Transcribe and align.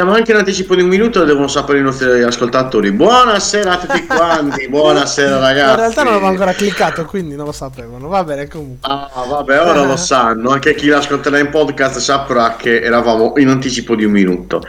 Siamo 0.00 0.14
anche 0.14 0.30
in 0.30 0.38
anticipo 0.38 0.74
di 0.74 0.80
un 0.80 0.88
minuto, 0.88 1.18
lo 1.18 1.26
devono 1.26 1.46
sapere 1.46 1.80
i 1.80 1.82
nostri 1.82 2.22
ascoltatori. 2.22 2.90
Buonasera 2.90 3.72
a 3.72 3.76
tutti 3.76 4.06
quanti, 4.06 4.66
buonasera 4.72 5.38
ragazzi. 5.38 5.70
In 5.72 5.76
realtà 5.76 6.02
non 6.04 6.12
avevo 6.14 6.28
ancora 6.28 6.54
cliccato, 6.54 7.04
quindi 7.04 7.36
non 7.36 7.44
lo 7.44 7.52
sapevano. 7.52 8.08
Va 8.08 8.24
bene, 8.24 8.48
comunque. 8.48 8.88
Ah, 8.90 9.10
vabbè, 9.28 9.60
ora 9.60 9.84
lo 9.84 9.98
sanno. 9.98 10.52
Anche 10.52 10.74
chi 10.74 10.86
l'ascolterà 10.86 11.38
in 11.38 11.50
podcast 11.50 11.98
saprà 11.98 12.56
che 12.56 12.80
eravamo 12.80 13.34
in 13.36 13.48
anticipo 13.48 13.94
di 13.94 14.06
un 14.06 14.12
minuto. 14.12 14.62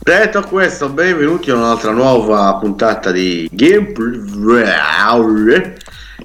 Detto 0.00 0.40
questo, 0.40 0.88
benvenuti 0.88 1.52
a 1.52 1.54
un'altra 1.54 1.92
nuova 1.92 2.52
puntata 2.56 3.12
di 3.12 3.48
Gameplay. 3.52 4.64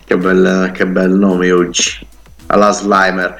Che 0.03 0.17
bel, 0.17 0.71
che 0.73 0.87
bel 0.87 1.11
nome 1.11 1.51
oggi. 1.51 2.07
Alla 2.47 2.71
Slimer. 2.71 3.39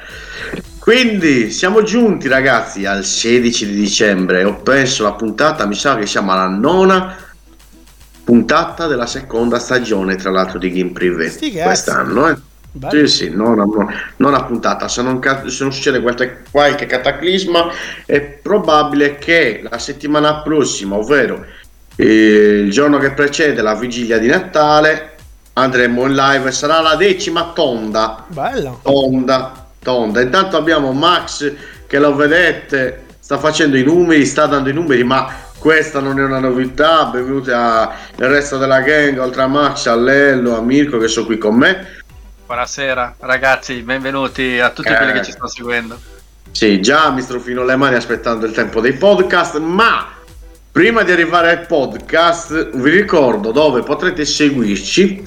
Quindi 0.88 1.50
siamo 1.50 1.82
giunti 1.82 2.28
ragazzi 2.28 2.86
al 2.86 3.04
16 3.04 3.66
di 3.66 3.74
dicembre. 3.74 4.42
Ho 4.44 4.54
perso 4.54 5.02
la 5.02 5.12
puntata, 5.12 5.66
mi 5.66 5.74
sa 5.74 5.96
che 5.98 6.06
siamo 6.06 6.32
alla 6.32 6.46
nona 6.46 7.14
puntata 8.24 8.86
della 8.86 9.04
seconda 9.04 9.58
stagione, 9.58 10.16
tra 10.16 10.30
l'altro 10.30 10.58
di 10.58 10.72
Game 10.72 10.92
Privé. 10.92 11.26
Cazzi. 11.26 11.52
Quest'anno, 11.52 12.30
eh. 12.30 12.36
Bello. 12.72 13.06
Sì, 13.06 13.14
sì, 13.14 13.28
non, 13.28 13.56
non, 13.56 13.86
non 14.16 14.32
a 14.32 14.44
puntata. 14.44 14.88
Se 14.88 15.02
non, 15.02 15.20
se 15.22 15.62
non 15.62 15.74
succede 15.74 16.00
qualche, 16.00 16.44
qualche 16.50 16.86
cataclisma, 16.86 17.66
è 18.06 18.22
probabile 18.22 19.16
che 19.16 19.60
la 19.70 19.78
settimana 19.78 20.40
prossima, 20.40 20.96
ovvero 20.96 21.44
eh, 21.96 22.62
il 22.64 22.70
giorno 22.70 22.96
che 22.96 23.12
precede 23.12 23.60
la 23.60 23.74
vigilia 23.74 24.16
di 24.16 24.28
Natale, 24.28 25.16
andremo 25.52 26.06
in 26.06 26.14
live. 26.14 26.50
Sarà 26.50 26.80
la 26.80 26.96
decima 26.96 27.52
tonda. 27.52 28.24
Bello. 28.28 28.80
Tonda, 28.82 29.67
tonda. 29.82 30.20
Intanto 30.20 30.56
abbiamo 30.56 30.92
Max 30.92 31.52
che 31.86 31.98
lo 31.98 32.14
vedete, 32.14 33.04
sta 33.18 33.38
facendo 33.38 33.76
i 33.76 33.82
numeri, 33.82 34.24
sta 34.26 34.46
dando 34.46 34.68
i 34.68 34.72
numeri, 34.72 35.04
ma 35.04 35.32
questa 35.58 36.00
non 36.00 36.18
è 36.18 36.22
una 36.22 36.38
novità. 36.38 37.06
Benvenuti 37.06 37.50
al 37.50 37.90
resto 38.16 38.58
della 38.58 38.80
gang, 38.80 39.18
oltre 39.18 39.42
a 39.42 39.46
Max, 39.46 39.86
a 39.86 39.96
Lello, 39.96 40.56
a 40.56 40.60
Mirko 40.60 40.98
che 40.98 41.08
sono 41.08 41.26
qui 41.26 41.38
con 41.38 41.56
me. 41.56 41.96
Buonasera 42.46 43.16
ragazzi, 43.20 43.82
benvenuti 43.82 44.58
a 44.58 44.70
tutti 44.70 44.88
Eh. 44.88 44.96
quelli 44.96 45.12
che 45.12 45.24
ci 45.24 45.32
stanno 45.32 45.48
seguendo. 45.48 46.00
Sì, 46.50 46.80
già 46.80 47.10
mi 47.10 47.20
strofino 47.20 47.62
le 47.62 47.76
mani 47.76 47.94
aspettando 47.96 48.46
il 48.46 48.52
tempo 48.52 48.80
dei 48.80 48.94
podcast, 48.94 49.58
ma 49.58 50.06
prima 50.72 51.02
di 51.02 51.12
arrivare 51.12 51.50
al 51.50 51.66
podcast 51.66 52.70
vi 52.76 52.90
ricordo 52.90 53.52
dove 53.52 53.82
potrete 53.82 54.24
seguirci. 54.24 55.22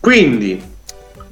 Quindi, 0.00 0.62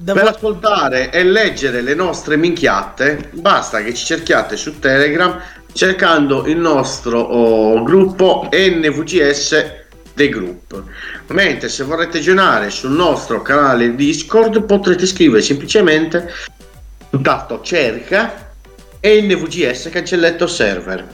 Per 0.05 0.19
ascoltare 0.19 1.11
e 1.11 1.25
leggere 1.25 1.81
le 1.81 1.95
nostre 1.95 2.37
minchiate, 2.37 3.31
basta 3.33 3.83
che 3.83 3.95
ci 3.95 4.05
cerchiate 4.05 4.57
su 4.57 4.79
Telegram 4.79 5.41
cercando 5.73 6.47
il 6.47 6.59
nostro 6.59 7.21
oh, 7.21 7.83
gruppo 7.83 8.49
NVGS 8.53 9.73
The 10.13 10.29
Group. 10.29 10.83
Mentre 11.29 11.69
se 11.71 11.85
vorrete 11.85 12.19
aggiornare 12.19 12.69
sul 12.69 12.93
nostro 12.93 13.41
canale 13.41 13.95
Discord 13.95 14.63
potrete 14.65 15.07
scrivere 15.07 15.41
semplicemente 15.41 16.31
tasto 17.23 17.61
cerca 17.63 18.53
NVGS 19.01 19.89
cancelletto 19.91 20.47
server. 20.47 21.07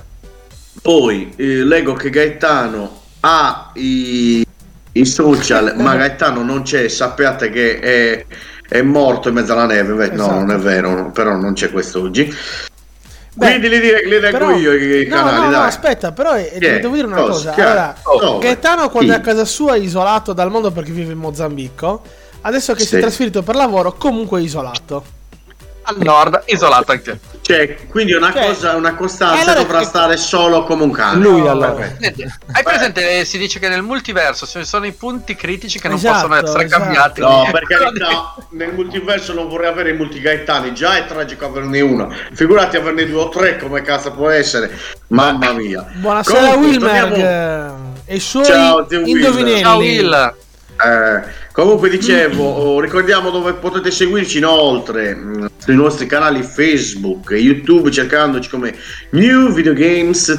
Poi 0.82 1.32
eh, 1.36 1.64
leggo 1.64 1.92
che 1.92 2.10
Gaetano 2.10 3.02
ha 3.20 3.70
i, 3.74 4.44
i 4.92 5.04
social, 5.04 5.74
ma 5.76 5.96
Gaetano 5.96 6.42
non 6.42 6.62
c'è, 6.62 6.88
sappiate 6.88 7.50
che 7.50 7.78
è, 7.78 8.26
è 8.70 8.82
morto 8.82 9.28
in 9.28 9.34
mezzo 9.34 9.52
alla 9.52 9.66
neve. 9.66 9.92
Beh, 9.94 10.12
Esatto. 10.14 10.30
No, 10.30 10.38
non 10.38 10.50
è 10.52 10.56
vero, 10.58 11.10
però 11.12 11.34
non 11.36 11.52
c'è 11.54 11.70
quest'oggi. 11.70 12.34
Beh, 13.32 13.46
Quindi 13.46 13.68
li, 13.68 13.80
dire- 13.80 14.04
li 14.04 14.18
leggo 14.20 14.38
però- 14.38 14.50
io 14.56 14.72
i, 14.74 15.06
no, 15.06 15.14
canali, 15.16 15.36
no, 15.36 15.44
no, 15.44 15.50
dai. 15.50 15.66
aspetta, 15.66 16.12
però 16.12 16.36
eh, 16.36 16.50
è? 16.50 16.80
devo 16.80 16.94
dire 16.94 17.06
una 17.06 17.16
Cosa? 17.16 17.50
cosa. 17.52 17.62
Allora, 17.64 17.96
Oh, 18.02 18.38
Gaetano 18.38 18.88
quando 18.90 19.12
chi? 19.12 19.18
è 19.18 19.20
a 19.20 19.24
casa 19.24 19.44
sua 19.44 19.74
è 19.74 19.78
isolato 19.78 20.32
dal 20.32 20.50
mondo 20.50 20.70
perché 20.72 20.90
vive 20.90 21.12
in 21.12 21.18
Mozambico, 21.18 22.02
adesso 22.42 22.72
che 22.74 22.80
si 22.80 22.86
è 22.94 22.96
Sì. 22.96 23.00
trasferito 23.00 23.42
per 23.42 23.54
lavoro 23.54 23.92
comunque 23.94 24.40
è 24.40 24.42
isolato. 24.42 25.04
Al 25.82 25.96
nord, 25.98 26.42
isolato 26.46 26.92
anche. 26.92 27.18
Cioè, 27.50 27.76
quindi 27.88 28.12
una 28.12 28.32
Cioè, 28.32 28.46
cosa, 28.46 28.76
una 28.76 28.94
costanza 28.94 29.40
allora- 29.42 29.62
dovrà 29.62 29.82
stare 29.82 30.16
solo 30.16 30.62
come 30.64 30.84
un 30.84 30.92
cane. 30.92 31.20
Lui, 31.22 31.46
allora. 31.48 31.84
Senti, 32.00 32.22
Hai 32.52 32.62
presente? 32.62 33.18
eh, 33.20 33.24
Si 33.24 33.38
dice 33.38 33.58
che 33.58 33.68
nel 33.68 33.82
multiverso 33.82 34.46
ci 34.46 34.64
sono 34.64 34.86
i 34.86 34.92
punti 34.92 35.34
critici 35.34 35.80
che 35.80 35.88
non 35.88 35.96
Esatto, 35.96 36.28
possono 36.28 36.34
essere 36.36 36.64
esatto. 36.64 36.82
cambiati. 36.82 37.20
No, 37.20 37.48
per 37.50 37.64
carità, 37.64 38.34
nel 38.50 38.72
multiverso 38.72 39.32
non 39.32 39.48
vorrei 39.48 39.68
avere 39.68 39.90
i 39.90 39.94
multigaetani, 39.94 40.72
già 40.74 40.96
è 40.96 41.06
tragico 41.06 41.46
averne 41.46 41.80
uno. 41.80 42.14
Figurati 42.32 42.76
averne 42.76 43.06
due 43.06 43.20
o 43.22 43.28
tre, 43.28 43.56
come 43.56 43.82
cazzo 43.82 44.12
può 44.12 44.28
essere. 44.28 44.70
Mamma 45.08 45.52
mia. 45.52 45.84
Buonasera 45.94 46.38
Comunque, 46.52 46.68
Wilmerg 46.68 47.08
torniamo- 47.08 47.94
eh, 48.06 48.14
e 48.14 48.20
suoi 48.20 48.44
Ciao, 48.44 48.86
indovinelli. 48.90 49.60
Ciao 49.60 49.76
Will. 49.78 50.34
Eh, 50.82 51.39
comunque 51.52 51.88
dicevo, 51.90 52.44
oh, 52.44 52.80
ricordiamo 52.80 53.30
dove 53.30 53.54
potete 53.54 53.90
seguirci 53.90 54.38
inoltre 54.38 55.14
mh, 55.14 55.50
sui 55.58 55.74
nostri 55.74 56.06
canali 56.06 56.42
Facebook 56.42 57.30
e 57.32 57.38
YouTube 57.38 57.90
cercandoci 57.90 58.48
come 58.48 58.74
New 59.10 59.52
Video 59.52 59.72
Games 59.74 60.38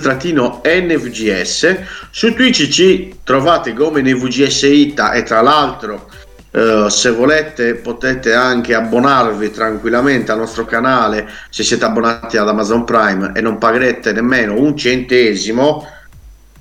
NVGS. 0.64 1.80
Su 2.10 2.34
Twitch 2.34 2.68
ci 2.70 3.20
trovate 3.24 3.74
come 3.74 4.02
NVGS 4.02 4.64
Ita 4.64 5.12
e 5.14 5.24
tra 5.24 5.42
l'altro 5.42 6.10
Eh, 6.54 6.88
se 6.90 7.12
volete 7.12 7.76
potete 7.76 8.34
anche 8.34 8.74
abbonarvi 8.76 9.52
tranquillamente 9.52 10.34
al 10.34 10.40
nostro 10.40 10.66
canale 10.66 11.26
se 11.50 11.64
siete 11.64 11.86
abbonati 11.86 12.36
ad 12.36 12.50
Amazon 12.50 12.84
Prime 12.84 13.32
e 13.34 13.40
non 13.40 13.58
pagherete 13.58 14.12
nemmeno 14.12 14.56
un 14.60 14.76
centesimo 14.76 15.88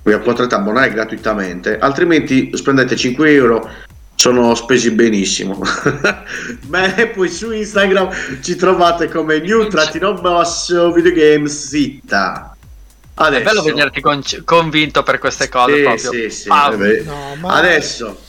vi 0.05 0.17
potrete 0.19 0.55
abbonare 0.55 0.93
gratuitamente 0.93 1.77
altrimenti 1.81 2.51
spendete 2.55 2.95
5 2.95 3.33
euro 3.33 3.69
sono 4.21 4.55
spesi 4.55 4.91
benissimo 4.91 5.59
Beh, 6.67 7.07
poi 7.15 7.29
su 7.31 7.51
Instagram 7.53 8.43
ci 8.43 8.55
trovate 8.55 9.09
come 9.09 9.39
new 9.41 9.67
trattino 9.69 10.13
basso 10.13 10.93
videogames 10.93 11.69
zitta 11.69 12.55
È 13.15 13.43
bello 13.43 13.63
vederti 13.63 14.03
con- 14.03 14.23
convinto 14.45 15.03
per 15.03 15.19
queste 15.19 15.49
cose 15.49 15.75
sì, 15.75 15.83
proprio. 15.83 16.11
sì, 16.11 16.31
sì, 16.31 16.49
Ah. 16.51 16.69
No, 17.05 17.35
ma- 17.41 17.55
Adesso, 17.55 18.21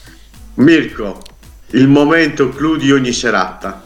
Mirko, 0.56 1.22
il 1.72 1.90
momento 1.90 2.48
clou 2.50 2.78
di 2.78 2.90
ogni 2.94 3.12
serata. 3.12 3.84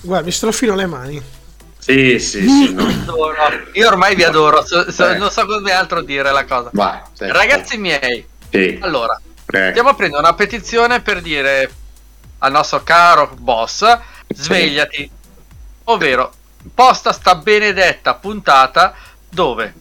Guarda, 0.00 0.26
mi 0.26 0.32
strofino 0.32 0.74
le 0.74 0.86
mani. 0.86 1.22
Sì, 1.78 2.18
sì, 2.18 2.42
sì. 2.48 2.72
no. 2.74 2.86
Io 3.74 3.86
ormai 3.88 4.14
vi 4.16 4.24
adoro, 4.24 4.64
so- 4.66 4.90
so- 4.90 5.08
Eh. 5.08 5.18
non 5.18 5.30
so 5.30 5.46
come 5.46 5.70
altro 5.72 6.02
dire 6.02 6.30
la 6.32 6.44
cosa. 6.44 6.70
Vai. 6.72 6.98
Ragazzi 7.18 7.76
miei, 7.78 8.24
Sì. 8.50 8.78
Allora, 9.50 9.68
Eh, 9.68 9.70
stiamo 9.70 9.88
aprendo 9.90 10.18
una 10.18 10.34
petizione 10.34 11.00
per 11.00 11.20
dire 11.20 11.70
al 12.38 12.52
nostro 12.52 12.82
caro 12.82 13.34
boss, 13.36 13.98
svegliati. 14.28 15.10
Ovvero, 15.84 16.32
posta 16.74 17.12
sta 17.12 17.34
benedetta 17.34 18.14
puntata 18.14 18.94
dove? 19.28 19.74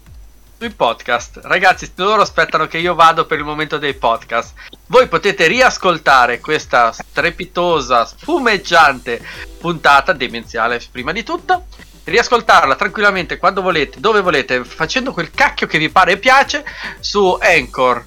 Sui 0.57 0.71
podcast. 0.71 1.39
Ragazzi, 1.43 1.91
loro 1.95 2.21
aspettano 2.21 2.67
che 2.67 2.79
io 2.79 2.93
vado 2.93 3.25
per 3.25 3.37
il 3.37 3.45
momento 3.45 3.77
dei 3.77 3.93
podcast. 3.93 4.53
Voi 4.87 5.07
potete 5.07 5.47
riascoltare 5.47 6.41
questa 6.41 6.91
strepitosa, 6.91 8.05
spumeggiante 8.05 9.25
puntata 9.57 10.11
demenziale 10.11 10.81
prima 10.91 11.13
di 11.13 11.23
tutto. 11.23 11.67
Riascoltarla 12.03 12.75
tranquillamente 12.75 13.37
quando 13.37 13.61
volete, 13.61 13.99
dove 14.01 14.19
volete, 14.21 14.65
facendo 14.65 15.13
quel 15.13 15.31
cacchio 15.31 15.67
che 15.67 15.77
vi 15.77 15.89
pare 15.89 16.13
e 16.13 16.17
piace 16.17 16.65
su 16.99 17.37
Anchor, 17.39 18.03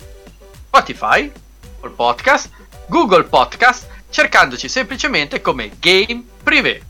Spotify, 0.66 1.32
Apple 1.82 1.94
Podcast, 1.96 2.49
Google 2.87 3.25
Podcast, 3.25 3.87
cercandoci 4.08 4.69
semplicemente 4.69 5.40
come 5.40 5.73
Game 5.81 6.23
Privé. 6.40 6.81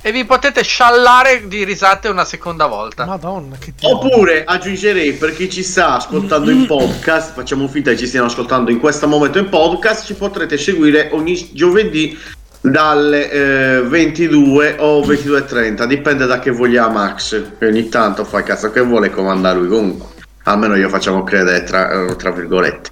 E 0.00 0.12
vi 0.12 0.24
potete 0.24 0.62
sciallare 0.62 1.48
di 1.48 1.64
risate 1.64 2.06
una 2.06 2.24
seconda 2.24 2.66
volta. 2.66 3.04
Madonna, 3.06 3.56
che 3.58 3.74
ti 3.74 3.84
Oppure 3.84 4.44
aggiungerei 4.44 5.14
per 5.14 5.34
chi 5.34 5.50
ci 5.50 5.64
sta 5.64 5.96
ascoltando 5.96 6.52
in 6.52 6.66
podcast, 6.66 7.32
facciamo 7.32 7.66
finta 7.66 7.90
che 7.90 7.96
ci 7.96 8.06
stiano 8.06 8.26
ascoltando 8.26 8.70
in 8.70 8.78
questo 8.78 9.08
momento 9.08 9.38
in 9.38 9.48
podcast, 9.48 10.06
ci 10.06 10.14
potrete 10.14 10.56
seguire 10.56 11.08
ogni 11.10 11.50
giovedì 11.52 12.16
dalle 12.60 13.30
eh, 13.30 13.82
22 13.82 14.76
o 14.78 15.00
22.30, 15.00 15.84
dipende 15.86 16.26
da 16.26 16.38
che 16.38 16.52
voglia 16.52 16.88
Max, 16.88 17.58
che 17.58 17.66
ogni 17.66 17.88
tanto 17.88 18.24
fa 18.24 18.38
il 18.38 18.44
cazzo 18.44 18.70
che 18.70 18.80
vuole 18.80 19.10
comanda 19.10 19.52
lui 19.52 19.66
comunque. 19.66 20.14
Almeno 20.44 20.76
io 20.76 20.88
facciamo 20.88 21.24
credere 21.24 21.64
tra, 21.64 22.14
tra 22.14 22.30
virgolette. 22.30 22.90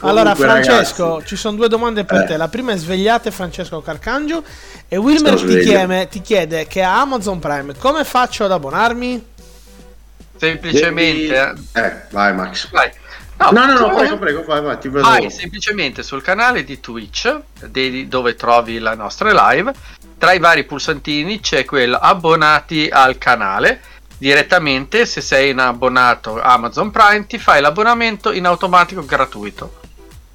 Allora, 0.00 0.34
Francesco, 0.34 1.08
ragazzi, 1.08 1.26
ci 1.28 1.36
sono 1.36 1.56
due 1.56 1.68
domande 1.68 2.04
per 2.04 2.22
Eh. 2.22 2.26
te. 2.26 2.36
La 2.36 2.48
prima 2.48 2.72
è 2.72 2.76
svegliate 2.76 3.30
Francesco 3.30 3.80
Carcangio 3.82 4.42
e 4.88 4.96
Wilmer 4.96 5.34
ti 5.34 5.58
chiede, 5.60 6.08
ti 6.08 6.20
chiede 6.22 6.66
che 6.66 6.82
a 6.82 7.00
Amazon 7.00 7.38
Prime 7.38 7.74
come 7.76 8.04
faccio 8.04 8.44
ad 8.44 8.52
abbonarmi? 8.52 9.24
Semplicemente. 10.36 11.26
devi- 11.28 11.66
Eh, 11.72 11.92
vai 12.10 12.34
Max. 12.34 12.70
Vai. 12.70 12.90
No, 13.36 13.50
no, 13.52 13.66
no, 13.66 13.88
tu- 13.88 13.96
prego, 13.96 14.18
prego, 14.18 14.44
vai, 14.44 14.60
vai, 14.62 14.78
ti 14.78 14.88
vedo. 14.88 15.06
Vai 15.08 15.30
semplicemente 15.30 16.02
sul 16.02 16.22
canale 16.22 16.62
di 16.64 16.78
Twitch 16.80 17.34
de- 17.66 18.06
dove 18.08 18.34
trovi 18.34 18.78
le 18.78 18.94
nostre 18.94 19.32
live. 19.32 19.72
Tra 20.18 20.32
i 20.32 20.38
vari 20.38 20.64
pulsantini 20.64 21.40
c'è 21.40 21.64
quello 21.64 21.96
abbonati 21.98 22.88
al 22.90 23.16
canale. 23.18 23.80
Direttamente, 24.18 25.06
se 25.06 25.22
sei 25.22 25.52
un 25.52 25.58
abbonato 25.60 26.38
Amazon 26.40 26.90
Prime, 26.90 27.26
ti 27.26 27.38
fai 27.38 27.62
l'abbonamento 27.62 28.30
in 28.32 28.44
automatico 28.44 29.04
gratuito. 29.06 29.79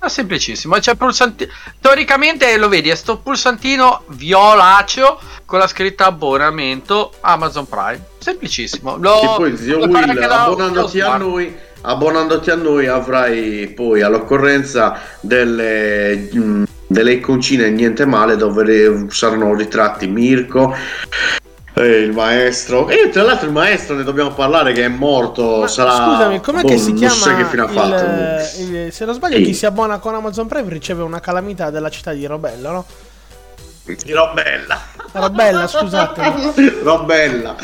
È 0.06 0.10
semplicissimo. 0.10 0.76
C'è 0.78 0.96
pulsanti- 0.96 1.50
Teoricamente 1.82 2.56
lo 2.58 2.70
vedi, 2.70 2.90
è 2.90 2.96
sto 2.96 3.18
pulsantino 3.18 4.04
violaceo 4.10 5.20
con 5.46 5.58
la 5.58 5.68
scritta 5.68 6.06
abbonamento 6.06 7.12
Amazon 7.22 7.68
Prime. 7.68 8.06
Semplicissimo. 8.20 8.98
Lo, 8.98 9.20
Che 9.20 9.28
poi 9.36 9.58
zio 9.58 9.80
Will, 9.80 10.32
abbonandoti 10.32 11.02
a 11.02 11.18
noi, 11.18 11.56
abbonandoti 11.82 12.52
a 12.52 12.56
noi 12.56 12.88
avrai 12.88 13.72
poi 13.76 14.02
all'occorrenza 14.04 15.00
delle, 15.22 16.30
mh, 16.32 16.64
delle 16.86 17.14
iconcine 17.14 17.70
niente 17.70 18.06
male 18.06 18.36
dove 18.36 19.08
saranno 19.10 19.56
ritratti 19.56 20.08
Mirko. 20.08 20.76
E 21.78 21.86
il 22.04 22.12
maestro 22.14 22.88
e 22.88 23.10
tra 23.10 23.24
l'altro 23.24 23.48
il 23.48 23.52
maestro 23.54 23.96
ne 23.96 24.04
dobbiamo 24.04 24.32
parlare 24.32 24.72
che 24.72 24.86
è 24.86 24.88
morto 24.88 25.60
Ma 25.60 25.68
sarà 25.68 25.92
Scusami, 25.94 26.40
com'è 26.42 26.62
boh, 26.62 26.68
che 26.70 26.78
si 26.78 26.90
non 26.90 26.98
chiama? 27.00 27.14
so 27.16 27.36
che 27.36 27.46
fine 27.46 27.62
ha 27.64 27.68
fatto 27.68 28.04
il- 28.62 28.76
il- 28.86 28.94
se 28.94 29.04
non 29.06 29.14
sbaglio, 29.14 29.38
Sì. 29.38 29.44
chi 29.44 29.54
si 29.54 29.66
abbona 29.66 29.98
con 30.00 30.16
Amazon 30.16 30.48
Prime 30.48 30.70
riceve 30.70 31.04
una 31.04 31.20
calamità 31.20 31.70
della 31.70 31.90
città 31.90 32.14
di 32.14 32.26
Robello, 32.26 32.72
no? 32.72 32.86
Robella 34.08 34.82
Robella, 35.12 35.68
scusate. 35.68 36.34
Robella 36.82 37.56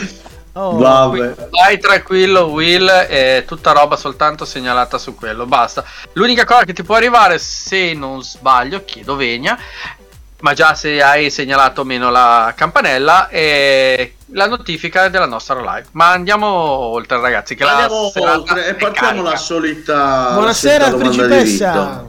Oh, 0.53 0.75
vabbè 0.75 1.47
Vai 1.49 1.79
tranquillo, 1.79 2.47
Will, 2.47 2.85
è 2.89 3.45
tutta 3.47 3.71
roba 3.71 3.95
soltanto 3.95 4.43
segnalata 4.43 4.97
su 4.97 5.15
quello. 5.15 5.45
Basta. 5.45 5.81
L'unica 6.13 6.43
cosa 6.43 6.65
che 6.65 6.73
ti 6.73 6.83
può 6.83 6.95
arrivare, 6.95 7.37
se 7.39 7.93
non 7.93 8.21
sbaglio, 8.21 8.83
chiedo 8.83 9.15
vegna, 9.15 9.57
ma 10.41 10.53
già 10.53 10.73
se 10.75 11.01
hai 11.01 11.29
segnalato 11.29 11.83
meno 11.83 12.11
la 12.11 12.53
campanella, 12.55 13.29
è 13.29 14.11
la 14.33 14.47
notifica 14.47 15.07
della 15.09 15.25
nostra 15.25 15.59
live. 15.59 15.87
Ma 15.91 16.11
andiamo 16.11 16.47
oltre, 16.47 17.19
ragazzi. 17.19 17.55
Che 17.55 17.63
andiamo 17.63 18.11
la 18.13 18.33
oltre 18.33 18.67
e 18.67 18.73
partiamo 18.75 19.21
carica. 19.21 19.29
la 19.29 19.37
solita 19.37 20.29
Buonasera, 20.33 20.89
solita 20.89 21.09
principessa. 21.09 22.05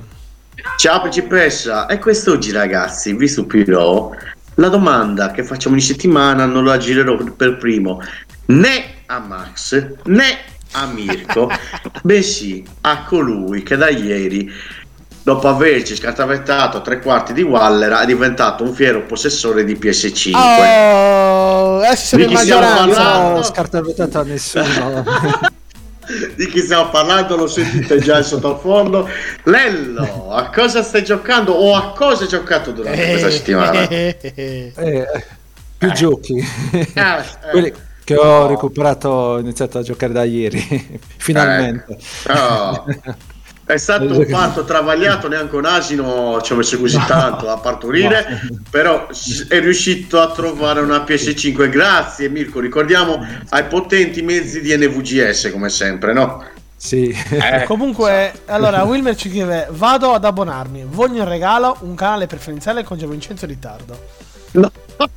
Ciao 0.76 1.00
principessa, 1.00 1.86
e 1.86 1.98
quest'oggi 1.98 2.52
ragazzi 2.52 3.12
vi 3.14 3.28
stupirò. 3.28 4.10
La 4.56 4.68
domanda 4.68 5.30
che 5.30 5.44
facciamo 5.44 5.74
ogni 5.74 5.84
settimana 5.84 6.44
non 6.44 6.64
la 6.64 6.76
girerò 6.76 7.16
per 7.16 7.56
primo 7.56 8.02
né 8.46 9.02
a 9.06 9.18
Max 9.18 9.86
né 10.04 10.38
a 10.72 10.86
Mirko, 10.86 11.50
bensì 12.02 12.64
a 12.82 13.04
colui 13.04 13.62
che 13.62 13.76
da 13.76 13.88
ieri, 13.88 14.50
dopo 15.22 15.48
averci 15.48 15.94
scartavettato 15.94 16.82
tre 16.82 17.00
quarti 17.00 17.32
di 17.32 17.42
Waller, 17.42 17.92
è 17.92 18.06
diventato 18.06 18.64
un 18.64 18.72
fiero 18.74 19.02
possessore 19.02 19.64
di 19.64 19.74
PS5. 19.74 20.32
Oh, 20.34 21.76
adesso 21.78 22.06
siamo 22.16 22.24
in 22.24 22.30
Di 22.30 22.34
chi 22.36 22.42
stiamo 22.42 22.60
maggioranza. 22.60 22.94
parlando? 23.02 23.28
Non 23.28 23.38
ho 23.38 23.42
scartavettato 23.42 24.18
a 24.18 24.22
nessuno. 24.24 25.04
Di 26.34 26.46
chi 26.48 26.58
stiamo 26.60 26.90
parlando 26.90 27.36
lo 27.36 27.46
sentite 27.46 27.98
già 28.00 28.18
in 28.18 28.24
sottofondo. 28.24 29.08
Lello, 29.44 30.32
a 30.32 30.50
cosa 30.50 30.82
stai 30.82 31.04
giocando 31.04 31.52
o 31.52 31.74
a 31.74 31.92
cosa 31.92 32.24
hai 32.24 32.28
giocato 32.28 32.72
durante 32.72 33.08
questa 33.08 33.30
settimana? 33.30 33.88
Eh, 33.88 34.72
più 35.78 35.92
giochi. 35.92 36.36
Eh, 36.72 37.22
Quelli 37.50 37.72
che 38.04 38.16
ho 38.16 38.46
recuperato, 38.46 39.08
ho 39.08 39.38
iniziato 39.38 39.78
a 39.78 39.82
giocare 39.82 40.12
da 40.12 40.24
ieri. 40.24 40.98
Finalmente. 41.16 41.96
Oh. 42.28 42.84
È 43.64 43.76
stato 43.76 44.18
un 44.18 44.26
parto 44.28 44.64
travagliato, 44.64 45.28
neanche 45.28 45.54
un 45.56 45.64
asino 45.64 46.40
ci 46.42 46.52
ha 46.52 46.56
messo 46.56 46.78
così 46.78 47.00
tanto 47.06 47.48
a 47.48 47.58
partorire, 47.58 48.40
però 48.68 49.06
è 49.48 49.60
riuscito 49.60 50.20
a 50.20 50.30
trovare 50.30 50.80
una 50.80 50.98
PS5. 50.98 51.70
Grazie 51.70 52.28
Mirko, 52.28 52.60
ricordiamo 52.60 53.24
ai 53.50 53.64
potenti 53.64 54.20
mezzi 54.22 54.60
di 54.60 54.76
NVGS 54.76 55.50
come 55.52 55.68
sempre, 55.68 56.12
no? 56.12 56.44
Sì. 56.76 57.16
Eh, 57.30 57.62
Comunque, 57.64 58.32
allora, 58.46 58.82
Wilmer 58.82 59.14
ci 59.14 59.28
scrive: 59.28 59.68
Vado 59.70 60.12
ad 60.12 60.24
abbonarmi. 60.24 60.84
Voglio 60.88 61.22
in 61.22 61.28
regalo 61.28 61.76
un 61.82 61.94
canale 61.94 62.26
preferenziale 62.26 62.82
con 62.82 62.98
Gio 62.98 63.06
Vincenzo 63.06 63.46
Ritardo. 63.46 63.96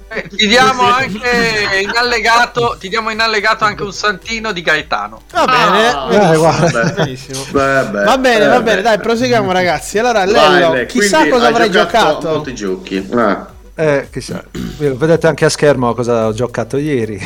Eh, 0.08 0.28
Ti 0.30 0.48
diamo 0.48 0.82
anche 0.84 1.80
in 1.82 1.92
allegato, 1.96 2.78
ti 2.80 2.90
diamo 2.90 3.10
in 3.10 3.20
allegato 3.20 3.64
anche 3.66 3.84
un 3.84 3.92
santino 3.94 4.52
di 4.52 4.62
Gaetano. 4.62 5.22
Va 5.32 5.46
bene, 5.46 5.88
Ah, 5.90 6.08
benissimo, 6.08 6.34
eh, 6.34 6.38
guarda. 6.38 6.84
benissimo. 6.92 7.44
Vabbè, 7.52 8.04
Va 8.04 8.18
bene, 8.18 8.44
eh, 8.46 8.48
va 8.48 8.62
bene, 8.62 8.76
beh. 8.78 8.82
dai, 8.82 9.00
proseguiamo 9.00 9.52
ragazzi. 9.52 10.00
Allora, 10.00 10.26
Vai, 10.26 10.32
Lello, 10.52 10.74
Le, 10.74 10.86
chissà 10.86 11.18
quindi 11.18 11.30
cosa 11.32 11.46
hai 11.48 11.52
avrai 11.52 11.72
giocato. 11.72 12.08
giocato. 12.08 12.30
Molti 12.30 12.56
giochi. 12.56 13.10
Ah. 13.14 13.48
Eh, 13.78 14.08
chissà. 14.12 14.44
Vedete 14.52 15.28
anche 15.28 15.46
a 15.46 15.50
schermo 15.50 15.94
cosa 15.94 16.28
ho 16.28 16.34
giocato 16.34 16.78
ieri. 16.78 17.20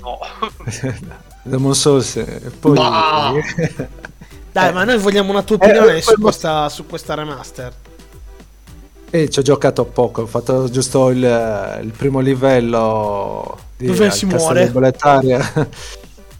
No. 0.00 0.18
Demon 1.42 1.74
Souls. 1.74 2.16
E 2.16 2.50
poi... 2.58 2.72
Ma- 2.74 3.32
Dai, 4.50 4.72
ma 4.72 4.84
noi 4.84 4.98
vogliamo 4.98 5.30
una 5.30 5.42
tua 5.42 5.56
opinione 5.56 5.96
Eh, 5.96 6.00
su, 6.00 6.06
quel- 6.12 6.20
questa, 6.20 6.68
su 6.68 6.86
questa 6.86 7.14
remaster. 7.14 7.72
E 9.14 9.30
ci 9.30 9.38
ho 9.38 9.42
giocato 9.42 9.84
poco, 9.84 10.22
ho 10.22 10.26
fatto 10.26 10.68
giusto 10.68 11.10
il, 11.10 11.22
il 11.84 11.92
primo 11.96 12.18
livello 12.18 13.56
di 13.76 13.86
Dove 13.86 14.10
si 14.10 14.26
muore? 14.26 14.72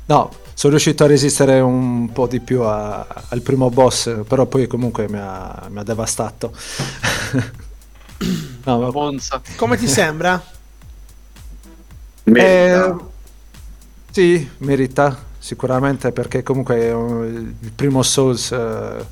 No, 0.06 0.30
sono 0.54 0.72
riuscito 0.72 1.04
a 1.04 1.06
resistere 1.06 1.60
un 1.60 2.10
po' 2.12 2.26
di 2.26 2.40
più 2.40 2.62
a- 2.62 3.06
al 3.28 3.42
primo 3.42 3.70
boss, 3.70 4.24
però 4.26 4.46
poi 4.46 4.66
comunque 4.66 5.08
mi 5.08 5.18
ha, 5.20 5.68
mi 5.70 5.78
ha 5.78 5.82
devastato. 5.84 6.50
no, 8.64 8.78
ma- 8.80 8.90
Bonza. 8.90 9.40
Come 9.54 9.76
ti 9.76 9.86
sembra? 9.86 10.42
Merita. 12.24 12.88
Eh, 12.88 12.94
sì, 14.10 14.50
merita 14.58 15.16
sicuramente 15.38 16.10
perché 16.10 16.42
comunque 16.42 16.80
è 16.80 16.92
un- 16.92 17.54
il 17.60 17.70
primo 17.70 18.02
Souls 18.02 18.50
eh, 18.50 19.04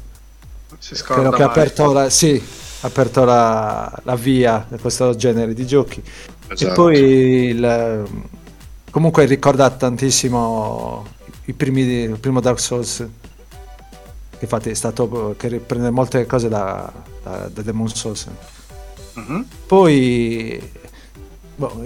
Si 0.81 0.95
che 0.95 1.13
ha 1.13 1.29
aperto, 1.45 1.93
la, 1.93 2.11
sì, 2.11 2.43
aperto 2.83 3.25
la, 3.25 4.01
la 4.05 4.15
via 4.17 4.67
a 4.71 4.79
questo 4.79 5.15
genere 5.17 5.55
di 5.55 5.67
giochi. 5.67 6.01
E 6.01 6.53
Esatto. 6.53 6.75
poi 6.75 6.99
il- 6.99 8.05
comunque 8.91 9.25
ricorda 9.25 9.71
tantissimo 9.71 11.07
i 11.47 11.53
primi, 11.55 11.83
il 11.83 12.19
primo 12.19 12.41
Dark 12.41 12.61
Souls. 12.61 13.07
Infatti 14.39 14.71
è 14.71 14.75
stato 14.75 15.35
che 15.39 15.49
riprende 15.49 15.91
molte 15.91 16.27
cose 16.27 16.49
da, 16.49 16.93
da, 17.23 17.49
da 17.53 17.63
Demon 17.63 17.89
Souls. 17.89 18.27
Mhm. 19.15 19.47
Poi 19.67 20.71
boh, 21.57 21.81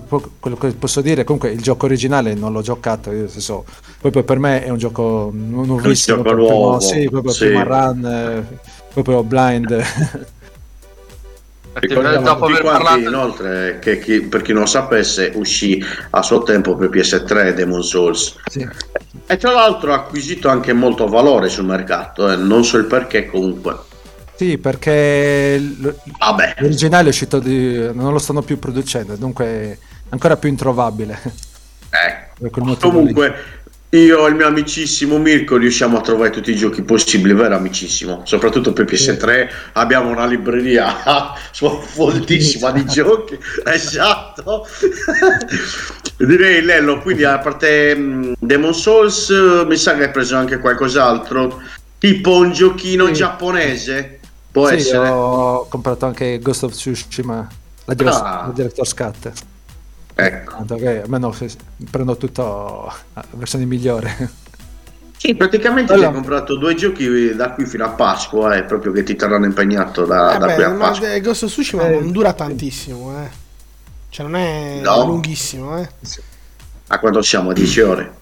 quello 0.00 0.56
che 0.56 0.68
posso 0.72 1.00
dire 1.00 1.24
comunque 1.24 1.50
il 1.50 1.60
gioco 1.60 1.86
originale 1.86 2.34
non 2.34 2.52
l'ho 2.52 2.62
giocato 2.62 3.10
io 3.10 3.20
nel 3.20 3.30
senso, 3.30 3.64
proprio 4.00 4.24
per 4.24 4.38
me 4.38 4.64
è 4.64 4.70
un 4.70 4.78
gioco 4.78 5.30
nu- 5.32 5.64
nuovissimo 5.64 6.16
gioco 6.18 6.28
proprio 6.28 6.48
nuovo, 6.48 6.80
sì, 6.80 7.08
proprio 7.10 7.32
sì. 7.32 7.46
prima 7.46 7.62
run 7.62 8.04
eh, 8.04 8.58
proprio 8.92 9.22
blind. 9.22 9.84
Ricordiamo 11.74 12.20
dopo 12.20 12.46
tutti 12.48 12.60
quanti 12.60 12.82
parlato 12.82 13.08
inoltre 13.08 13.78
che 13.80 13.98
chi- 13.98 14.20
per 14.20 14.42
chi 14.42 14.52
non 14.52 14.68
sapesse 14.68 15.32
uscì 15.34 15.82
a 16.10 16.20
suo 16.20 16.42
tempo 16.42 16.76
per 16.76 16.90
PS3 16.90 17.54
Demon 17.54 17.82
Souls. 17.82 18.36
Sì. 18.44 18.68
e 19.26 19.36
tra 19.38 19.52
l'altro 19.52 19.92
ha 19.92 19.96
acquisito 19.96 20.48
anche 20.48 20.74
molto 20.74 21.06
valore 21.06 21.48
sul 21.48 21.64
mercato 21.64 22.30
eh, 22.30 22.36
non 22.36 22.62
so 22.64 22.76
il 22.76 22.84
perché 22.84 23.24
comunque 23.24 23.90
Sì, 24.42 24.58
perché 24.58 25.56
l- 25.56 25.94
vabbè 26.18 26.54
l'originale 26.58 27.06
è 27.06 27.08
uscito 27.10 27.38
di... 27.38 27.90
non 27.94 28.12
lo 28.12 28.18
stanno 28.18 28.42
più 28.42 28.58
producendo, 28.58 29.14
dunque 29.14 29.44
è 29.46 29.78
ancora 30.08 30.36
più 30.36 30.48
introvabile. 30.48 31.16
eh. 31.90 32.30
Motivo 32.40 32.64
lì. 32.72 32.76
comunque 32.80 33.34
io 33.90 34.26
e 34.26 34.30
il 34.30 34.34
mio 34.36 34.46
amicissimo 34.46 35.18
Mirko 35.18 35.56
riusciamo 35.58 35.98
a 35.98 36.00
trovare 36.00 36.30
tutti 36.30 36.50
i 36.50 36.56
giochi 36.56 36.82
possibili 36.82 37.34
vero 37.34 37.54
amicissimo 37.54 38.22
soprattutto 38.24 38.72
per 38.72 38.86
PS3 38.86 39.48
abbiamo 39.74 40.08
una 40.08 40.24
libreria 40.26 40.92
foltissima 41.52 42.70
di 42.72 42.84
giochi 42.86 43.38
esatto 43.66 44.66
direi 46.16 46.62
Lello 46.62 47.00
quindi 47.00 47.24
a 47.24 47.38
parte 47.38 47.94
mh, 47.94 48.32
Demon 48.38 48.74
Souls 48.74 49.28
eh, 49.30 49.64
mi 49.66 49.76
sa 49.76 49.94
che 49.94 50.04
hai 50.04 50.10
preso 50.10 50.36
anche 50.36 50.58
qualcos'altro 50.58 51.60
tipo 51.98 52.36
un 52.36 52.50
giochino 52.52 53.06
Sì. 53.08 53.12
giapponese 53.12 54.18
può 54.52 54.68
Sì, 54.68 54.74
essere 54.74 55.08
ho 55.08 55.66
comprato 55.68 56.06
anche 56.06 56.38
Ghost 56.38 56.62
of 56.64 56.72
Tsushima, 56.72 57.48
la, 57.86 57.94
direc- 57.94 58.14
Ah. 58.22 58.44
la 58.46 58.52
Director's 58.54 58.94
Cut. 58.94 59.32
ecco 60.14 60.52
Tanto 60.56 60.76
che 60.76 61.02
almeno 61.02 61.32
se- 61.32 61.50
prendo 61.90 62.16
tutto 62.16 62.86
a 63.14 63.24
versione 63.32 63.64
migliore. 63.64 64.30
sì 65.16 65.34
praticamente 65.34 65.92
Allora. 65.92 66.08
ti 66.10 66.14
hai 66.14 66.20
comprato 66.20 66.56
due 66.58 66.74
giochi 66.74 67.34
da 67.34 67.52
qui 67.52 67.64
fino 67.66 67.84
a 67.84 67.90
Pasqua 67.90 68.54
eh, 68.56 68.64
proprio 68.64 68.92
che 68.92 69.02
ti 69.04 69.16
terranno 69.16 69.46
impegnato 69.46 70.04
da, 70.04 70.34
Eh 70.34 70.38
da 70.38 70.46
beh, 70.46 70.54
qui 70.54 70.62
a 70.64 70.68
ma 70.70 70.88
Pasqua 70.88 71.12
eh, 71.14 71.20
Ghost 71.20 71.44
of 71.44 71.50
Tsushima 71.50 71.86
Eh, 71.86 71.90
non 71.98 72.12
dura 72.12 72.32
tantissimo, 72.34 73.22
eh. 73.24 73.30
Cioè 74.10 74.26
non 74.26 74.36
è 74.38 74.80
No. 74.82 75.06
lunghissimo, 75.06 75.78
eh. 75.78 75.88
a 76.88 76.98
quando 76.98 77.22
siamo 77.22 77.50
a 77.50 77.52
10 77.54 77.80
ore 77.80 78.12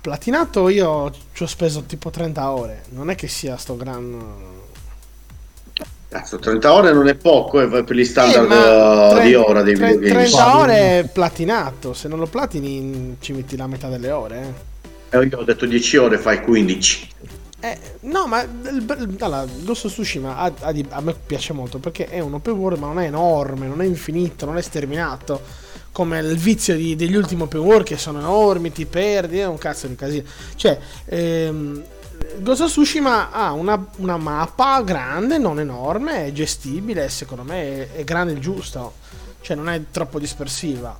Platinato 0.00 0.68
io 0.68 1.10
ci 1.32 1.42
ho 1.42 1.46
speso 1.46 1.82
tipo 1.84 2.10
30 2.10 2.50
ore. 2.50 2.82
Non 2.90 3.08
è 3.10 3.14
che 3.14 3.26
sia 3.26 3.56
sto 3.56 3.74
gran 3.76 4.22
Cazzo, 6.14 6.38
30 6.38 6.72
ore 6.72 6.92
non 6.92 7.08
è 7.08 7.16
poco 7.16 7.60
eh, 7.60 7.66
per 7.82 7.92
gli 7.96 8.04
standard 8.04 8.44
Eh, 8.44 8.48
ma 8.54 9.08
eh, 9.10 9.14
tre- 9.14 9.24
di 9.26 9.34
ora 9.34 9.62
dei 9.62 9.74
tre- 9.74 9.96
videogame. 9.96 10.22
30 10.28 10.58
ore 10.58 10.74
è 11.00 11.08
platinato. 11.12 11.92
Se 11.92 12.06
non 12.06 12.20
lo 12.20 12.26
platini 12.26 13.16
ci 13.18 13.32
metti 13.32 13.56
la 13.56 13.66
metà 13.66 13.88
delle 13.88 14.12
ore, 14.12 14.54
eh. 15.10 15.18
Eh, 15.18 15.24
Io 15.26 15.38
ho 15.38 15.42
detto 15.42 15.66
10 15.66 15.96
ore, 15.96 16.16
fai 16.18 16.40
15. 16.40 17.08
Eh, 17.58 17.78
no, 18.02 18.28
ma 18.28 18.42
il- 18.42 18.84
il- 19.00 19.16
allora, 19.18 19.44
Ghost 19.64 19.86
of 19.86 19.92
Tsushima 19.92 20.36
a, 20.36 20.52
a 20.60 20.74
a 20.90 21.00
me 21.00 21.16
piace 21.26 21.52
molto 21.52 21.78
perché 21.78 22.06
è 22.06 22.20
un 22.20 22.34
open 22.34 22.52
world, 22.54 22.78
ma 22.78 22.86
non 22.86 23.00
è 23.00 23.06
enorme, 23.06 23.66
non 23.66 23.80
è 23.82 23.84
infinito, 23.84 24.46
non 24.46 24.56
è 24.56 24.62
sterminato. 24.62 25.40
Come 25.90 26.20
il 26.20 26.36
vizio 26.36 26.76
di- 26.76 26.94
degli 26.94 27.16
ultimi 27.16 27.42
open 27.42 27.60
world 27.60 27.84
che 27.86 27.96
sono 27.98 28.20
enormi, 28.20 28.70
ti 28.70 28.86
perdi, 28.86 29.40
è 29.40 29.46
un 29.46 29.58
cazzo 29.58 29.88
di 29.88 29.96
casino. 29.96 30.22
Cioè, 30.54 30.78
ehm, 31.06 31.82
Ghost 32.38 32.62
of 32.62 32.70
Tsushima 32.70 33.30
ha 33.30 33.52
una, 33.52 33.84
una 33.96 34.16
mappa 34.16 34.80
grande, 34.82 35.38
non 35.38 35.60
enorme, 35.60 36.26
è 36.26 36.32
gestibile, 36.32 37.08
secondo 37.08 37.42
me 37.42 37.90
è, 37.92 37.96
è 37.98 38.04
grande 38.04 38.32
il 38.32 38.40
giusto. 38.40 38.94
Cioè, 39.40 39.56
non 39.56 39.68
è 39.68 39.82
troppo 39.90 40.18
dispersiva. 40.18 40.96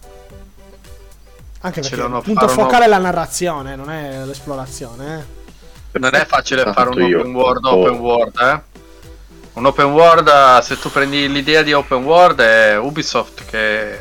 Anche 1.60 1.80
perché 1.80 1.94
il 1.96 2.20
punto 2.22 2.48
focale 2.48 2.84
è 2.84 2.88
la 2.88 2.98
narrazione, 2.98 3.74
non 3.74 3.90
è 3.90 4.24
l'esplorazione, 4.24 5.18
eh. 5.92 5.98
Non 5.98 6.14
è 6.14 6.26
facile 6.26 6.70
fare 6.72 6.90
un 6.90 7.00
io. 7.02 7.20
open 7.20 7.34
world 7.34 7.64
Oh. 7.64 7.80
open 7.80 7.98
world, 8.00 8.38
eh? 8.40 8.60
Un 9.54 9.66
open 9.66 9.86
world, 9.86 10.28
eh, 10.28 10.62
se 10.62 10.78
tu 10.78 10.90
prendi 10.90 11.30
l'idea 11.30 11.62
di 11.62 11.72
open 11.72 12.02
world, 12.04 12.40
è 12.40 12.76
Ubisoft 12.76 13.44
che 13.46 14.00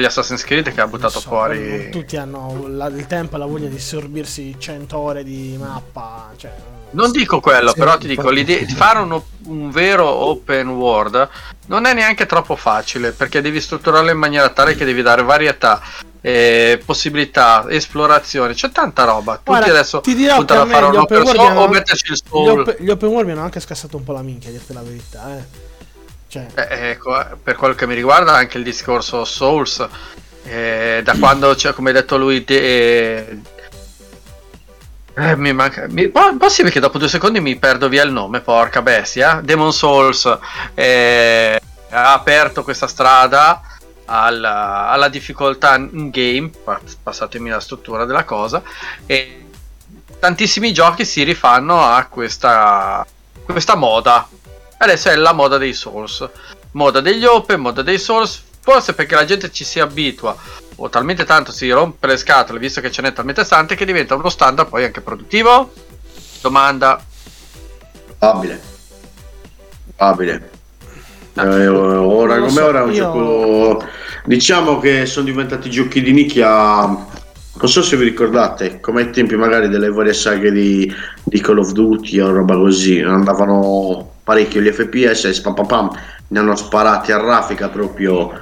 gli 0.00 0.04
Assassin's 0.04 0.42
Creed 0.44 0.72
che 0.72 0.80
ha 0.80 0.86
buttato 0.86 1.20
so, 1.20 1.28
fuori. 1.28 1.88
tutti 1.90 2.16
hanno 2.16 2.66
la- 2.68 2.86
il 2.88 3.06
tempo 3.06 3.36
e 3.36 3.38
la 3.38 3.46
voglia 3.46 3.68
di 3.68 3.78
sorbirsi 3.78 4.54
100 4.58 4.98
ore 4.98 5.24
di 5.24 5.56
mappa. 5.58 6.32
Cioè, 6.36 6.52
Non 6.90 7.10
dico 7.10 7.40
quello, 7.40 7.70
Sì, 7.70 7.78
però 7.78 7.98
ti 7.98 8.06
dico, 8.06 8.30
l'idea 8.30 8.58
di 8.62 8.72
fare 8.72 9.00
un, 9.00 9.20
un 9.46 9.70
vero 9.70 10.06
open 10.08 10.68
world 10.68 11.28
non 11.66 11.84
è 11.84 11.92
neanche 11.92 12.26
troppo 12.26 12.56
facile 12.56 13.10
perché 13.12 13.40
devi 13.40 13.60
strutturarlo 13.60 14.10
in 14.10 14.18
maniera 14.18 14.48
tale 14.50 14.76
che 14.76 14.84
devi 14.84 15.02
dare 15.02 15.22
varietà, 15.22 15.82
eh, 16.20 16.80
possibilità, 16.84 17.66
esplorazione, 17.68 18.54
c'è 18.54 18.70
tanta 18.70 19.04
roba. 19.04 19.32
Tutti 19.34 19.44
Guarda, 19.50 19.70
adesso 19.70 20.00
ti 20.00 20.14
dirò 20.14 20.36
puntano 20.36 20.62
a 20.62 20.66
fare 20.66 20.84
un 20.86 20.96
open 20.96 21.22
world 21.22 21.56
o 21.58 21.68
metterci 21.68 22.12
il 22.12 22.18
gli, 22.22 22.28
soul. 22.28 22.76
gli 22.78 22.88
open 22.88 23.08
world 23.08 23.26
mi 23.26 23.32
hanno 23.32 23.42
anche 23.42 23.60
scassato 23.60 23.96
un 23.96 24.04
po' 24.04 24.12
la 24.12 24.22
minchia, 24.22 24.48
a 24.48 24.52
dirti 24.52 24.72
la 24.72 24.82
verità. 24.82 25.36
Eh. 25.36 25.65
Cioè, 26.54 26.68
Eh, 26.70 26.90
ecco, 26.90 27.18
eh, 27.20 27.36
per 27.42 27.56
quello 27.56 27.74
che 27.74 27.86
mi 27.86 27.94
riguarda 27.94 28.32
anche 28.34 28.58
il 28.58 28.64
discorso 28.64 29.24
Souls, 29.24 29.86
eh, 30.44 31.00
da 31.04 31.14
quando 31.18 31.54
c'è, 31.54 31.72
come 31.72 31.90
ha 31.90 31.92
detto 31.94 32.16
lui, 32.18 32.44
de- 32.44 33.40
eh, 35.18 35.36
mi 35.36 35.52
manca. 35.52 35.86
Mi, 35.88 36.08
po- 36.08 36.36
possibile 36.36 36.72
che 36.72 36.80
dopo 36.80 36.98
due 36.98 37.08
secondi 37.08 37.40
mi 37.40 37.56
perdo 37.56 37.88
via 37.88 38.02
il 38.02 38.12
nome, 38.12 38.40
porca 38.40 38.82
bestia. 38.82 39.40
Demon 39.42 39.72
Souls 39.72 40.38
eh, 40.74 41.58
ha 41.90 42.12
aperto 42.12 42.62
questa 42.62 42.86
strada 42.86 43.62
alla, 44.04 44.88
alla 44.88 45.08
difficoltà 45.08 45.76
in 45.76 46.10
game, 46.10 46.50
pa- 46.62 46.80
passatemi 47.02 47.48
la 47.48 47.60
struttura 47.60 48.04
della 48.04 48.24
cosa, 48.24 48.62
e 49.06 49.46
tantissimi 50.18 50.72
giochi 50.72 51.04
si 51.04 51.22
rifanno 51.22 51.82
a 51.82 52.04
questa, 52.06 53.06
questa 53.44 53.74
moda. 53.74 54.28
Adesso 54.78 55.08
è 55.08 55.16
la 55.16 55.32
moda 55.32 55.56
dei 55.58 55.72
Souls, 55.72 56.28
moda 56.72 57.00
degli 57.00 57.24
Open, 57.24 57.60
moda 57.60 57.82
dei 57.82 57.98
Souls, 57.98 58.42
forse 58.60 58.92
perché 58.94 59.14
la 59.14 59.24
gente 59.24 59.50
ci 59.50 59.64
si 59.64 59.80
abitua 59.80 60.36
o 60.78 60.88
talmente 60.90 61.24
tanto 61.24 61.50
si 61.52 61.70
rompe 61.70 62.06
le 62.06 62.16
scatole 62.18 62.58
visto 62.58 62.82
che 62.82 62.90
ce 62.90 63.00
n'è 63.00 63.12
talmente 63.14 63.44
tante 63.46 63.74
che 63.74 63.86
diventa 63.86 64.14
uno 64.14 64.28
standard 64.28 64.68
poi 64.68 64.84
anche 64.84 65.00
produttivo. 65.00 65.72
Domanda, 66.42 67.02
Probabile. 68.18 68.60
Probabile. 69.96 70.50
Eh, 71.34 71.66
ora 71.68 72.36
Non 72.36 72.38
lo 72.38 72.46
come 72.46 72.50
so, 72.60 72.64
ora 72.66 72.80
è 72.80 72.82
un 72.82 72.92
io- 72.92 73.02
gioco. 73.02 73.84
Diciamo 74.24 74.78
che 74.80 75.06
sono 75.06 75.26
diventati 75.26 75.70
giochi 75.70 76.02
di 76.02 76.12
nicchia. 76.12 76.86
Non 77.58 77.68
so 77.70 77.82
se 77.82 77.96
vi 77.96 78.04
ricordate, 78.04 78.80
come 78.80 79.02
ai 79.02 79.10
tempi 79.10 79.34
magari 79.36 79.68
delle 79.68 79.90
varie 79.90 80.12
saghe 80.12 80.50
di, 80.52 80.92
di 81.24 81.40
Call 81.40 81.58
of 81.58 81.72
Duty 81.72 82.20
o 82.20 82.30
roba 82.30 82.54
così, 82.54 83.00
andavano 83.00 84.15
parecchio 84.26 84.60
gli 84.60 84.72
FPS 84.72 85.26
e 85.26 85.32
spam 85.32 85.54
pam 85.54 85.66
pam, 85.66 85.90
ne 86.26 86.38
hanno 86.40 86.56
sparati 86.56 87.12
a 87.12 87.18
raffica 87.18 87.68
proprio 87.68 88.32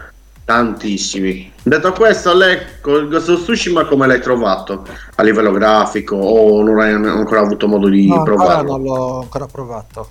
tantissimi. 0.46 1.52
Detto 1.62 1.92
questo, 1.92 2.32
lei 2.34 2.58
con 2.80 3.08
Ghost 3.10 3.28
of 3.28 3.42
Tsushima 3.42 3.84
come 3.84 4.06
l'hai 4.06 4.20
trovato 4.20 4.86
a 5.16 5.22
livello 5.22 5.52
grafico 5.52 6.16
o 6.16 6.62
non 6.62 6.78
hai 6.80 6.92
ancora 6.92 7.40
avuto 7.40 7.68
modo 7.68 7.88
di 7.90 8.08
No, 8.08 8.22
provarlo? 8.22 8.72
non 8.78 8.82
l'ho 8.82 9.20
ancora 9.20 9.46
provato. 9.46 10.08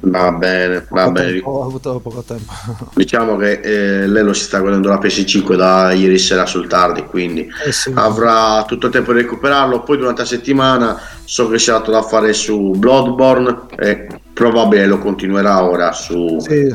Va 0.00 0.30
bene, 0.32 0.86
va 0.90 1.02
Poco 1.02 1.12
bene. 1.12 1.30
tempo, 1.32 1.50
ho 1.50 1.64
avuto 1.64 1.98
poco 2.00 2.22
tempo. 2.22 2.52
Diciamo 2.94 3.36
che 3.36 3.60
eh, 3.60 4.06
lei 4.06 4.22
lo 4.22 4.32
si 4.32 4.44
sta 4.44 4.60
godendo 4.60 4.88
la 4.88 4.98
PS5 4.98 5.54
da 5.56 5.92
ieri 5.92 6.18
sera 6.18 6.46
sul 6.46 6.68
tardi, 6.68 7.04
quindi 7.04 7.48
Eh 7.66 7.72
sì. 7.72 7.92
avrà 7.94 8.64
tutto 8.66 8.86
il 8.86 8.92
tempo 8.92 9.12
di 9.12 9.20
recuperarlo. 9.22 9.82
Poi 9.82 9.96
durante 9.98 10.22
la 10.22 10.26
settimana 10.28 11.00
so 11.24 11.48
che 11.48 11.56
c'è 11.56 11.72
dato 11.72 11.90
da 11.90 12.02
fare 12.02 12.32
su 12.32 12.70
Bloodborne 12.76 13.62
e 13.76 14.06
probabile 14.32 14.86
lo 14.86 14.98
continuerà 14.98 15.64
ora 15.64 15.90
su, 15.92 16.38
Sì, 16.40 16.68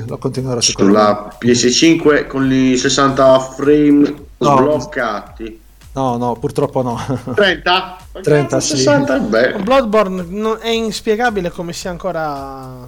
sicuramente. 0.60 0.62
sulla 0.72 1.38
PS5 1.39 2.27
con 2.27 2.51
i 2.51 2.75
60 2.75 3.39
frame 3.39 4.13
No. 4.39 4.58
sbloccati. 4.58 5.62
No, 5.94 6.18
no, 6.18 6.36
purtroppo 6.38 6.82
no. 6.82 7.00
30? 7.36 7.98
30, 8.22 8.60
sì. 8.60 8.75
60, 8.77 9.20
beh. 9.20 9.53
Bloodborne 9.63 10.25
non- 10.27 10.58
è 10.60 10.70
inspiegabile 10.70 11.50
come 11.51 11.72
sia 11.72 11.92
ancora 11.92 12.86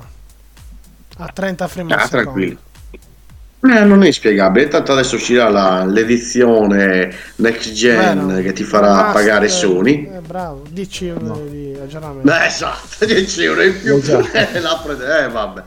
a 1.17 1.27
30 1.34 1.67
frame 1.67 1.93
al 1.93 2.00
Ah, 2.00 2.03
secondo. 2.03 2.24
tranquillo. 2.24 2.57
Eh, 3.67 3.84
non 3.84 4.03
è 4.03 4.12
spiegabile, 4.12 4.67
tanto 4.67 4.91
adesso 4.91 5.15
uscirà 5.15 5.50
la- 5.50 5.84
l'edizione 5.86 7.12
next 7.38 7.72
gen 7.72 8.27
Vero. 8.27 8.41
che 8.43 8.53
ti 8.53 8.63
farà 8.63 9.07
Ah, 9.07 9.12
pagare 9.12 9.50
sì, 9.50 9.57
Sony. 9.62 10.05
eh, 10.13 10.19
bravo, 10.19 10.62
10 10.69 11.07
euro 11.07 11.41
di 11.50 11.75
aggiornamento. 11.81 12.31
Eh, 12.31 12.45
esatto, 12.45 13.05
10 13.05 13.43
euro 13.43 13.63
in 13.63 13.81
più. 13.81 13.95
Eh, 13.95 14.01
già. 14.01 14.19
Eh, 14.53 14.60
la 14.60 14.79
prende- 14.84 15.17
eh, 15.24 15.29
vabbè. 15.29 15.63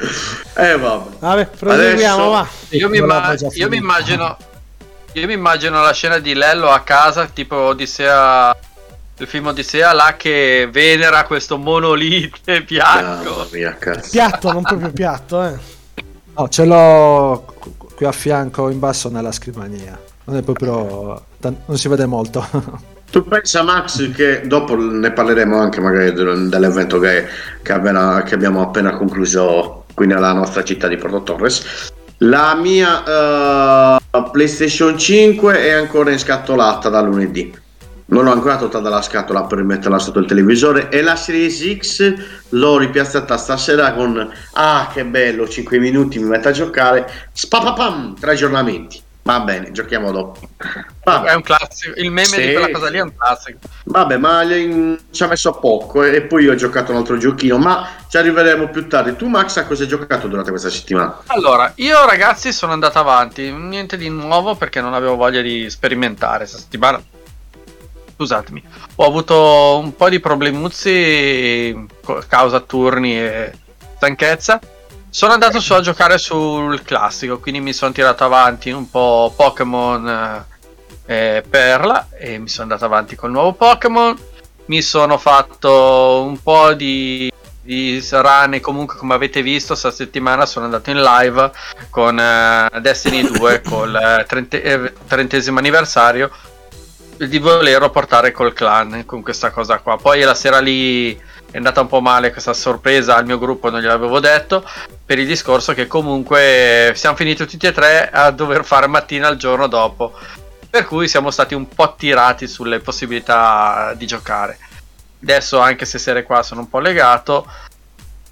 Eh, 0.54 0.76
vabbè. 0.78 1.10
Vabbè, 1.18 1.46
proseguiamo, 1.58 2.14
Adesso- 2.14 2.30
va. 2.30 2.48
Io 2.76 2.88
mi, 2.88 2.98
imma- 2.98 3.34
io 3.54 3.68
mi 3.68 3.76
immagino 3.76 4.36
io 5.14 5.26
mi 5.26 5.32
immagino 5.32 5.80
la 5.82 5.92
scena 5.92 6.18
di 6.18 6.34
Lello 6.34 6.68
a 6.68 6.80
casa, 6.80 7.26
tipo 7.26 7.56
Odissea 7.56 8.54
il 9.18 9.26
film 9.26 9.46
Odissea 9.46 9.92
là 9.92 10.14
che 10.16 10.68
venera 10.70 11.24
questo 11.24 11.58
monolite 11.58 12.62
bianco. 12.66 13.30
Mamma 13.30 13.46
mia, 13.52 13.76
cazzo. 13.78 14.10
Piatto, 14.10 14.52
non 14.52 14.62
proprio 14.62 14.90
piatto, 14.92 15.42
eh. 15.44 15.54
No, 16.36 16.48
ce 16.48 16.64
l'ho 16.64 17.54
qui 17.94 18.06
a 18.06 18.12
fianco 18.12 18.68
in 18.68 18.78
basso 18.78 19.08
nella 19.08 19.32
scrivania. 19.32 19.98
Non 20.24 20.36
è 20.36 20.42
proprio. 20.42 21.22
non 21.40 21.76
si 21.76 21.88
vede 21.88 22.06
molto. 22.06 22.46
Tu 23.10 23.24
pensa 23.26 23.62
Max 23.62 24.12
che 24.12 24.42
dopo 24.46 24.76
ne 24.76 25.10
parleremo 25.10 25.58
anche 25.58 25.80
magari 25.80 26.12
del- 26.12 26.50
dell'evento 26.50 26.98
che, 26.98 27.24
che 27.62 27.72
appena- 27.72 28.22
che 28.22 28.34
abbiamo 28.34 28.60
appena 28.60 28.94
concluso 28.98 29.86
qui 29.94 30.06
nella 30.06 30.34
nostra 30.34 30.62
città 30.62 30.88
di 30.88 30.96
Porto 30.96 31.22
Torres. 31.22 31.90
La 32.18 32.54
mia 32.54 33.96
eh, 33.96 34.30
PlayStation 34.30 34.98
5 34.98 35.58
è 35.58 35.70
ancora 35.70 36.10
inscatolata 36.10 36.90
da 36.90 37.00
lunedì. 37.00 37.50
Non 38.10 38.24
l'ho 38.24 38.32
ancora 38.32 38.56
tolta 38.56 38.78
dalla 38.78 39.02
scatola 39.02 39.42
per 39.44 39.62
metterla 39.62 39.98
sotto 39.98 40.18
il 40.18 40.26
televisore 40.26 40.88
e 40.88 41.02
la 41.02 41.14
Series 41.14 41.76
X 41.78 42.14
l'ho 42.50 42.78
ripiazzata 42.78 43.36
stasera 43.36 43.92
con 43.92 44.32
ah 44.54 44.90
che 44.90 45.04
bello 45.04 45.46
5 45.46 45.78
minuti 45.78 46.18
mi 46.18 46.28
metto 46.28 46.48
a 46.48 46.52
giocare 46.52 47.28
spapapam 47.32 48.18
tre 48.18 48.32
aggiornamenti 48.32 49.02
va 49.24 49.40
bene 49.40 49.72
giochiamo 49.72 50.10
dopo 50.10 50.40
Vabbè. 51.04 51.28
È 51.30 51.34
un 51.34 51.42
classico, 51.42 51.98
il 51.98 52.10
meme 52.10 52.26
Sì. 52.26 52.46
di 52.46 52.52
quella 52.52 52.70
cosa 52.70 52.90
lì 52.90 52.98
è 52.98 53.00
un 53.00 53.16
classico. 53.16 53.58
Vabbè, 53.84 54.18
ma 54.18 54.42
ci 55.10 55.22
ha 55.22 55.26
messo 55.26 55.52
poco 55.52 56.02
eh, 56.02 56.16
e 56.16 56.22
poi 56.22 56.44
io 56.44 56.52
ho 56.52 56.54
giocato 56.54 56.92
un 56.92 56.98
altro 56.98 57.16
giochino, 57.16 57.56
ma 57.56 57.88
ci 58.08 58.18
arriveremo 58.18 58.68
più 58.68 58.86
tardi. 58.88 59.16
Tu, 59.16 59.26
Max, 59.26 59.56
a 59.56 59.64
cosa 59.64 59.84
hai 59.84 59.88
giocato 59.88 60.28
durante 60.28 60.50
questa 60.50 60.68
settimana? 60.68 61.22
Allora, 61.28 61.72
io 61.76 62.04
ragazzi 62.04 62.52
sono 62.52 62.72
andato 62.72 62.98
avanti, 62.98 63.50
niente 63.50 63.96
di 63.96 64.10
nuovo 64.10 64.54
perché 64.54 64.82
non 64.82 64.92
avevo 64.92 65.16
voglia 65.16 65.40
di 65.40 65.70
sperimentare 65.70 66.38
questa 66.40 66.58
settimana. 66.58 67.02
Scusatemi, 68.18 68.60
ho 68.96 69.06
avuto 69.06 69.78
un 69.78 69.94
po' 69.94 70.08
di 70.08 70.18
problemuzzi 70.18 71.86
co- 72.02 72.20
causa 72.26 72.58
turni 72.58 73.16
e 73.16 73.52
stanchezza. 73.94 74.58
Sono 75.08 75.34
andato 75.34 75.60
su 75.60 75.72
a 75.72 75.80
giocare 75.80 76.18
sul 76.18 76.82
classico, 76.82 77.38
quindi 77.38 77.60
mi 77.60 77.72
sono 77.72 77.92
tirato 77.92 78.24
avanti 78.24 78.70
un 78.70 78.90
po' 78.90 79.32
Pokémon 79.36 80.44
eh, 81.06 81.44
Perla 81.48 82.08
e 82.10 82.38
mi 82.38 82.48
sono 82.48 82.64
andato 82.64 82.86
avanti 82.86 83.14
col 83.14 83.30
nuovo 83.30 83.52
Pokémon. 83.52 84.18
Mi 84.64 84.82
sono 84.82 85.16
fatto 85.16 86.24
un 86.26 86.42
po' 86.42 86.74
di, 86.74 87.30
di 87.62 88.04
run 88.10 88.54
e 88.54 88.60
comunque 88.60 88.96
come 88.96 89.14
avete 89.14 89.42
visto 89.42 89.68
questa 89.68 89.92
settimana 89.92 90.44
sono 90.44 90.64
andato 90.64 90.90
in 90.90 91.00
live 91.00 91.52
con 91.88 92.18
eh, 92.18 92.68
Destiny 92.80 93.30
2 93.30 93.62
col 93.68 93.94
eh, 93.94 94.24
trente- 94.26 94.62
eh, 94.62 94.92
trentesimo 95.06 95.58
anniversario 95.58 96.32
di 97.18 97.38
volerlo 97.38 97.90
portare 97.90 98.30
col 98.30 98.52
clan 98.52 99.04
con 99.04 99.22
questa 99.22 99.50
cosa 99.50 99.78
qua. 99.78 99.96
Poi 99.96 100.22
la 100.22 100.34
sera 100.34 100.60
lì 100.60 101.14
è 101.50 101.56
andata 101.56 101.80
un 101.80 101.88
po' 101.88 102.00
male 102.00 102.30
questa 102.30 102.52
sorpresa 102.52 103.16
al 103.16 103.26
mio 103.26 103.38
gruppo, 103.38 103.70
non 103.70 103.80
gliel'avevo 103.80 104.20
detto, 104.20 104.68
per 105.04 105.18
il 105.18 105.26
discorso 105.26 105.74
che 105.74 105.86
comunque 105.86 106.92
siamo 106.94 107.16
finiti 107.16 107.46
tutti 107.46 107.66
e 107.66 107.72
tre 107.72 108.10
a 108.10 108.30
dover 108.30 108.64
fare 108.64 108.86
mattina 108.86 109.28
il 109.28 109.38
giorno 109.38 109.66
dopo. 109.66 110.12
Per 110.70 110.84
cui 110.86 111.08
siamo 111.08 111.30
stati 111.30 111.54
un 111.54 111.66
po' 111.68 111.94
tirati 111.96 112.46
sulle 112.46 112.80
possibilità 112.80 113.94
di 113.96 114.06
giocare. 114.06 114.58
Adesso, 115.22 115.58
anche 115.58 115.86
se 115.86 115.98
serie 115.98 116.22
qua 116.22 116.42
sono 116.42 116.60
un 116.60 116.68
po' 116.68 116.78
legato, 116.78 117.50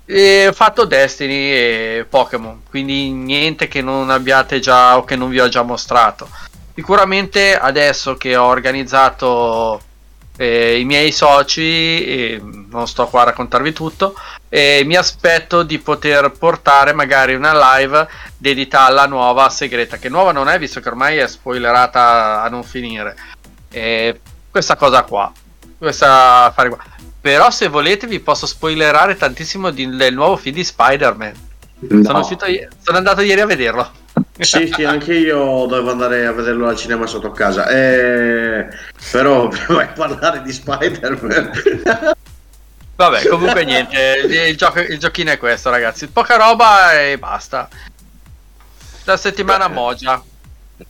e 0.04 0.46
ho 0.46 0.52
fatto 0.52 0.84
Destiny 0.84 1.50
e 1.50 2.06
Pokémon, 2.08 2.62
quindi 2.68 3.10
niente 3.10 3.66
che 3.66 3.82
non 3.82 4.10
abbiate 4.10 4.60
già 4.60 4.96
o 4.96 5.04
che 5.04 5.16
non 5.16 5.30
vi 5.30 5.40
ho 5.40 5.48
già 5.48 5.62
mostrato. 5.62 6.28
Sicuramente 6.76 7.56
adesso 7.56 8.18
che 8.18 8.36
ho 8.36 8.44
organizzato 8.44 9.80
eh, 10.36 10.78
i 10.78 10.84
miei 10.84 11.10
soci, 11.10 12.38
non 12.68 12.86
sto 12.86 13.06
qua 13.06 13.22
a 13.22 13.24
raccontarvi 13.24 13.72
tutto, 13.72 14.14
e 14.50 14.82
mi 14.84 14.94
aspetto 14.94 15.62
di 15.62 15.78
poter 15.78 16.32
portare 16.32 16.92
magari 16.92 17.34
una 17.34 17.78
live 17.78 18.06
dedita 18.36 18.84
alla 18.84 19.06
nuova 19.06 19.48
segreta, 19.48 19.96
che 19.96 20.10
nuova 20.10 20.32
non 20.32 20.50
è 20.50 20.58
visto 20.58 20.80
che 20.80 20.88
ormai 20.90 21.16
è 21.16 21.26
spoilerata 21.26 22.42
a 22.42 22.48
non 22.50 22.62
finire. 22.62 23.16
E 23.70 24.20
questa 24.50 24.76
cosa 24.76 25.02
qua, 25.04 25.32
questa 25.78 26.44
affare 26.44 26.68
qua. 26.68 26.78
Però 27.22 27.50
se 27.50 27.68
volete 27.68 28.06
vi 28.06 28.20
posso 28.20 28.44
spoilerare 28.46 29.16
tantissimo 29.16 29.70
di- 29.70 29.96
del 29.96 30.12
nuovo 30.12 30.36
film 30.36 30.56
di 30.56 30.62
Spider-Man. 30.62 31.32
Sono, 32.02 32.18
uscito 32.18 32.44
sono 32.82 32.98
andato 32.98 33.22
ieri 33.22 33.40
a 33.40 33.46
vederlo. 33.46 33.90
Sì, 34.38 34.70
sì, 34.72 34.84
anche 34.84 35.14
io 35.14 35.66
dovevo 35.66 35.90
andare 35.90 36.26
a 36.26 36.32
vederlo 36.32 36.68
al 36.68 36.76
cinema 36.76 37.06
sotto 37.06 37.30
casa. 37.30 37.68
Eh, 37.68 38.68
però 39.10 39.48
vai 39.68 39.84
a 39.84 39.92
parlare 39.94 40.42
di 40.42 40.52
Spider-Man. 40.52 41.50
Vabbè, 42.96 43.28
comunque 43.28 43.64
niente, 43.64 44.46
il, 44.48 44.56
gioco- 44.56 44.80
il 44.80 44.98
giochino 44.98 45.30
è 45.30 45.38
questo, 45.38 45.70
ragazzi. 45.70 46.06
Poca 46.08 46.36
roba 46.36 47.00
e 47.00 47.18
basta. 47.18 47.68
La 49.04 49.16
settimana. 49.16 49.68
Mogia. 49.68 50.22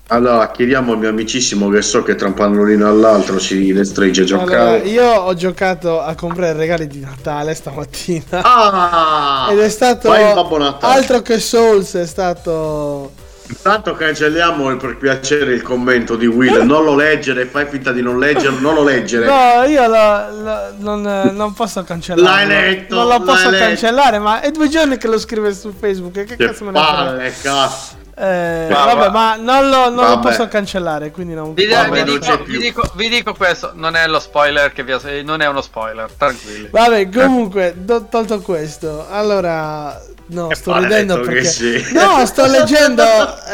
Allora, 0.09 0.51
chiediamo 0.51 0.93
al 0.93 0.99
mio 0.99 1.11
amicissimo 1.11 1.69
che 1.69 1.81
so 1.83 2.03
che 2.03 2.17
tra 2.17 2.27
un 2.27 2.35
pannolino 2.35 2.89
all'altro 2.89 3.39
si 3.39 3.71
restringe 3.73 4.23
a 4.23 4.25
Allora, 4.25 4.45
giocare. 4.45 4.79
io 4.89 5.05
ho 5.05 5.35
giocato 5.35 6.01
a 6.01 6.15
comprare 6.17 6.55
regali 6.55 6.89
di 6.89 6.99
Natale 6.99 7.55
stamattina. 7.55 8.41
Ah! 8.43 9.49
Ed 9.53 9.61
è 9.61 9.69
stato 9.69 10.11
altro 10.11 11.23
che 11.23 11.39
Souls, 11.39 11.95
è 11.95 12.07
stato 12.07 13.13
Intanto 13.49 13.95
cancelliamo 13.95 14.77
per 14.77 14.97
piacere 14.97 15.55
il 15.55 15.63
commento 15.63 16.17
di 16.17 16.27
Will. 16.27 16.63
Non 16.65 16.85
lo 16.85 16.95
leggere, 16.95 17.47
fai 17.47 17.67
finta 17.67 17.93
di 17.93 18.03
non 18.03 18.19
leggerlo, 18.19 18.59
non 18.61 18.75
lo 18.75 18.83
leggere. 18.85 19.27
No, 19.27 19.65
io 19.65 19.87
lo- 19.87 20.43
lo- 20.43 20.73
non, 20.79 21.31
non 21.35 21.53
posso 21.55 21.83
cancellare. 21.85 22.47
L'hai 22.47 22.47
letto, 22.47 22.95
Non 22.97 23.07
lo 23.09 23.21
posso 23.23 23.45
l'hai 23.45 23.53
letto. 23.53 23.65
cancellare, 23.67 24.19
ma 24.19 24.41
è 24.41 24.51
due 24.51 24.69
giorni 24.69 24.97
che 24.99 25.07
lo 25.09 25.19
scrive 25.19 25.53
su 25.55 25.73
Facebook. 25.79 26.13
Che 26.25 26.37
Che 26.37 26.47
cazzo 26.47 26.65
me 26.65 26.73
ne 26.73 27.31
frega? 27.31 27.33
cazzo. 27.43 28.05
Eh, 28.19 28.69
Ma- 28.71 28.85
vabbè, 28.87 29.11
ma 29.11 29.37
non 29.37 29.69
lo, 29.69 29.91
non 29.91 30.09
lo 30.09 30.19
posso 30.21 30.49
cancellare, 30.49 31.11
quindi 31.11 31.35
non 31.35 31.53
Vi, 31.53 31.67
Vabbè, 31.67 32.03
vi 32.03 32.19
dico, 32.19 32.43
vi 32.45 32.59
dico- 32.59 32.91
vi 32.95 33.09
dico 33.11 33.35
questo: 33.35 33.73
non 33.75 33.95
è 33.95 34.07
lo 34.07 34.19
spoiler 34.21 34.73
che 34.73 34.83
vi 34.85 34.93
ho- 34.95 35.01
eh, 35.05 35.23
Non 35.23 35.43
è 35.43 35.47
uno 35.47 35.61
spoiler, 35.61 36.11
tranquilli. 36.17 36.69
Vabbè, 36.71 37.11
comunque, 37.11 37.75
do- 37.77 38.07
tolto 38.09 38.41
questo, 38.41 39.07
allora 39.11 40.01
no, 40.29 40.47
Che 40.47 40.55
sto 40.55 40.79
ridendo 40.79 41.21
perché 41.21 41.45
sei. 41.45 41.93
No, 41.93 42.25
sto 42.25 42.47
leggendo 42.49 43.03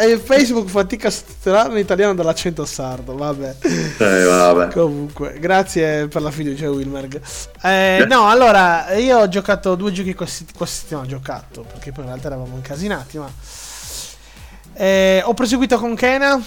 eh, 0.01 0.16
Facebook 0.18 0.68
fatica 0.68 1.09
a 1.09 1.11
sottolineare 1.11 1.72
in 1.72 1.79
italiano 1.79 2.14
dall'accento 2.14 2.64
sardo, 2.64 3.16
vabbè. 3.16 3.57
Eh, 3.98 4.22
vabbè. 4.25 4.68
Comunque, 4.72 5.38
grazie 5.40 6.07
per 6.07 6.22
la 6.22 6.31
fiducia 6.31 6.70
Wilmerg. 6.70 7.20
Eh, 7.64 8.07
no, 8.09 8.29
allora, 8.29 8.92
io 8.94 9.18
ho 9.18 9.29
giocato 9.29 9.75
due 9.75 9.90
giochi 9.90 10.14
questi- 10.14 10.46
questa 10.57 10.77
settimana, 10.83 11.07
ho 11.07 11.11
giocato, 11.11 11.62
perché 11.68 11.90
poi 11.90 12.05
in 12.05 12.11
realtà 12.11 12.29
eravamo 12.29 12.55
incasinati, 12.55 13.18
ma... 13.18 13.29
Eh, 14.74 15.22
ho 15.24 15.35
proseguito 15.35 15.78
con 15.78 15.94
Kena 15.94 16.40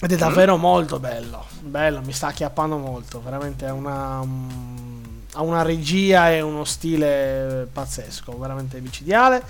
ed 0.00 0.12
è 0.12 0.16
davvero 0.16 0.56
molto 0.56 0.98
bello, 0.98 1.46
bello, 1.60 2.00
mi 2.02 2.12
sta 2.12 2.28
acchiappando 2.28 2.76
molto, 2.76 3.22
veramente 3.22 3.66
una... 3.66 4.20
mm, 4.24 5.02
ha 5.34 5.42
una 5.42 5.62
regia 5.62 6.30
e 6.30 6.40
uno 6.40 6.64
stile 6.64 7.68
pazzesco, 7.72 8.36
veramente 8.36 8.80
micidiale. 8.80 9.42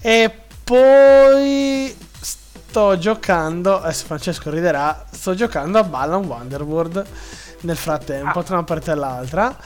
E 0.00 0.32
poi 0.62 1.96
sto 2.20 2.98
giocando, 2.98 3.80
adesso 3.80 4.04
Francesco 4.04 4.50
riderà, 4.50 5.06
sto 5.10 5.34
giocando 5.34 5.78
a 5.78 5.84
Balan 5.84 6.24
Wonderworld 6.24 7.06
nel 7.62 7.76
frattempo, 7.76 8.42
tra 8.42 8.56
una 8.56 8.64
parte 8.64 8.92
e 8.92 8.94
l'altra. 8.94 9.56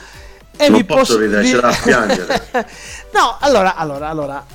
E 0.55 0.69
Non 0.69 0.77
vi 0.77 0.83
posso 0.85 1.17
ridere, 1.17 1.41
vi- 1.41 1.51
c'è 1.51 1.59
da 1.59 1.75
piangere. 1.83 2.47
no, 3.13 3.37
allora, 3.39 3.75
allora, 3.75 4.07
allora, 4.09 4.45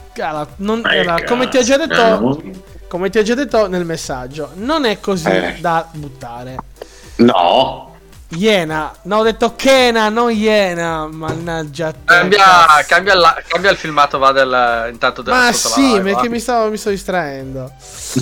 non- 0.57 0.83
allora, 0.85 1.25
come 1.25 1.49
ti 1.49 1.57
ho 1.57 1.63
già 1.63 1.77
detto, 1.77 2.43
come 2.89 3.11
ti 3.11 3.19
ho 3.19 3.23
già 3.23 3.35
detto 3.35 3.67
nel 3.69 3.85
messaggio, 3.85 4.51
non 4.55 4.85
è 4.85 5.01
così 5.01 5.29
Eh. 5.29 5.57
da 5.61 5.87
buttare. 5.93 6.57
No. 7.17 7.88
Iena. 8.31 8.93
No, 9.03 9.19
ho 9.19 9.23
detto 9.23 9.55
Kena, 9.57 10.11
non 10.11 10.31
Iena. 10.31 11.07
Mannaggia 11.07 11.93
te. 11.93 11.99
Cambia, 12.05 12.45
cambia, 12.87 13.15
la- 13.15 13.43
cambia 13.47 13.71
il 13.71 13.79
filmato, 13.79 14.19
va 14.19 14.33
del, 14.33 14.91
intanto 14.93 15.23
del, 15.23 15.33
Ma 15.33 15.51
sì, 15.51 15.81
live, 15.81 16.13
perché 16.13 16.29
mi, 16.29 16.39
stavo, 16.39 16.69
mi 16.69 16.77
sto 16.77 16.91
distraendo. 16.91 17.73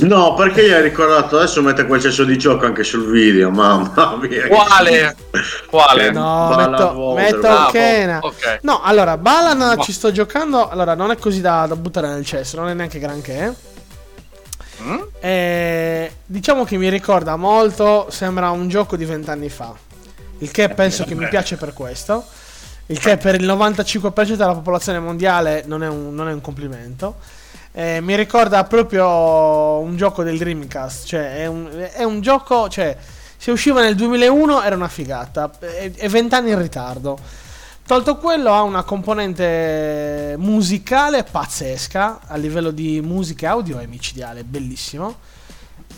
No, 0.03 0.35
perché 0.35 0.65
gli 0.65 0.71
hai 0.71 0.83
ricordato 0.83 1.39
adesso 1.39 1.61
mette 1.61 1.87
quel 1.87 2.01
cesso 2.01 2.23
di 2.23 2.39
gioco 2.39 2.67
anche 2.67 2.85
sul 2.85 3.11
video, 3.11 3.51
mamma 3.51 4.17
mia. 4.21 4.47
Quale? 4.47 5.17
Quale? 5.69 6.11
No, 6.13 6.49
Balan 6.55 6.71
metto, 6.71 6.85
Water, 6.93 7.25
metto 7.25 7.41
bravo. 7.41 7.71
Kena. 7.73 8.19
ok. 8.23 8.59
No, 8.63 8.81
allora, 8.83 9.17
Balan 9.17 9.59
No. 9.59 9.83
ci 9.83 9.91
sto 9.93 10.13
giocando. 10.13 10.69
Allora, 10.69 10.95
non 10.95 11.11
è 11.11 11.17
così 11.19 11.41
da, 11.41 11.67
da 11.67 11.75
buttare 11.75 12.07
nel 12.09 12.25
cesso, 12.25 12.57
non 12.61 12.69
è 12.69 12.75
neanche 12.75 13.01
granché. 13.01 13.55
Mm? 14.83 14.99
Eh, 15.21 16.13
diciamo 16.25 16.65
che 16.65 16.77
mi 16.77 16.89
ricorda 16.91 17.35
molto, 17.35 18.07
sembra 18.11 18.51
un 18.51 18.69
gioco 18.69 18.95
di 18.97 19.05
vent'anni 19.05 19.49
fa. 19.49 19.75
Il 20.39 20.51
che 20.51 20.69
penso 20.69 21.05
che 21.05 21.15
mi 21.15 21.29
piace 21.29 21.57
per 21.57 21.73
questo. 21.73 22.25
Il 22.87 23.01
che 23.01 23.17
per 23.17 23.35
il 23.35 23.47
95% 23.47 24.35
della 24.35 24.55
popolazione 24.55 25.01
mondiale 25.01 25.65
non 25.67 25.83
è 25.83 25.89
un, 25.89 26.15
non 26.15 26.29
è 26.29 26.33
un 26.33 26.41
complimento. 26.41 27.17
Eh, 27.73 28.01
mi 28.01 28.15
ricorda 28.15 28.65
proprio 28.65 29.79
un 29.79 29.97
gioco 29.97 30.23
del 30.23 30.39
Dreamcast. 30.39 31.07
Cioè, 31.07 31.37
è 31.39 31.47
un, 31.47 31.89
è 31.93 32.05
un 32.05 32.21
gioco. 32.21 32.69
Cioè, 32.69 32.97
se 33.37 33.51
usciva 33.51 33.81
nel 33.83 33.95
2001 33.95 34.63
era 34.63 34.77
una 34.77 34.89
figata. 34.89 35.51
È 35.59 35.91
è 35.95 36.09
vent'anni 36.09 36.51
in 36.51 36.61
ritardo. 36.61 37.19
Tolto 37.87 38.17
quello, 38.17 38.53
ha 38.53 38.63
una 38.63 38.83
componente 38.83 40.35
musicale 40.39 41.25
pazzesca. 41.25 42.21
A 42.27 42.37
livello 42.37 42.71
di 42.71 43.01
musica 43.01 43.47
e 43.47 43.51
audio 43.51 43.79
è 43.79 43.87
micidiale, 43.87 44.45
bellissimo. 44.45 45.17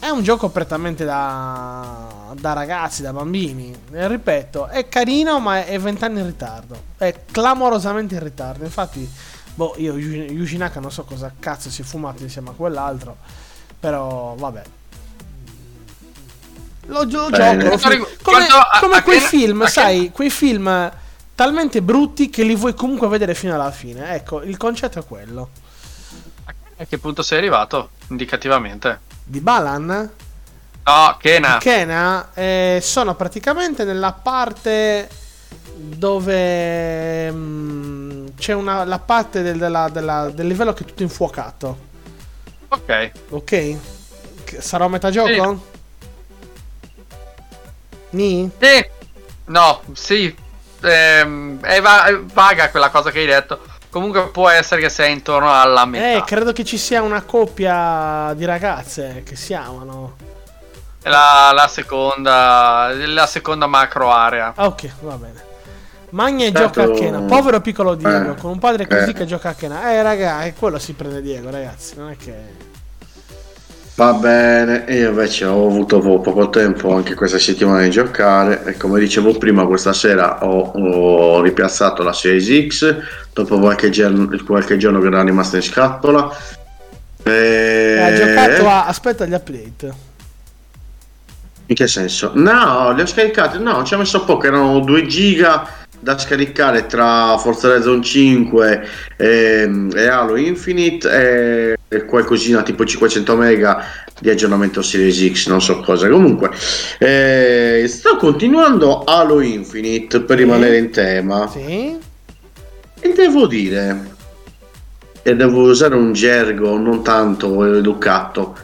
È 0.00 0.08
un 0.10 0.22
gioco 0.22 0.48
prettamente 0.48 1.04
da, 1.04 2.32
da 2.38 2.52
ragazzi, 2.52 3.02
da 3.02 3.12
bambini. 3.12 3.76
E 3.92 4.06
ripeto, 4.06 4.68
è 4.68 4.88
carino, 4.88 5.40
ma 5.40 5.64
è 5.64 5.78
vent'anni 5.78 6.20
in 6.20 6.26
ritardo. 6.26 6.82
È 6.96 7.22
clamorosamente 7.30 8.14
in 8.14 8.22
ritardo. 8.22 8.64
Infatti, 8.64 9.10
boh, 9.54 9.74
io 9.76 9.96
Yuji 9.96 10.32
Yuji 10.32 10.56
Naka 10.56 10.78
non 10.78 10.92
so 10.92 11.02
cosa 11.02 11.32
cazzo 11.38 11.68
si 11.68 11.82
è 11.82 11.84
fumato 11.84 12.22
insieme 12.22 12.50
a 12.50 12.52
quell'altro. 12.52 13.16
Però, 13.80 14.34
vabbè. 14.38 14.62
Lo, 16.86 17.02
lo 17.02 17.28
Bene. 17.28 17.64
gioco. 17.64 18.08
Come, 18.22 18.46
come 18.80 19.02
quei 19.02 19.20
film, 19.20 19.66
sai, 19.66 20.10
quei 20.12 20.30
film 20.30 20.90
talmente 21.34 21.82
brutti 21.82 22.30
che 22.30 22.44
li 22.44 22.54
vuoi 22.54 22.74
comunque 22.74 23.08
vedere 23.08 23.34
fino 23.34 23.54
alla 23.54 23.70
fine. 23.72 24.14
Ecco, 24.14 24.42
il 24.42 24.56
concetto 24.56 25.00
è 25.00 25.04
quello. 25.04 25.50
A 26.80 26.84
che 26.84 26.98
punto 26.98 27.22
sei 27.22 27.38
arrivato? 27.38 27.90
Indicativamente. 28.08 29.06
Di 29.28 29.40
Balan? 29.40 30.10
No, 30.84 31.16
Kena. 31.20 31.58
Kena 31.58 32.30
eh, 32.32 32.78
sono 32.82 33.14
praticamente 33.14 33.84
nella 33.84 34.12
parte 34.12 35.06
dove 35.76 37.30
mm, 37.30 38.26
c'è 38.38 38.54
una, 38.54 38.84
la 38.84 38.98
parte 38.98 39.42
del, 39.42 39.58
della- 39.58 39.90
della- 39.90 40.30
del 40.30 40.46
livello 40.46 40.72
che 40.72 40.84
è 40.84 40.86
tutto 40.86 41.02
infuocato. 41.02 41.78
Ok. 42.68 43.10
Ok? 43.30 43.76
Che- 44.44 44.60
Sarò 44.62 44.86
a 44.86 44.88
metà 44.88 45.10
gioco? 45.10 45.62
Ni? 48.10 48.50
Sì. 48.58 48.86
No, 49.46 49.82
sì. 49.92 50.34
Ehm, 50.80 51.60
è, 51.60 51.80
va- 51.82 52.04
è 52.06 52.18
vaga 52.18 52.70
quella 52.70 52.88
cosa 52.88 53.10
che 53.10 53.18
hai 53.18 53.26
detto. 53.26 53.60
Comunque 53.98 54.28
può 54.28 54.48
essere 54.48 54.80
che 54.80 54.90
sia 54.90 55.06
intorno 55.06 55.52
alla 55.52 55.84
metà. 55.84 56.18
Eh, 56.18 56.22
credo 56.24 56.52
che 56.52 56.64
ci 56.64 56.78
sia 56.78 57.02
una 57.02 57.22
coppia 57.22 58.32
di 58.36 58.44
ragazze 58.44 59.22
che 59.24 59.34
si 59.34 59.54
amano. 59.54 60.14
È 61.02 61.08
la, 61.08 61.50
la 61.52 61.66
seconda. 61.66 62.92
La 62.94 63.26
seconda 63.26 63.66
macro 63.66 64.12
area. 64.12 64.52
Ah, 64.54 64.66
ok, 64.66 64.90
va 65.00 65.14
bene. 65.14 65.44
Magna 66.10 66.46
e 66.46 66.52
Certo. 66.52 66.80
gioca 66.80 66.92
a 66.92 66.96
Kena. 66.96 67.20
Povero 67.22 67.60
piccolo 67.60 67.96
Diego, 67.96 68.32
Eh, 68.32 68.34
con 68.36 68.52
un 68.52 68.58
padre 68.60 68.86
così 68.86 69.10
eh. 69.10 69.12
che 69.14 69.26
gioca 69.26 69.48
a 69.48 69.54
Kena. 69.54 69.90
Eh, 69.90 70.00
raga, 70.00 70.42
è 70.42 70.54
quello 70.54 70.78
si 70.78 70.92
prende 70.92 71.20
Diego, 71.20 71.50
ragazzi. 71.50 71.96
Non 71.96 72.10
è 72.10 72.16
che. 72.16 72.66
Va 73.98 74.12
bene, 74.12 74.84
io 74.90 75.08
invece 75.08 75.44
ho 75.44 75.66
avuto 75.66 75.98
po- 75.98 76.20
poco 76.20 76.50
tempo 76.50 76.94
anche 76.94 77.14
questa 77.14 77.40
settimana 77.40 77.82
di 77.82 77.90
giocare 77.90 78.62
e 78.62 78.76
come 78.76 79.00
dicevo 79.00 79.36
prima 79.36 79.66
questa 79.66 79.92
sera 79.92 80.44
ho, 80.44 80.70
ho 80.70 81.42
ripiazzato 81.42 82.04
la 82.04 82.12
Series 82.12 82.68
X 82.68 82.96
dopo 83.32 83.58
qualche, 83.58 83.90
giorno- 83.90 84.30
qualche 84.46 84.76
giorno 84.76 85.00
che 85.00 85.08
era 85.08 85.24
rimasta 85.24 85.56
in 85.56 85.62
scatola. 85.62 86.30
E... 87.24 87.98
Ha 87.98 88.14
giocato 88.14 88.68
a. 88.68 88.86
Aspetta 88.86 89.26
gli 89.26 89.32
update. 89.32 89.92
In 91.66 91.74
che 91.74 91.88
senso? 91.88 92.30
No, 92.34 92.92
li 92.92 93.00
ho 93.00 93.06
scaricati, 93.06 93.58
no, 93.58 93.82
ci 93.82 93.94
ha 93.94 93.98
messo 93.98 94.22
poco, 94.24 94.46
erano 94.46 94.78
2 94.78 95.06
giga 95.08 95.68
da 95.98 96.16
scaricare 96.16 96.86
tra 96.86 97.36
Forza 97.36 97.66
Horizon 97.66 98.00
5 98.00 98.88
e, 99.16 99.88
e 99.92 100.06
Halo 100.06 100.36
Infinite 100.36 101.10
e, 101.10 101.77
e 101.88 102.04
qualcosina 102.04 102.62
tipo 102.62 102.84
500 102.84 103.34
mega 103.36 103.82
di 104.20 104.28
aggiornamento 104.28 104.82
Series 104.82 105.32
X, 105.32 105.48
non 105.48 105.62
so 105.62 105.80
cosa. 105.80 106.08
Comunque, 106.08 106.50
eh, 106.98 107.84
sto 107.88 108.16
continuando 108.16 109.04
Halo 109.04 109.40
Infinite 109.40 110.20
per 110.20 110.36
Sì. 110.36 110.42
rimanere 110.44 110.76
in 110.76 110.90
tema 110.90 111.48
Sì. 111.48 111.96
e 113.00 113.12
devo 113.14 113.46
dire, 113.46 114.16
e 115.22 115.34
devo 115.36 115.62
usare 115.62 115.94
un 115.94 116.12
gergo 116.12 116.76
non 116.76 117.02
tanto 117.02 117.64
educato. 117.64 118.56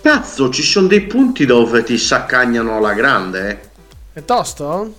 Cazzo, 0.00 0.48
ci 0.50 0.62
sono 0.62 0.86
dei 0.88 1.02
punti 1.02 1.44
dove 1.46 1.82
ti 1.84 1.96
saccagnano 1.98 2.76
alla 2.76 2.92
grande. 2.94 3.50
eh. 3.50 3.58
È 4.20 4.24
tosto? 4.24 4.94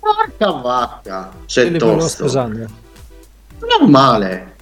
Porca 0.00 0.50
vacca, 0.52 1.32
livello 1.70 2.00
sto 2.08 2.24
tosto. 2.24 2.24
Normale, 3.78 4.55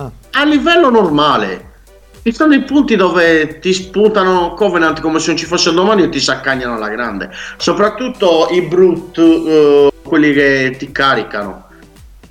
Ah, 0.00 0.12
a 0.30 0.44
livello 0.44 0.90
normale. 0.90 1.66
Ci 2.22 2.32
sono 2.32 2.50
dei 2.50 2.62
punti 2.62 2.94
dove 2.94 3.58
ti 3.58 3.72
spuntano 3.72 4.54
Covenant 4.54 5.00
come 5.00 5.18
se 5.18 5.28
non 5.28 5.36
ci 5.36 5.44
fosse 5.44 5.72
domani 5.72 6.04
e 6.04 6.08
ti 6.08 6.20
saccagnano 6.20 6.74
alla 6.74 6.88
grande. 6.88 7.30
Soprattutto 7.56 8.48
i 8.52 8.62
brut, 8.62 9.18
eh, 9.18 9.90
quelli 10.02 10.32
che 10.32 10.76
ti 10.78 10.92
caricano. 10.92 11.66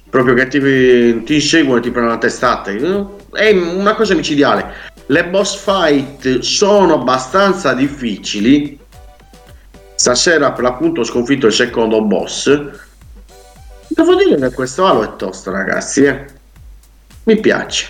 Proprio 0.09 0.33
che 0.33 0.47
ti, 0.47 1.23
ti 1.23 1.33
inseguono 1.35 1.79
e 1.79 1.81
ti 1.81 1.91
prendono 1.91 2.15
la 2.15 2.21
testata. 2.21 2.71
È 2.71 3.51
una 3.51 3.95
cosa 3.95 4.13
micidiale. 4.13 4.73
Le 5.07 5.25
boss 5.25 5.57
fight 5.57 6.39
sono 6.39 6.93
abbastanza 6.93 7.73
difficili. 7.73 8.79
Stasera 9.95 10.51
per 10.53 10.63
l'appunto 10.63 11.01
ho 11.01 11.03
sconfitto 11.03 11.47
il 11.47 11.53
secondo 11.53 12.01
boss. 12.01 12.45
Devo 13.87 14.15
dire 14.15 14.37
che 14.37 14.53
questo 14.53 14.85
Halo 14.85 15.03
è 15.03 15.15
tosto, 15.17 15.51
ragazzi. 15.51 16.03
eh. 16.03 16.36
Mi 17.27 17.37
piace. 17.41 17.89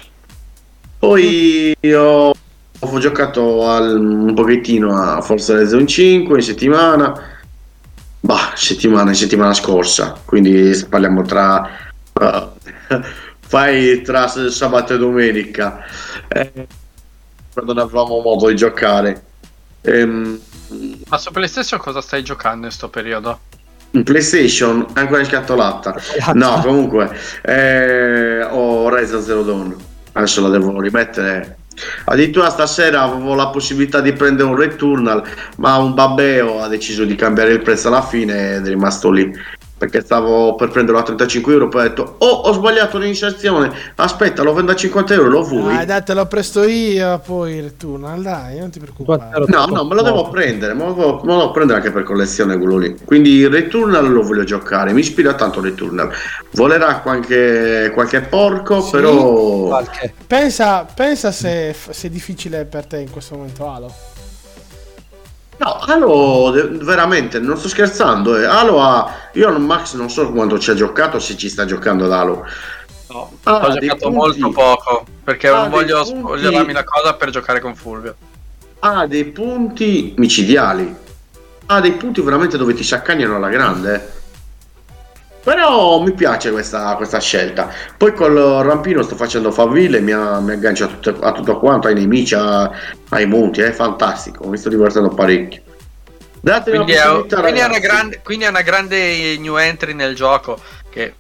Poi 0.98 1.76
io 1.80 2.32
ho 2.80 3.00
giocato 3.00 3.70
al- 3.70 3.96
un 4.00 4.34
pochettino 4.34 4.98
a 5.00 5.22
Forza 5.22 5.54
Horizon 5.54 5.86
5 5.86 6.38
in 6.38 6.44
settimana. 6.44 7.36
Bah, 8.20 8.54
settimana, 8.56 9.14
settimana 9.14 9.54
scorsa. 9.54 10.20
Quindi 10.26 10.84
parliamo 10.90 11.22
tra. 11.22 11.70
uh, 12.14 12.50
fai 13.40 14.02
tra 14.02 14.28
sabato 14.28 14.96
e 14.96 14.98
domenica. 14.98 15.86
Eh, 16.30 16.68
quando 17.54 17.74
non 17.74 17.84
avevamo 17.84 18.20
modo 18.22 18.48
di 18.48 18.56
giocare. 18.56 19.24
Ehm, 19.82 20.40
Ma 21.10 21.18
su 21.20 21.30
PlayStation 21.32 21.80
cosa 21.80 22.02
stai 22.02 22.24
giocando 22.24 22.66
in 22.66 22.72
sto 22.72 22.90
periodo? 22.90 23.40
In 23.92 24.04
PlayStation 24.04 24.86
ancora 24.94 25.20
in 25.20 25.26
scatolata. 25.26 25.96
No, 26.34 26.60
comunque, 26.64 27.10
eh, 27.42 28.44
ho 28.44 28.84
Horizon 28.84 29.22
Zero 29.22 29.44
Dawn. 29.44 29.76
Adesso 30.14 30.42
la 30.42 30.50
devo 30.50 30.80
rimettere. 30.82 31.58
Addirittura 32.06 32.50
stasera 32.50 33.04
avevo 33.04 33.36
la 33.36 33.50
possibilità 33.50 34.02
di 34.02 34.14
prendere 34.14 34.50
un 34.50 34.56
Returnal, 34.56 35.24
ma 35.58 35.78
un 35.78 35.94
babbeo 35.94 36.62
ha 36.62 36.68
deciso 36.68 37.06
di 37.06 37.16
cambiare 37.16 37.52
il 37.52 37.62
prezzo 37.62 37.90
alla 37.90 38.02
fine 38.02 38.56
ed 38.56 38.66
è 38.66 38.70
rimasto 38.70 39.12
lì. 39.12 39.32
Perché 39.78 40.02
stavo 40.02 40.56
per 40.56 40.70
prenderlo 40.70 41.00
a 41.00 41.04
35 41.04 41.54
euro, 41.54 41.68
poi 41.68 41.82
ho 41.86 41.88
detto, 41.88 42.16
oh, 42.18 42.26
ho 42.28 42.54
sbagliato 42.54 42.98
l'iniziazione, 42.98 43.72
aspetta, 43.96 44.42
lo 44.42 44.54
vendo 44.54 44.72
a 44.72 44.76
50 44.76 45.14
euro, 45.14 45.30
lo 45.30 45.44
vuoi? 45.44 45.76
Dai, 45.76 45.86
dai, 45.86 46.04
te 46.04 46.16
lo 46.16 46.26
presto 46.26 46.64
io. 46.64 47.22
Poi 47.24 47.62
Returnal, 47.62 48.20
dai, 48.20 48.58
non 48.58 48.72
ti 48.72 48.80
preoccupare. 48.80 49.44
No, 49.46 49.66
no, 49.68 49.86
me 49.86 49.94
lo 49.94 50.02
devo 50.02 50.30
prendere, 50.30 50.74
me 50.74 50.86
lo 50.86 50.94
devo, 50.94 51.22
me 51.24 51.32
lo 51.32 51.38
devo 51.38 51.52
prendere 51.52 51.78
anche 51.78 51.92
per 51.92 52.02
collezione 52.02 52.58
quello 52.58 52.78
lì. 52.78 52.96
Quindi 53.06 53.48
Returnal 53.48 54.12
lo 54.12 54.24
voglio 54.24 54.44
giocare, 54.44 54.94
mi 54.94 55.02
ispira 55.02 55.36
tanto 55.36 55.62
Returnal. 55.62 56.10
Volerà 56.54 57.02
qualche, 57.02 57.92
qualche 57.94 58.22
porco, 58.22 58.82
Sì, 58.82 58.92
però... 58.92 59.66
qualche. 59.68 60.12
Pensa, 60.26 60.86
pensa 60.92 61.32
se, 61.32 61.76
se 61.78 62.08
è 62.08 62.10
difficile 62.10 62.66
per 62.66 62.88
te 62.88 62.98
in 62.98 63.12
questo 63.12 63.36
momento, 63.36 63.70
Halo. 63.70 63.94
No, 65.60 65.80
Halo, 65.80 66.52
de- 66.52 66.68
veramente, 66.84 67.40
non 67.40 67.58
sto 67.58 67.68
scherzando. 67.68 68.38
Eh. 68.38 68.46
Halo 68.46 68.82
ha... 68.82 69.12
Io 69.34 69.50
non- 69.50 69.66
Max 69.66 69.94
non 69.96 70.10
so 70.10 70.32
quanto 70.32 70.60
ci 70.60 70.70
ha 70.70 70.76
giocato, 70.76 71.20
se 71.20 71.36
ci 71.36 71.50
sta 71.50 71.66
giocando 71.66 72.06
ad 72.06 72.12
Halo. 72.12 72.46
No, 73.10 73.32
Ah, 73.44 73.66
ho 73.68 73.72
giocato 73.80 74.10
punti. 74.12 74.40
molto 74.40 74.50
poco 74.52 75.06
perché 75.24 75.48
Ah, 75.48 75.62
non 75.62 75.70
voglio 75.70 76.04
punti. 76.04 76.20
spoilerarmi 76.20 76.74
la 76.74 76.84
cosa 76.84 77.14
per 77.16 77.30
giocare 77.32 77.60
con 77.60 77.74
Fulvio. 77.76 78.16
Ha 78.80 79.08
dei 79.08 79.26
punti 79.26 80.14
micidiali. 80.18 80.94
ha 81.70 81.82
dei 81.82 81.92
punti 81.94 82.22
veramente 82.22 82.58
dove 82.58 82.74
ti 82.74 82.84
si 82.84 82.94
accagnano 82.94 83.36
alla 83.36 83.50
grande. 83.50 84.12
Però 85.48 86.02
mi 86.02 86.12
piace 86.12 86.52
questa, 86.52 86.94
questa 86.98 87.22
scelta. 87.22 87.74
Poi 87.96 88.14
col 88.14 88.36
rampino 88.66 89.02
sto 89.02 89.16
facendo 89.16 89.50
faville, 89.50 90.02
mi, 90.02 90.12
ha- 90.12 90.42
mi 90.42 90.52
aggancia 90.52 90.84
a 90.84 90.88
tutto, 90.90 91.22
a 91.22 91.32
tutto 91.32 91.58
quanto, 91.58 91.88
ai 91.88 91.94
nemici, 91.94 92.36
a- 92.36 92.70
ai 93.08 93.26
monti, 93.28 93.62
è 93.62 93.72
fantastico, 93.72 94.46
mi 94.50 94.58
sto 94.58 94.68
divertendo 94.68 95.08
parecchio. 95.08 95.62
Datemi 96.42 96.84
Quindi 96.84 96.92
una 97.02 97.22
è, 97.26 97.40
quindi 97.40 97.60
è 97.62 97.66
una 97.66 97.80
grande, 97.80 98.20
quindi 98.26 98.44
è 98.44 98.50
una 98.50 98.62
grande 98.62 99.38
new 99.40 99.56
entry 99.56 99.94
nel 99.94 100.16
gioco. 100.16 100.60
Che 100.90 101.14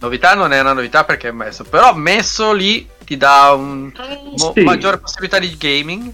novità 0.00 0.34
non 0.34 0.52
è 0.52 0.58
una 0.58 0.72
novità 0.72 1.04
perché 1.04 1.28
è 1.28 1.30
messo, 1.30 1.62
però 1.62 1.94
messo 1.94 2.52
lì 2.52 2.88
ti 3.04 3.16
dà 3.16 3.52
un 3.52 3.92
mo- 4.38 4.52
Sì. 4.52 4.62
maggiore 4.62 4.98
possibilità 4.98 5.38
di 5.38 5.56
gaming. 5.56 6.12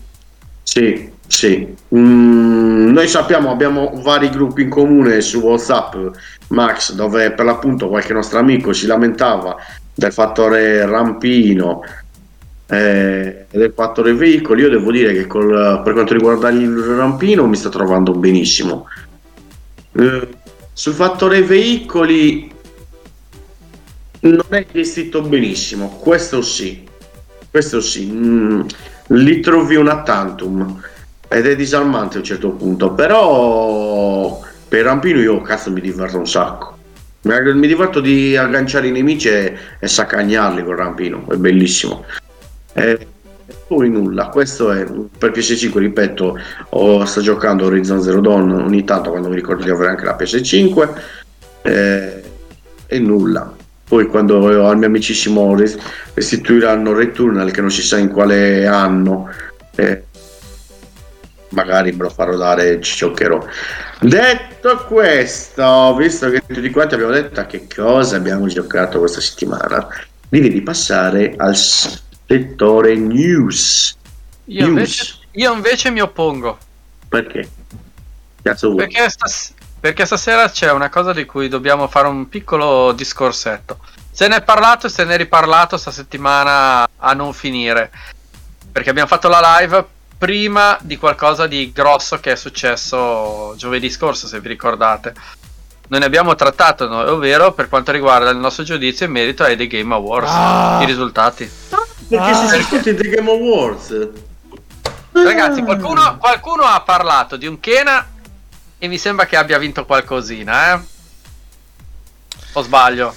Sì, 0.65 1.11
sì. 1.31 1.77
Mm, 1.95 2.91
noi 2.91 3.07
sappiamo, 3.07 3.53
abbiamo 3.53 3.93
vari 4.03 4.31
gruppi 4.31 4.63
in 4.63 4.69
comune 4.69 5.21
su 5.21 5.39
WhatsApp, 5.39 5.95
Max, 6.49 6.93
dove 6.95 7.31
per 7.31 7.45
l'appunto 7.45 7.89
qualche 7.89 8.13
nostro 8.13 8.41
amico 8.41 8.73
si 8.73 8.87
lamentava 8.87 9.55
del 9.95 10.13
fattore 10.13 10.85
rampino 10.87 11.85
eh, 12.67 13.47
e 13.49 13.59
del 13.59 13.73
fattore 13.73 14.13
veicoli. 14.13 14.63
Io 14.63 14.71
devo 14.71 14.91
dire 14.91 15.13
che 15.13 15.29
col- 15.29 15.83
per 15.85 15.93
quanto 15.93 16.15
riguarda 16.15 16.49
il 16.51 16.77
rampino 16.77 17.47
mi 17.47 17.57
sto 17.57 17.69
trovando 17.69 18.11
benissimo. 18.11 18.89
Eh, 19.93 20.29
sul 20.73 20.95
fattore 20.95 21.43
veicoli 21.43 22.53
non 24.23 24.47
è 24.49 24.67
gestito 24.73 25.23
benissimo, 25.23 25.91
questo 25.91 26.43
sì. 26.43 26.89
Questo 27.49 27.81
sì, 27.81 28.11
mm, 28.11 28.61
li 29.07 29.41
trovi 29.41 29.77
una 29.77 30.03
tantum 30.03 30.81
ed 31.33 31.47
è 31.47 31.55
disarmante 31.55 32.17
a 32.17 32.19
un 32.19 32.25
certo 32.25 32.51
punto, 32.51 32.93
però 32.93 34.41
per 34.67 34.83
Rampino 34.83 35.21
io 35.21 35.41
cazzo 35.43 35.71
mi 35.71 35.81
diverto 35.81 36.19
un 36.19 36.27
sacco. 36.27 36.77
Mi 37.23 37.67
diverto 37.69 38.01
di 38.01 38.37
agganciare 38.37 38.89
i 38.89 38.91
nemici 38.91 39.29
e, 39.29 39.57
e 39.79 39.87
saccagnarli 39.87 40.65
con 40.65 40.75
Rampino, 40.75 41.25
è 41.31 41.37
bellissimo. 41.37 42.05
E 42.73 43.07
poi 43.69 43.91
nulla, 43.91 44.27
questo 44.27 44.73
è 44.73 44.85
per 45.17 45.31
PS5, 45.31 45.79
ripeto, 45.79 46.39
ho- 46.71 47.05
sto 47.05 47.21
giocando 47.21 47.67
Horizon 47.67 48.03
Zero 48.03 48.21
Dawn 48.21 48.51
ogni 48.51 48.83
tanto 48.83 49.11
quando 49.11 49.29
mi 49.29 49.37
ricordo 49.37 49.63
di 49.63 49.71
avere 49.71 49.91
anche 49.91 50.05
la 50.05 50.17
PS5 50.17 50.89
eh, 51.63 52.23
e 52.87 52.99
nulla. 52.99 53.55
Poi 53.87 54.07
quando 54.07 54.67
al 54.67 54.79
mio 54.79 54.87
amicissimo 54.89 55.55
res- 55.55 55.79
restituiranno 56.15 56.93
Returnal 56.93 57.53
che 57.53 57.61
non 57.61 57.71
si 57.71 57.83
sa 57.83 57.99
in 57.99 58.09
quale 58.09 58.67
anno, 58.67 59.29
eh, 59.77 60.05
magari 61.51 61.93
me 61.93 62.05
lo 62.05 62.11
farò 62.11 62.37
dare 62.37 62.73
e 62.73 62.81
ci 62.81 62.97
giocherò. 62.97 63.45
Detto 64.01 64.85
questo, 64.87 65.95
visto 65.97 66.31
che 66.31 66.43
tutti 66.47 66.71
quanti 66.71 66.95
abbiamo 66.95 67.13
detto 67.13 67.41
a 67.41 67.47
che 67.47 67.67
cosa 67.73 68.17
abbiamo 68.17 68.47
giocato 68.47 68.99
questa 68.99 69.21
settimana, 69.21 69.87
direi 70.29 70.51
di 70.51 70.63
passare 70.63 71.35
al 71.37 71.57
settore 71.57 72.95
news. 72.97 73.97
Io 74.47 74.67
News. 74.67 74.69
invece, 74.69 75.17
io 75.33 75.53
invece 75.53 75.91
mi 75.91 76.01
oppongo. 76.01 76.59
Perché? 77.09 77.49
Perché, 78.43 79.11
stas- 79.11 79.53
perché 79.79 80.07
stasera 80.07 80.49
c'è 80.49 80.73
una 80.73 80.89
cosa 80.89 81.13
di 81.13 81.27
cui 81.27 81.49
dobbiamo 81.49 81.89
fare 81.89 82.09
un 82.09 82.29
piccolo 82.29 82.93
discorsetto. 82.93 83.79
Se 84.11 84.29
ne 84.29 84.37
è 84.37 84.43
parlato 84.43 84.87
e 84.87 84.91
se 84.91 85.05
ne 85.05 85.15
è 85.15 85.17
riparlato 85.17 85.77
sta 85.77 85.91
settimana 85.91 86.89
a 86.97 87.13
non 87.13 87.33
finire. 87.33 87.91
Perché 88.73 88.91
abbiamo 88.91 89.09
fatto 89.09 89.29
la 89.29 89.59
live 89.59 89.87
prima 90.21 90.77
di 90.83 90.99
qualcosa 90.99 91.47
di 91.47 91.73
grosso 91.73 92.21
che 92.21 92.33
è 92.33 92.37
successo 92.37 93.55
giovedì 93.57 93.89
scorso, 93.89 94.27
se 94.27 94.39
vi 94.39 94.49
ricordate. 94.49 95.15
Noi 95.89 96.01
ne 96.01 96.05
abbiamo 96.05 96.35
trattato, 96.35 96.87
no? 96.87 96.99
ovvero 97.11 97.53
per 97.55 97.71
quanto 97.71 97.91
riguarda 97.91 98.29
il 98.29 98.37
nostro 98.37 98.63
giudizio 98.63 99.07
in 99.07 99.13
merito 99.13 99.45
ai 99.45 99.57
The 99.57 99.67
Game 99.67 99.95
Awards, 99.95 100.29
Ah. 100.31 100.81
i 100.83 100.85
risultati. 100.85 101.51
Perché 102.07 102.31
Ah. 102.31 102.47
si 102.49 102.55
ascolta 102.57 102.95
The 102.95 103.09
Game 103.09 103.31
Awards. 103.31 104.09
Ragazzi, 105.13 105.63
qualcuno, 105.63 106.19
qualcuno 106.19 106.65
ha 106.65 106.83
parlato 106.83 107.37
di 107.37 107.47
un 107.47 107.59
Kena 107.59 108.07
e 108.79 108.89
mi 108.89 108.99
sembra 108.99 109.25
che 109.25 109.37
abbia 109.39 109.57
vinto 109.57 109.87
qualcosina, 109.87 110.75
eh? 110.75 110.81
O 112.53 112.63
sbaglio? 112.63 113.15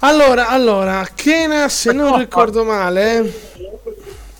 Allora, 0.00 0.48
allora, 0.48 1.06
Kena, 1.14 1.68
se 1.68 1.92
non 1.92 2.18
ricordo 2.18 2.64
male, 2.64 3.52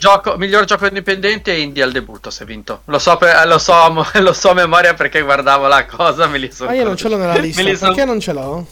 Gioco, 0.01 0.39
miglior 0.39 0.65
gioco 0.65 0.87
indipendente 0.87 1.53
e 1.53 1.61
indie 1.61 1.83
al 1.83 1.93
debutto 1.93 2.31
si 2.31 2.43
è 2.43 2.47
vinto. 2.47 2.81
Lo 2.87 2.99
so, 2.99 3.19
per- 3.19 3.47
lo, 3.47 3.59
so, 3.59 3.75
lo 4.19 4.33
so 4.33 4.49
a 4.49 4.55
memoria 4.55 4.95
perché 4.95 5.21
guardavo 5.21 5.67
la 5.67 5.85
cosa, 5.85 6.27
me 6.27 6.39
li 6.39 6.51
sono 6.51 6.71
ma 6.71 6.75
io 6.77 6.85
non 6.85 6.97
ce 6.97 7.09
l'ho 7.11 7.19
nella 7.19 7.35
lista. 7.39 7.61
li 7.61 7.77
son- 7.77 7.89
Perché 7.89 8.05
non 8.07 8.19
ce 8.19 8.33
l'ho? 8.33 8.67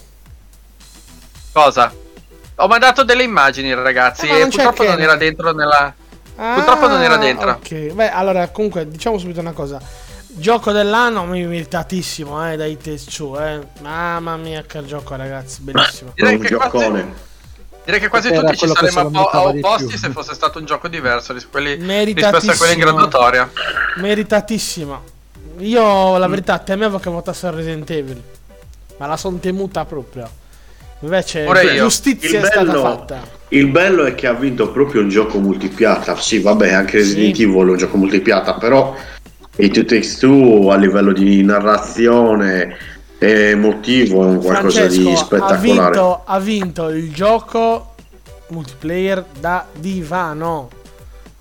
Cosa? 1.51 1.93
Ho 2.55 2.67
mandato 2.67 3.03
delle 3.03 3.21
immagini, 3.21 3.71
ragazzi, 3.75 4.25
Eh, 4.25 4.29
ma 4.31 4.35
e 4.37 4.39
non 4.39 4.49
purtroppo 4.49 4.83
non 4.83 4.99
era 4.99 5.15
dentro 5.15 5.53
nella... 5.53 5.93
Purtroppo 6.35 6.87
non 6.87 7.01
era 7.03 7.17
dentro. 7.17 7.49
Ah, 7.51 7.59
Ok, 7.61 7.75
beh, 7.93 8.09
allora, 8.09 8.47
comunque, 8.49 8.87
diciamo 8.89 9.19
subito 9.19 9.39
una 9.39 9.51
cosa. 9.51 9.79
Gioco 10.25 10.71
dell'anno 10.71 11.25
mi- 11.25 11.45
meritatissimo, 11.45 12.51
eh, 12.51 12.55
dai 12.57 12.75
Tetsu, 12.77 13.35
eh. 13.39 13.59
Mamma 13.81 14.35
mia, 14.37 14.63
che 14.63 14.83
gioco, 14.83 15.15
ragazzi, 15.15 15.61
bellissimo. 15.61 16.11
Direi 16.15 16.35
un 16.35 16.41
che 16.41 16.55
quasi, 16.55 16.71
giocone. 16.71 17.13
Direi 17.89 17.99
che 17.99 18.07
quasi 18.07 18.31
tutti 18.31 18.55
ci 18.55 18.67
saremmo 18.67 19.09
di 19.09 19.17
opposti 19.59 19.97
se 19.97 20.09
fosse 20.11 20.33
stato 20.35 20.59
un 20.59 20.65
gioco 20.65 20.87
diverso 20.87 21.33
ris- 21.33 21.47
quelli- 21.49 21.75
rispetto 22.03 22.37
a 22.51 22.55
quelli 22.55 22.73
in 22.73 22.79
graduatoria. 22.79 23.49
Meritatissimo. 23.97 25.01
Io, 25.59 26.17
la 26.17 26.27
Mm. 26.27 26.29
verità, 26.29 26.59
temevo 26.59 26.99
che 26.99 27.09
votassero 27.09 27.57
Resident 27.57 27.89
Evil. 27.89 28.21
Ma 28.97 29.07
la 29.07 29.17
son 29.17 29.39
temuta 29.39 29.85
proprio. 29.85 30.29
Invece, 31.01 31.45
io. 31.63 31.83
giustizia 31.83 32.39
Il 32.39 32.45
è 32.45 32.47
stata 32.47 32.65
bello, 32.65 32.81
fatta. 32.81 33.21
il 33.49 33.67
bello 33.67 34.05
è 34.05 34.13
che 34.15 34.27
ha 34.27 34.33
vinto 34.33 34.69
proprio 34.71 35.01
un 35.01 35.09
gioco 35.09 35.39
multipiatta. 35.39 36.15
Sì, 36.17 36.39
vabbè, 36.39 36.73
anche 36.73 36.97
Resident 36.97 37.35
Sì. 37.35 37.43
Evil 37.43 37.55
è 37.67 37.71
un 37.71 37.77
gioco 37.77 37.97
multipiatta, 37.97 38.53
però 38.55 38.95
It 39.55 39.85
Takes 39.85 40.17
Two 40.17 40.71
a 40.71 40.75
livello 40.75 41.11
di 41.13 41.41
narrazione 41.43 42.77
e 43.19 43.49
emotivo 43.49 44.23
è 44.23 44.25
un 44.27 44.39
qualcosa 44.41 44.85
di 44.87 45.01
Francesco 45.03 45.11
ha 45.11 45.25
spettacolare. 45.25 45.59
vinto, 45.61 46.21
ha 46.25 46.39
vinto 46.39 46.87
il 46.89 47.13
gioco 47.13 47.93
multiplayer 48.47 49.23
da 49.39 49.65
divano. 49.73 50.69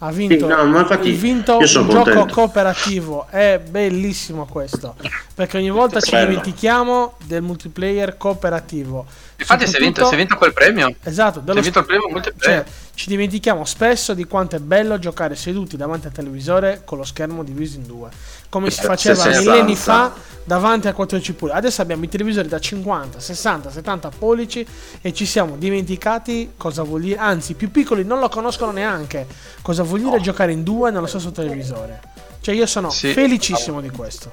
Ha 0.00 0.12
vinto, 0.12 0.46
Sì, 0.46 0.54
no, 0.54 0.64
ma 0.66 0.80
infatti 0.80 1.10
ha 1.10 1.14
vinto 1.16 1.58
un 1.58 1.66
sono 1.66 1.88
gioco 1.88 2.04
contento. 2.04 2.34
cooperativo. 2.34 3.26
È 3.30 3.60
bellissimo 3.68 4.46
questo. 4.46 4.94
Perché 5.34 5.56
ogni 5.56 5.70
volta 5.70 6.00
ci 6.00 6.14
dimentichiamo 6.16 7.14
del 7.24 7.42
multiplayer 7.42 8.16
cooperativo. 8.16 9.06
Infatti 9.38 9.66
si 9.66 9.74
è 9.74 9.80
vinto, 9.80 10.04
Soprattutto- 10.04 10.08
si 10.08 10.14
è 10.14 10.16
vinto 10.18 10.36
quel 10.36 10.52
premio. 10.52 10.94
Esatto, 11.02 11.42
Si 11.44 11.58
è 11.58 11.60
vinto 11.62 11.78
il 11.80 11.84
premio 11.84 12.02
cioè, 12.04 12.12
multiplayer. 12.12 12.66
Ci 12.98 13.08
dimentichiamo 13.08 13.64
spesso 13.64 14.12
di 14.12 14.24
quanto 14.24 14.56
è 14.56 14.58
bello 14.58 14.98
giocare 14.98 15.36
seduti 15.36 15.76
davanti 15.76 16.08
al 16.08 16.12
televisore 16.12 16.82
con 16.84 16.98
lo 16.98 17.04
schermo 17.04 17.44
diviso 17.44 17.76
in 17.76 17.86
due, 17.86 18.10
come 18.48 18.70
si 18.72 18.80
Eh, 18.80 18.82
faceva 18.82 19.22
60. 19.22 19.38
millenni 19.52 19.76
fa 19.76 20.12
davanti 20.42 20.88
a 20.88 20.92
14 20.92 21.32
pollici. 21.34 21.56
Adesso 21.58 21.80
abbiamo 21.80 22.02
i 22.02 22.08
televisori 22.08 22.48
da 22.48 22.58
50, 22.58 23.20
60, 23.20 23.70
70 23.70 24.08
pollici 24.18 24.66
e 25.00 25.12
ci 25.14 25.26
siamo 25.26 25.54
dimenticati 25.56 26.54
cosa 26.56 26.82
vuol 26.82 27.02
dire, 27.02 27.18
anzi 27.20 27.52
i 27.52 27.54
più 27.54 27.70
piccoli 27.70 28.02
non 28.02 28.18
lo 28.18 28.28
conoscono 28.28 28.72
neanche, 28.72 29.28
cosa 29.62 29.84
vuol 29.84 30.00
dire 30.00 30.20
giocare 30.20 30.50
in 30.50 30.64
due 30.64 30.90
nello 30.90 31.06
stesso 31.06 31.30
televisore. 31.30 32.00
Cioè 32.40 32.52
io 32.52 32.66
sono 32.66 32.90
Sì. 32.90 33.12
felicissimo 33.12 33.80
di 33.80 33.90
questo. 33.90 34.32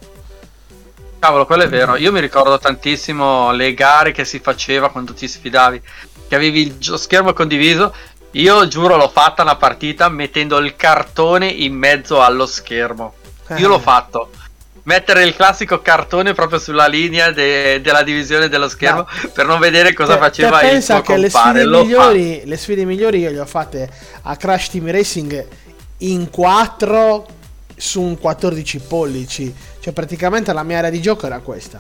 Cavolo, 1.20 1.46
quello 1.46 1.64
è 1.64 1.70
vero. 1.70 1.98
Io 1.98 2.12
mi 2.12 2.20
ricordo 2.20 2.58
tantissimo 2.58 3.52
le 3.52 3.76
gare 3.76 4.12
che 4.12 4.26
si 4.26 4.40
faceva 4.40 4.90
quando 4.90 5.14
ti 5.14 5.28
sfidavi, 5.28 5.82
che 6.28 6.36
avevi 6.36 6.62
il 6.62 6.78
gio- 6.80 6.98
schermo 6.98 7.32
condiviso. 7.34 7.94
Io 8.36 8.68
giuro 8.68 8.98
l'ho 8.98 9.08
fatta 9.10 9.44
una 9.44 9.56
partita 9.56 10.10
mettendo 10.10 10.58
il 10.58 10.76
cartone 10.76 11.48
in 11.48 11.74
mezzo 11.74 12.22
allo 12.22 12.46
schermo. 12.46 13.14
Io 13.52 13.56
Eh. 13.58 13.68
l'ho 13.68 13.80
fatto. 13.80 14.30
Mettere 14.84 15.24
il 15.24 15.34
classico 15.36 15.82
cartone 15.82 16.34
proprio 16.34 16.60
sulla 16.60 16.86
linea 16.88 17.32
de- 17.32 17.80
della 17.82 18.04
divisione 18.04 18.50
dello 18.50 18.68
schermo 18.68 19.08
per 19.34 19.46
non 19.48 19.58
vedere 19.60 19.94
cosa 19.94 20.14
Te- 20.14 20.20
faceva 20.20 20.60
te 20.60 20.66
il 20.66 20.72
pensa 20.74 20.96
tuo 20.96 21.04
che 21.14 21.18
le 21.20 21.32
compare. 21.32 21.60
sfide, 21.60 21.64
L'ho 21.72 21.84
migliori, 21.84 22.42
le 22.46 22.58
sfide 22.58 22.86
migliori 22.86 23.20
io 23.20 23.32
le 23.32 23.40
ho 23.40 23.46
fatte 23.46 23.90
a 24.24 24.36
Crash 24.36 24.70
Team 24.70 24.92
Racing 24.92 25.48
in 26.00 26.30
4 26.30 27.26
su 27.76 28.02
un 28.02 28.20
14 28.20 28.80
pollici. 28.80 29.56
Cioè, 29.80 29.94
praticamente 29.94 30.52
la 30.54 30.64
mia 30.64 30.78
area 30.80 30.90
di 30.92 31.02
gioco 31.02 31.26
era 31.26 31.40
questa. 31.40 31.80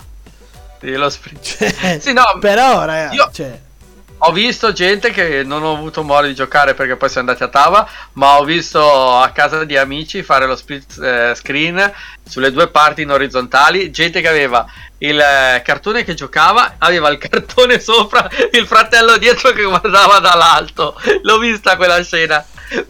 Sì, 0.79 0.91
lo 0.93 1.09
sprint. 1.09 1.41
Cioè, 1.43 1.99
Sì, 1.99 2.13
no, 2.13 2.23
però, 2.39 2.85
ragazzi, 2.85 3.15
io- 3.15 3.29
cioè, 3.31 3.59
Ho 4.27 4.31
visto 4.31 4.71
gente 4.71 5.11
che 5.11 5.43
non 5.43 5.61
ho 5.61 5.73
avuto 5.73 6.01
modo 6.01 6.25
di 6.25 6.33
giocare 6.33 6.73
perché 6.73 6.95
poi 6.95 7.09
siamo 7.09 7.29
andati 7.29 7.43
a 7.43 7.47
tavola, 7.47 7.87
ma 8.13 8.39
ho 8.39 8.43
visto 8.43 9.19
a 9.19 9.29
casa 9.29 9.65
di 9.65 9.77
amici 9.77 10.23
fare 10.23 10.47
lo 10.47 10.55
split 10.55 10.99
eh, 10.99 11.35
screen 11.35 11.93
sulle 12.27 12.51
due 12.51 12.67
parti 12.69 13.03
in 13.03 13.11
orizzontali, 13.11 13.91
gente 13.91 14.21
che 14.21 14.27
aveva 14.27 14.65
il 14.97 15.19
eh, 15.19 15.61
cartone 15.63 16.03
che 16.03 16.15
giocava, 16.15 16.73
aveva 16.79 17.09
il 17.09 17.19
cartone 17.29 17.79
sopra, 17.79 18.27
il 18.51 18.65
fratello 18.65 19.15
dietro 19.17 19.51
che 19.51 19.63
guardava 19.63 20.17
dall'alto. 20.17 20.99
L'ho 21.21 21.37
vista 21.37 21.75
quella 21.75 22.01
scena. 22.01 22.43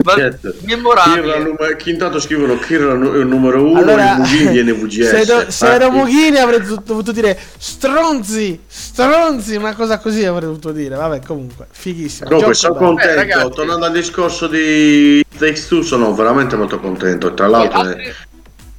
Ma 0.04 0.14
Certo. 0.14 0.54
memorabile. 0.62 1.76
Chi 1.78 1.90
intanto 1.92 2.20
scrivono 2.20 2.58
Kirra 2.60 2.94
nu- 2.94 3.14
è 3.14 3.18
il 3.18 3.28
numero 3.28 3.64
uno 3.64 3.80
Allora, 3.80 4.14
il 4.14 4.18
Mughini 4.20 4.58
e 4.60 4.64
NVGS 4.64 5.10
se, 5.10 5.26
do- 5.26 5.52
se 5.52 5.66
ero 5.66 5.86
Infatti, 5.88 5.98
Mughini 6.00 6.38
avrei 6.38 6.62
do- 6.62 6.82
dovuto 6.86 7.12
dire 7.12 7.38
stronzi, 7.58 8.60
stronzi, 8.66 9.56
una 9.56 9.76
cosa 9.76 10.00
così 10.00 10.26
avrei 10.26 10.48
dovuto 10.48 10.72
dire. 10.72 10.96
Vabbè, 10.96 11.20
comunque, 11.26 11.68
fighissimo. 11.72 12.30
Comunque 12.30 12.54
sono 12.54 12.74
bello. 12.76 12.86
contento, 12.88 13.48
Eh, 13.48 13.50
tornando 13.52 13.86
al 13.86 13.92
discorso 13.92 14.48
di 14.48 15.24
Takes 15.38 15.68
Two 15.68 15.82
sono 15.82 16.14
veramente 16.14 16.56
molto 16.56 16.80
contento, 16.80 17.34
tra 17.34 17.48
l'altro 17.48 17.80
Altri- 17.80 18.14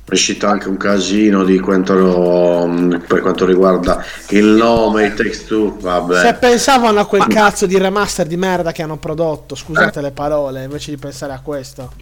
è 0.09 0.13
uscito 0.13 0.47
anche 0.47 0.69
un 0.69 0.77
casino 0.77 1.43
di 1.43 1.59
quanto, 1.59 2.65
mm, 2.69 2.95
per 3.09 3.21
quanto 3.21 3.45
riguarda 3.45 4.05
il 4.29 4.45
nome, 4.45 5.07
i 5.07 5.45
Two, 5.47 5.77
vabbè. 5.81 6.21
Se 6.21 6.35
pensavano 6.35 7.01
a 7.01 7.07
quel 7.07 7.27
cazzo 7.27 7.67
di 7.67 7.77
remaster 7.77 8.25
di 8.27 8.37
merda 8.37 8.71
che 8.71 8.83
hanno 8.83 8.99
prodotto, 8.99 9.57
scusate 9.57 10.01
le 10.01 10.13
parole, 10.13 10.63
invece 10.63 10.93
di 10.93 10.97
pensare 10.97 11.33
a 11.33 11.41
questo. 11.41 11.93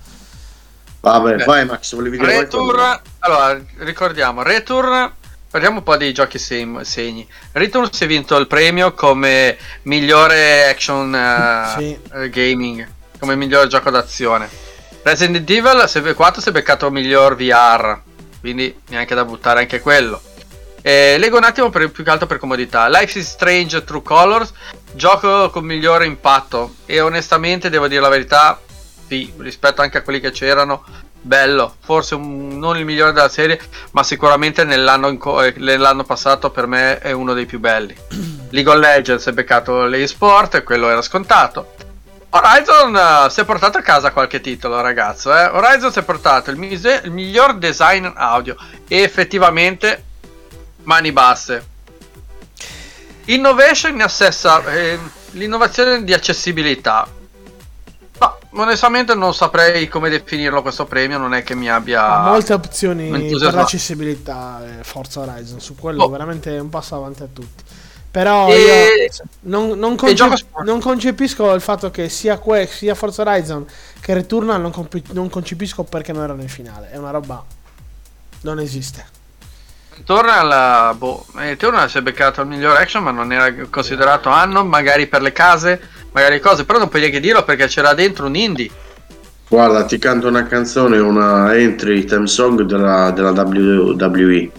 Vabbè, 1.00 1.36
Beh, 1.36 1.44
vai 1.44 1.64
Max, 1.64 1.94
volevi 1.94 2.18
dire 2.18 2.40
Return, 2.40 2.64
qualcosa? 2.66 3.02
allora 3.20 3.60
ricordiamo, 3.78 4.42
Return, 4.42 5.12
parliamo 5.50 5.78
un 5.78 5.82
po' 5.82 5.96
dei 5.96 6.12
giochi 6.12 6.38
sem- 6.38 6.82
segni. 6.82 7.26
Return 7.52 7.90
si 7.90 8.04
è 8.04 8.06
vinto 8.06 8.36
il 8.36 8.46
premio 8.46 8.92
come 8.92 9.56
migliore 9.82 10.68
action 10.68 11.14
eh, 11.14 11.74
Sì. 11.78 11.98
eh, 12.14 12.28
gaming, 12.28 12.86
come 13.18 13.34
miglior 13.34 13.66
gioco 13.66 13.88
d'azione. 13.90 14.63
Resident 15.04 15.48
Evil 15.50 15.84
se- 15.86 16.14
4 16.14 16.40
si 16.40 16.48
è 16.48 16.52
beccato 16.52 16.90
miglior 16.90 17.36
VR, 17.36 17.98
quindi 18.40 18.74
neanche 18.88 19.14
da 19.14 19.26
buttare 19.26 19.60
anche 19.60 19.80
quello. 19.80 20.18
Eh, 20.80 21.16
leggo 21.18 21.36
un 21.36 21.44
attimo 21.44 21.68
per, 21.68 21.90
più 21.90 22.02
che 22.02 22.08
altro 22.10 22.26
per 22.26 22.38
comodità. 22.38 22.88
Life 22.88 23.18
is 23.18 23.28
Strange 23.28 23.84
True 23.84 24.02
Colors, 24.02 24.52
gioco 24.94 25.50
con 25.50 25.64
migliore 25.64 26.06
impatto 26.06 26.76
e 26.86 27.00
onestamente 27.00 27.68
devo 27.68 27.86
dire 27.86 28.00
la 28.00 28.08
verità, 28.08 28.58
sì, 29.06 29.30
rispetto 29.38 29.82
anche 29.82 29.98
a 29.98 30.02
quelli 30.02 30.20
che 30.20 30.30
c'erano, 30.30 30.82
bello, 31.20 31.76
forse 31.80 32.14
un- 32.14 32.58
non 32.58 32.78
il 32.78 32.86
migliore 32.86 33.12
della 33.12 33.28
serie, 33.28 33.60
ma 33.90 34.02
sicuramente 34.02 34.64
nell'anno, 34.64 35.14
co- 35.18 35.42
eh, 35.42 35.52
nell'anno 35.58 36.04
passato 36.04 36.50
per 36.50 36.66
me 36.66 36.98
è 36.98 37.12
uno 37.12 37.34
dei 37.34 37.44
più 37.44 37.60
belli. 37.60 37.94
League 38.48 38.72
of 38.72 38.78
Legends 38.78 39.26
è 39.26 39.32
beccato 39.32 39.84
l'eSport 39.84 40.62
quello 40.62 40.88
era 40.88 41.02
scontato. 41.02 41.74
Horizon 42.36 42.96
eh, 42.96 43.30
si 43.30 43.40
è 43.40 43.44
portato 43.44 43.78
a 43.78 43.80
casa 43.80 44.10
qualche 44.10 44.40
titolo, 44.40 44.80
ragazzo. 44.80 45.32
Eh? 45.32 45.44
Horizon 45.44 45.92
si 45.92 46.00
è 46.00 46.02
portato 46.02 46.50
il, 46.50 46.56
mise- 46.56 47.02
il 47.04 47.12
miglior 47.12 47.56
design 47.58 48.08
audio 48.12 48.56
e 48.88 49.02
effettivamente 49.02 50.02
mani 50.82 51.12
basse. 51.12 51.72
Innovation 53.26 54.00
assessa 54.00 54.64
eh, 54.64 54.98
l'innovazione 55.32 56.02
di 56.02 56.12
accessibilità. 56.12 57.06
Ma 58.18 58.36
onestamente 58.54 59.14
non 59.14 59.32
saprei 59.32 59.86
come 59.86 60.10
definirlo 60.10 60.60
questo 60.60 60.86
premio, 60.86 61.18
non 61.18 61.34
è 61.34 61.44
che 61.44 61.54
mi 61.54 61.70
abbia... 61.70 62.04
Ha 62.04 62.30
molte 62.30 62.52
opzioni 62.52 63.10
per 63.38 63.54
l'accessibilità 63.54 64.60
eh, 64.80 64.82
Forza 64.82 65.20
Horizon, 65.20 65.60
su 65.60 65.76
quello 65.76 66.02
Oh. 66.02 66.08
veramente 66.08 66.56
è 66.56 66.58
un 66.58 66.68
passo 66.68 66.96
avanti 66.96 67.22
a 67.22 67.28
tutti. 67.32 67.62
Però 68.14 68.48
E- 68.48 69.08
io 69.10 69.26
non, 69.40 69.76
non 69.76 69.96
concep- 69.96 70.62
non 70.62 70.78
concepisco 70.78 71.52
il 71.52 71.60
fatto 71.60 71.90
che 71.90 72.08
sia, 72.08 72.38
que- 72.38 72.68
sia 72.68 72.94
Forza 72.94 73.22
Horizon 73.22 73.66
che 74.00 74.14
Returnal 74.14 74.60
non, 74.60 74.70
compi- 74.70 75.02
non 75.10 75.28
concepisco 75.28 75.82
perché 75.82 76.12
non 76.12 76.22
erano 76.22 76.40
in 76.40 76.48
finale. 76.48 76.90
È 76.92 76.96
una 76.96 77.10
roba... 77.10 77.44
Non 78.42 78.60
esiste. 78.60 79.04
Torna 80.04 80.36
alla. 80.38 80.94
Boh, 80.96 81.26
eh, 81.40 81.56
Torna 81.56 81.88
si 81.88 81.98
è 81.98 82.02
beccato 82.02 82.42
il 82.42 82.46
miglior 82.46 82.76
action, 82.76 83.02
ma 83.02 83.10
non 83.10 83.32
era 83.32 83.52
considerato 83.68 84.28
anno, 84.28 84.62
magari 84.64 85.08
per 85.08 85.20
le 85.20 85.32
case, 85.32 85.80
magari 86.12 86.38
cose, 86.38 86.64
però 86.64 86.78
non 86.78 86.88
puoi 86.88 87.00
neanche 87.00 87.18
dirlo 87.18 87.42
perché 87.42 87.66
c'era 87.66 87.94
dentro 87.94 88.26
un 88.26 88.36
indie. 88.36 88.70
Guarda, 89.48 89.84
ti 89.86 89.98
canto 89.98 90.28
una 90.28 90.46
canzone, 90.46 90.98
una 90.98 91.52
entry 91.56 92.04
theme 92.04 92.28
song 92.28 92.62
della, 92.62 93.10
della 93.10 93.32
WWE 93.32 94.50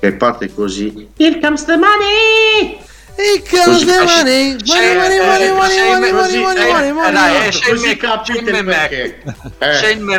che 0.00 0.12
parte 0.12 0.52
così. 0.52 1.08
Here 1.16 1.38
comes 1.40 1.64
the 1.64 1.76
money! 1.76 2.78
E 3.20 3.42
Così- 3.50 3.84
the 3.84 3.98
money, 4.04 4.04
money, 4.04 4.56
Shane- 4.64 4.96
money, 4.96 5.18
money, 5.18 5.46
eh, 5.48 5.52
money, 5.52 6.12
money, 6.12 6.12
money, 6.12 6.38
eh, 6.38 6.42
money, 6.42 6.88
eh, 6.88 6.92
money, 6.92 7.12
dai, 7.12 7.32
money. 7.32 7.46
eh, 7.48 7.52
Shane 7.52 7.72
Così 7.72 7.86
Mac- 7.88 7.96
capite 7.96 8.38
il 8.58 8.64
perché. 8.64 9.22
Eh, 9.58 9.74
Shane. 9.74 10.14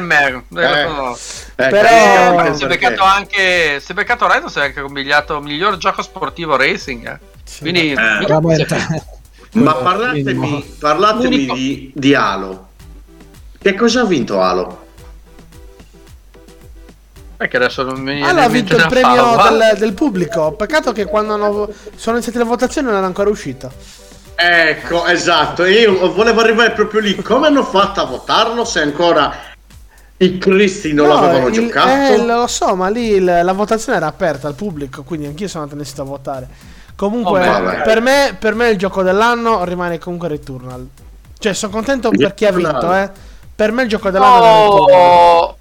Eh. 0.57 1.63
eh, 1.65 1.67
Però- 1.69 2.53
Si 2.55 2.63
è 2.65 2.67
beccato 2.67 3.03
anche. 3.03 3.79
Si 3.79 3.91
è 3.91 3.95
beccato 3.95 4.27
si 4.49 4.59
è 4.59 4.63
anche 4.63 4.81
compigliato 4.81 5.39
miglior 5.39 5.77
gioco 5.77 6.01
sportivo 6.01 6.57
racing. 6.57 7.07
eh. 7.07 7.19
Quindi. 7.59 7.93
Ma 9.53 9.73
parlatemi, 9.75 10.75
parlatemi 10.79 11.45
di, 11.45 11.91
di 11.95 12.13
Halo. 12.13 12.67
Che 13.61 13.73
cosa 13.75 14.01
ha 14.01 14.05
vinto 14.05 14.41
Halo? 14.41 14.87
Perché 17.39 17.55
adesso 17.55 17.83
non 17.83 18.01
mi 18.01 18.21
Allora 18.21 18.43
ha 18.43 18.49
vinto 18.49 18.75
il 18.75 18.85
premio 18.89 19.37
del, 19.37 19.77
del 19.77 19.93
pubblico. 19.93 20.51
Peccato 20.51 20.91
che 20.91 21.05
quando 21.05 21.35
hanno- 21.35 21.69
sono 21.95 22.17
iniziate 22.17 22.37
le 22.37 22.43
votazioni 22.43 22.87
non 22.87 22.97
era 22.97 23.05
ancora 23.05 23.29
uscita. 23.29 23.71
Ecco, 24.35 25.05
esatto. 25.05 25.63
Io 25.63 26.11
volevo 26.11 26.41
arrivare 26.41 26.71
proprio 26.71 26.99
lì. 26.99 27.15
Come 27.15 27.47
hanno 27.47 27.63
fatto 27.63 28.01
a 28.01 28.03
votarlo 28.03 28.65
se 28.65 28.81
ancora 28.81 29.33
i 30.17 30.37
cristi 30.37 30.91
non 30.91 31.07
No, 31.07 31.13
l'avevano 31.13 31.47
il- 31.47 31.53
giocato? 31.53 31.87
eh, 32.13 32.17
lo 32.25 32.45
so, 32.47 32.75
ma 32.75 32.89
lì 32.89 33.11
il- 33.11 33.23
la 33.23 33.53
votazione 33.53 33.97
era 33.99 34.07
aperta 34.07 34.49
al 34.49 34.55
pubblico, 34.55 35.03
quindi 35.03 35.27
anch'io 35.27 35.47
sono 35.47 35.63
andato 35.63 36.01
a 36.01 36.03
votare. 36.03 36.47
Comunque, 36.97 37.47
Oh, 37.47 37.81
per, 37.85 38.01
me, 38.01 38.35
per 38.37 38.53
me 38.53 38.67
il 38.67 38.77
gioco 38.77 39.01
dell'anno 39.01 39.63
rimane 39.63 39.97
comunque 39.97 40.27
Returnal. 40.27 40.85
Cioè, 41.39 41.53
sono 41.53 41.71
contento 41.71 42.09
per 42.09 42.33
chi 42.33 42.45
ha 42.45 42.51
vinto, 42.51 42.93
eh. 42.93 43.09
Per 43.55 43.71
me 43.71 43.83
il 43.83 43.87
gioco 43.87 44.09
dell'anno 44.09 44.43
è 44.43 44.61
Returnal. 44.63 45.55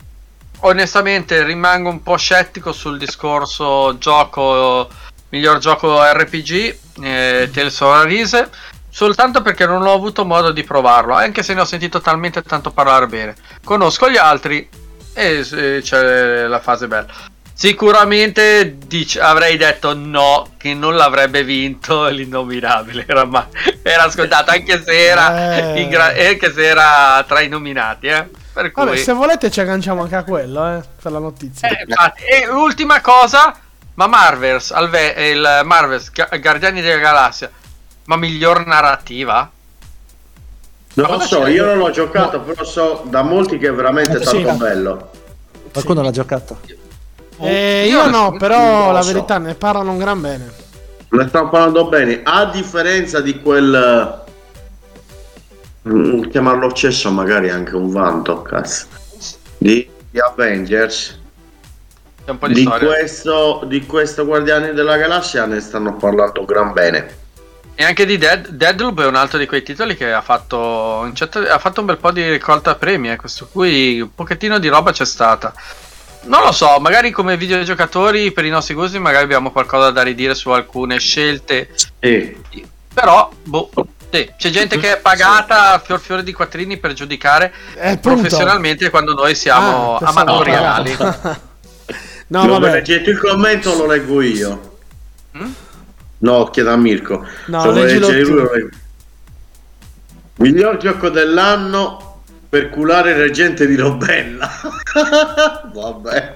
Onestamente 0.60 1.42
rimango 1.44 1.88
un 1.88 2.02
po' 2.02 2.16
scettico 2.16 2.72
sul 2.72 2.98
discorso 2.98 3.96
gioco 3.98 4.88
miglior 5.30 5.58
gioco 5.58 6.02
RPG 6.02 6.76
eh, 7.02 7.50
Tales 7.52 7.80
of 7.80 7.94
Arise 7.94 8.50
soltanto 8.90 9.42
perché 9.42 9.66
non 9.66 9.86
ho 9.86 9.92
avuto 9.92 10.24
modo 10.24 10.50
di 10.50 10.64
provarlo 10.64 11.14
anche 11.14 11.42
se 11.42 11.52
ne 11.54 11.60
ho 11.60 11.64
sentito 11.66 12.00
talmente 12.00 12.42
tanto 12.42 12.70
parlare 12.70 13.06
bene 13.06 13.34
conosco 13.62 14.08
gli 14.10 14.16
altri 14.16 14.66
e 15.12 15.46
eh, 15.52 15.80
c'è 15.82 16.46
la 16.46 16.58
fase 16.60 16.88
bella 16.88 17.06
sicuramente 17.52 18.78
dic- 18.86 19.18
avrei 19.20 19.56
detto 19.58 19.94
no 19.94 20.54
che 20.56 20.72
non 20.74 20.96
l'avrebbe 20.96 21.44
vinto 21.44 22.06
l'innominabile 22.08 23.04
era, 23.06 23.24
ma- 23.26 23.46
era 23.82 24.10
scontato 24.10 24.50
anche 24.50 24.82
se 24.82 25.06
era, 25.06 25.56
Eh. 25.74 25.88
gra- 25.88 26.14
anche 26.16 26.52
se 26.52 26.64
era 26.66 27.22
tra 27.28 27.40
i 27.40 27.48
nominati 27.48 28.06
eh. 28.06 28.28
Per 28.62 28.72
cui 28.72 28.84
Vabbè, 28.84 28.96
se 28.96 29.12
volete 29.12 29.50
ci 29.52 29.60
agganciamo 29.60 30.02
anche 30.02 30.16
a 30.16 30.24
quello, 30.24 30.66
eh, 30.78 30.82
per 31.00 31.12
la 31.12 31.20
notizia. 31.20 31.68
eh, 31.68 31.84
infatti. 31.86 32.24
E 32.24 32.46
l'ultima 32.46 33.00
cosa, 33.00 33.54
ma 33.94 34.08
Marvels, 34.08 34.72
Alve- 34.72 35.30
il 35.30 35.60
Marvels, 35.64 36.10
Ga- 36.10 36.28
Guardiani 36.40 36.80
della 36.80 36.98
Galassia, 36.98 37.48
ma 38.06 38.16
miglior 38.16 38.66
narrativa? 38.66 39.48
Non 40.94 41.10
lo 41.10 41.20
so, 41.20 41.46
io 41.46 41.64
non 41.66 41.78
l'ho 41.78 41.90
giocato, 41.90 42.40
però 42.40 42.64
so 42.64 43.04
da 43.06 43.22
molti 43.22 43.58
che 43.58 43.68
è 43.68 43.72
veramente 43.72 44.18
Eh, 44.18 44.26
sì. 44.26 44.42
tanto 44.42 44.64
bello. 44.64 45.10
Qualcuno 45.72 46.02
l'ha 46.02 46.10
giocato. 46.10 46.58
Eh, 47.40 47.86
Io 47.86 48.02
io 48.02 48.10
no, 48.10 48.36
però 48.36 48.90
la 48.90 49.02
so. 49.02 49.12
verità 49.12 49.38
ne 49.38 49.54
parlano 49.54 49.92
un 49.92 49.98
gran 49.98 50.20
bene. 50.20 50.52
Ne 51.10 51.28
stiamo 51.28 51.48
parlando 51.48 51.86
bene, 51.86 52.22
a 52.24 52.46
differenza 52.46 53.20
di 53.20 53.40
quel... 53.40 54.24
mm, 55.86 56.22
chiamarlo 56.30 56.72
cesso 56.72 57.10
magari 57.10 57.48
è 57.48 57.50
anche 57.50 57.74
un 57.76 57.90
vanto, 57.90 58.42
cazzo. 58.42 58.86
Di, 59.58 59.88
di 60.10 60.18
Avengers. 60.20 61.18
C'è 62.24 62.30
un 62.30 62.38
po' 62.38 62.48
di, 62.48 62.54
Di 62.54 62.62
storia. 62.62 62.88
questo, 62.88 63.62
di 63.66 63.86
questo 63.86 64.24
Guardiani 64.24 64.72
della 64.72 64.96
Galassia 64.96 65.46
ne 65.46 65.60
stanno 65.60 65.96
parlando 65.96 66.44
gran 66.44 66.72
bene. 66.72 67.16
E 67.74 67.84
anche 67.84 68.04
di 68.06 68.18
Dead, 68.18 68.48
Deadloop 68.48 69.02
è 69.02 69.06
un 69.06 69.14
altro 69.14 69.38
di 69.38 69.46
quei 69.46 69.62
titoli 69.62 69.96
che 69.96 70.12
ha 70.12 70.20
fatto, 70.20 71.04
in 71.06 71.14
certo- 71.14 71.38
ha 71.38 71.58
fatto 71.58 71.80
un 71.80 71.86
bel 71.86 71.96
po' 71.98 72.10
di 72.10 72.28
raccolta 72.28 72.74
premi, 72.74 73.10
eh, 73.10 73.16
questo 73.16 73.48
qui 73.50 74.00
un 74.00 74.12
pochettino 74.12 74.58
di 74.58 74.66
roba 74.68 74.90
c'è 74.90 75.04
stata. 75.04 75.54
Non 76.24 76.42
lo 76.42 76.50
so, 76.50 76.78
magari 76.80 77.12
come 77.12 77.36
videogiocatori 77.36 78.32
per 78.32 78.44
i 78.44 78.50
nostri 78.50 78.74
gusti 78.74 78.98
magari 78.98 79.22
abbiamo 79.24 79.52
qualcosa 79.52 79.90
da 79.92 80.02
ridire 80.02 80.34
su 80.34 80.50
alcune 80.50 80.98
scelte 80.98 81.70
Sì. 82.00 82.36
Però, 82.92 83.30
boh, 83.44 83.70
sì, 84.10 84.30
c'è 84.36 84.50
gente 84.50 84.78
che 84.78 84.96
è 84.96 85.00
pagata 85.00 85.72
a 85.74 85.78
fior 85.78 86.00
fiore 86.00 86.22
di 86.22 86.32
quattrini 86.32 86.78
per 86.78 86.92
giudicare 86.94 87.52
Eh, 87.76 87.98
professionalmente 87.98 88.88
quando 88.90 89.12
noi 89.14 89.34
siamo 89.34 89.96
Ah, 89.98 90.08
amatoriali. 90.08 90.94
pagato. 90.96 91.40
no, 92.28 92.44
No, 92.44 92.58
vabbè. 92.58 92.72
leggete 92.72 93.10
il 93.10 93.18
commento 93.18 93.74
lo 93.76 93.86
leggo 93.86 94.20
io. 94.22 94.78
Mm? 95.36 95.50
No, 96.18 96.44
chiedo 96.50 96.72
a 96.72 96.76
Mirko. 96.76 97.24
No, 97.46 97.62
Se 97.62 97.70
leggilo 97.72 98.08
lui, 98.10 98.24
lo 98.24 98.52
leggo. 98.52 98.68
Miglior 100.36 100.76
gioco 100.78 101.08
dell'anno 101.10 102.22
per 102.48 102.70
culare 102.70 103.10
il 103.10 103.16
reggente 103.18 103.66
di 103.66 103.76
Robella. 103.76 104.50
Vabbè. 105.74 106.32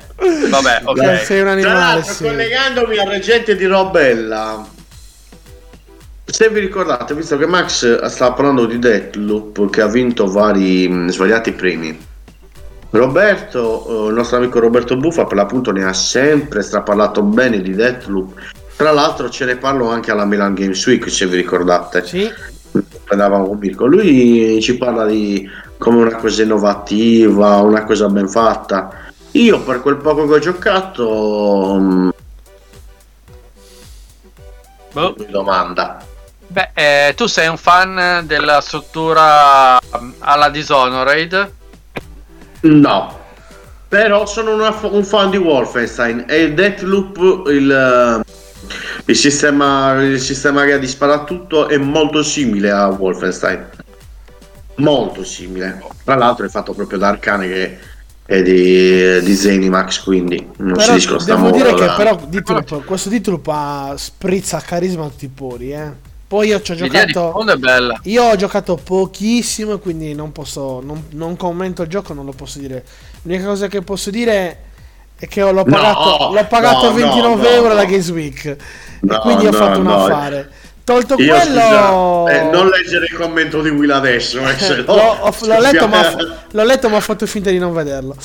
Vabbè, 0.51 0.81
ok. 0.85 1.25
Sei 1.25 1.39
un 1.41 1.45
Tra 1.45 1.53
animale, 1.53 1.79
l'altro, 1.79 2.13
sì. 2.13 2.23
collegandomi 2.25 2.99
al 2.99 3.09
reggente 3.09 3.57
di 3.57 3.65
Robella, 3.67 4.67
Se 6.25 6.49
vi 6.49 6.61
ricordate, 6.61 7.15
visto 7.15 7.37
che 7.37 7.47
Max 7.47 8.05
stava 8.07 8.35
parlando 8.35 8.67
di 8.67 8.79
Deathloop 8.79 9.71
che 9.71 9.81
ha 9.83 9.87
vinto 9.87 10.27
vari 10.27 10.89
mh, 10.89 11.09
svariati 11.09 11.53
premi, 11.53 11.99
Roberto, 12.91 14.07
eh, 14.07 14.09
il 14.09 14.15
nostro 14.15 14.37
amico 14.37 14.61
Roberto 14.61 14.97
Buffa, 14.97 15.25
per 15.25 15.37
l'appunto 15.37 15.73
ne 15.73 15.85
ha 15.85 15.93
sempre 15.93 16.63
straparlato 16.63 17.23
bene 17.23 17.61
di 17.61 17.75
Deathloop. 17.75 18.39
Tra 18.77 18.93
l'altro 18.93 19.31
ce 19.31 19.45
ne 19.45 19.57
parlo 19.57 19.89
anche 19.91 20.11
alla 20.11 20.25
Milan 20.25 20.55
Games 20.55 20.87
Week, 20.87 21.11
se 21.11 21.27
vi 21.27 21.37
ricordate. 21.37 22.05
Sì, 22.05 22.31
Andavamo 23.09 23.47
con 23.49 23.59
Mirko. 23.59 23.87
Lui 23.87 24.61
ci 24.63 24.77
parla 24.79 25.05
di 25.07 25.49
come 25.77 25.99
una 25.99 26.17
cosa 26.17 26.43
innovativa, 26.43 27.57
una 27.57 27.85
cosa 27.85 28.09
ben 28.09 28.29
fatta. 28.29 28.91
Io 29.33 29.61
per 29.63 29.81
quel 29.81 29.97
poco 29.97 30.27
che 30.27 30.35
ho 30.35 30.39
giocato 30.39 31.77
mh, 31.79 32.11
Boh. 34.93 35.15
mi 35.19 35.27
domanda. 35.29 36.05
Beh, 36.53 36.71
eh, 36.75 37.15
tu 37.15 37.27
sei 37.27 37.49
un 37.49 37.57
fan 37.57 38.25
della 38.27 38.61
struttura 38.61 39.79
um, 39.99 40.13
alla 40.19 40.51
Dishonored? 40.51 41.51
No, 42.61 43.19
però 43.89 44.27
sono 44.27 44.53
una- 44.55 44.77
un 44.83 45.03
fan 45.03 45.31
di 45.31 45.39
Wolfenstein 45.39 46.27
e 46.29 46.43
il 46.43 46.55
Deathloop, 46.55 47.47
il, 47.49 47.71
eh, 47.71 48.23
il 49.07 49.17
sistema, 49.17 49.93
il 50.03 50.21
sistema 50.21 50.65
che 50.67 50.79
di 50.79 50.87
sparatutto 50.87 51.69
è 51.69 51.79
molto 51.79 52.23
simile 52.23 52.71
a 52.71 52.89
Wolfenstein. 52.89 53.71
Molto 54.77 55.25
simile. 55.25 55.83
Tra 56.05 56.17
l'altro 56.17 56.45
è 56.45 56.49
fatto 56.51 56.75
proprio 56.75 56.99
da 56.99 57.09
Arcane 57.09 57.49
che 57.49 57.79
è 58.27 58.43
di, 58.43 59.21
di 59.23 59.35
Zenimax, 59.35 60.03
quindi 60.03 60.51
non 60.59 60.75
si 60.79 60.83
però 60.85 60.95
discosta 60.95 61.35
devo 61.35 61.49
molto. 61.49 61.57
dire 61.57 61.75
che 61.75 61.87
da- 61.87 61.95
però 61.95 62.21
Deathloop- 62.27 62.85
questo 62.85 63.09
Deathloop 63.09 63.49
ha 63.49 63.95
sprizza 63.97 64.61
carisma 64.61 65.07
a 65.07 65.09
tutti 65.09 65.25
i 65.25 65.31
pori, 65.35 65.73
eh. 65.73 66.11
Poi 66.33 66.49
io 66.49 66.63
ci 66.63 66.73
ho 66.73 66.75
L'idea 66.77 67.05
giocato. 67.05 67.45
Io 68.05 68.23
ho 68.23 68.37
giocato 68.37 68.81
pochissimo, 68.83 69.77
quindi 69.77 70.15
non 70.15 70.33
posso. 70.33 70.81
Non, 70.83 71.09
non 71.11 71.37
commento 71.37 71.83
il 71.83 71.89
gioco, 71.89 72.15
non 72.15 72.25
lo 72.25 72.33
posso 72.33 72.59
dire. 72.59 72.83
L'unica 73.21 73.45
cosa 73.45 73.67
che 73.67 73.83
posso 73.83 74.09
dire 74.09 74.57
è 75.15 75.29
che 75.29 75.43
l'ho 75.43 75.63
pagato, 75.63 76.33
l'ho 76.33 76.47
pagato 76.49 76.87
no, 76.87 76.93
29 76.95 77.43
no, 77.43 77.49
euro 77.49 77.67
no. 77.67 77.73
alla 77.73 77.85
Games 77.85 78.09
Week. 78.09 78.47
e 78.47 78.57
No, 79.01 79.19
quindi 79.19 79.47
ho 79.47 79.51
no, 79.51 79.57
fatto 79.59 79.79
un 79.81 79.85
no. 79.85 80.05
affare. 80.07 80.51
Tolto 80.85 81.17
Io, 81.17 81.35
quello. 81.37 81.61
scusa, 81.61 82.33
eh, 82.33 82.51
non 82.51 82.69
leggere 82.69 83.05
il 83.11 83.15
commento 83.15 83.61
di 83.61 83.69
Will 83.69 83.91
adesso, 83.91 84.41
eh, 84.49 84.57
se 84.59 84.77
no- 84.89 84.95
l'ho, 84.95 85.03
ho- 85.21 85.35
l'ho 85.43 85.61
letto, 85.61 85.87
ma, 85.87 86.17
l'ho 86.51 86.65
letto, 86.65 86.89
ma 86.89 86.97
ho 86.97 87.01
fatto 87.01 87.27
finta 87.27 87.51
di 87.51 87.59
non 87.59 87.75
vederlo. 87.75 88.17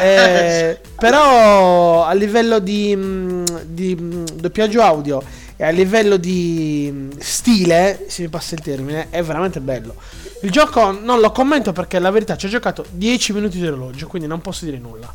Eh. 0.00 0.06
Eh, 0.06 0.80
però 1.00 2.04
a 2.04 2.12
livello 2.12 2.60
di, 2.60 2.94
mh, 2.94 3.44
di 3.64 3.96
mh, 3.96 4.24
doppiaggio 4.36 4.80
audio 4.80 5.20
e 5.56 5.64
a 5.64 5.70
livello 5.70 6.16
di 6.16 6.90
mh, 6.92 7.18
stile, 7.18 8.04
se 8.08 8.22
mi 8.22 8.28
passa 8.28 8.54
il 8.54 8.60
termine, 8.60 9.08
è 9.10 9.22
veramente 9.22 9.60
bello. 9.60 9.94
Il 10.42 10.50
gioco 10.50 10.90
non 10.90 11.20
lo 11.20 11.30
commento 11.32 11.72
perché 11.72 11.98
la 11.98 12.10
verità 12.10 12.36
ci 12.36 12.46
ho 12.46 12.48
giocato 12.50 12.84
10 12.90 13.32
minuti 13.32 13.58
di 13.58 13.66
orologio, 13.66 14.06
quindi 14.06 14.28
non 14.28 14.40
posso 14.40 14.64
dire 14.64 14.78
nulla. 14.78 15.12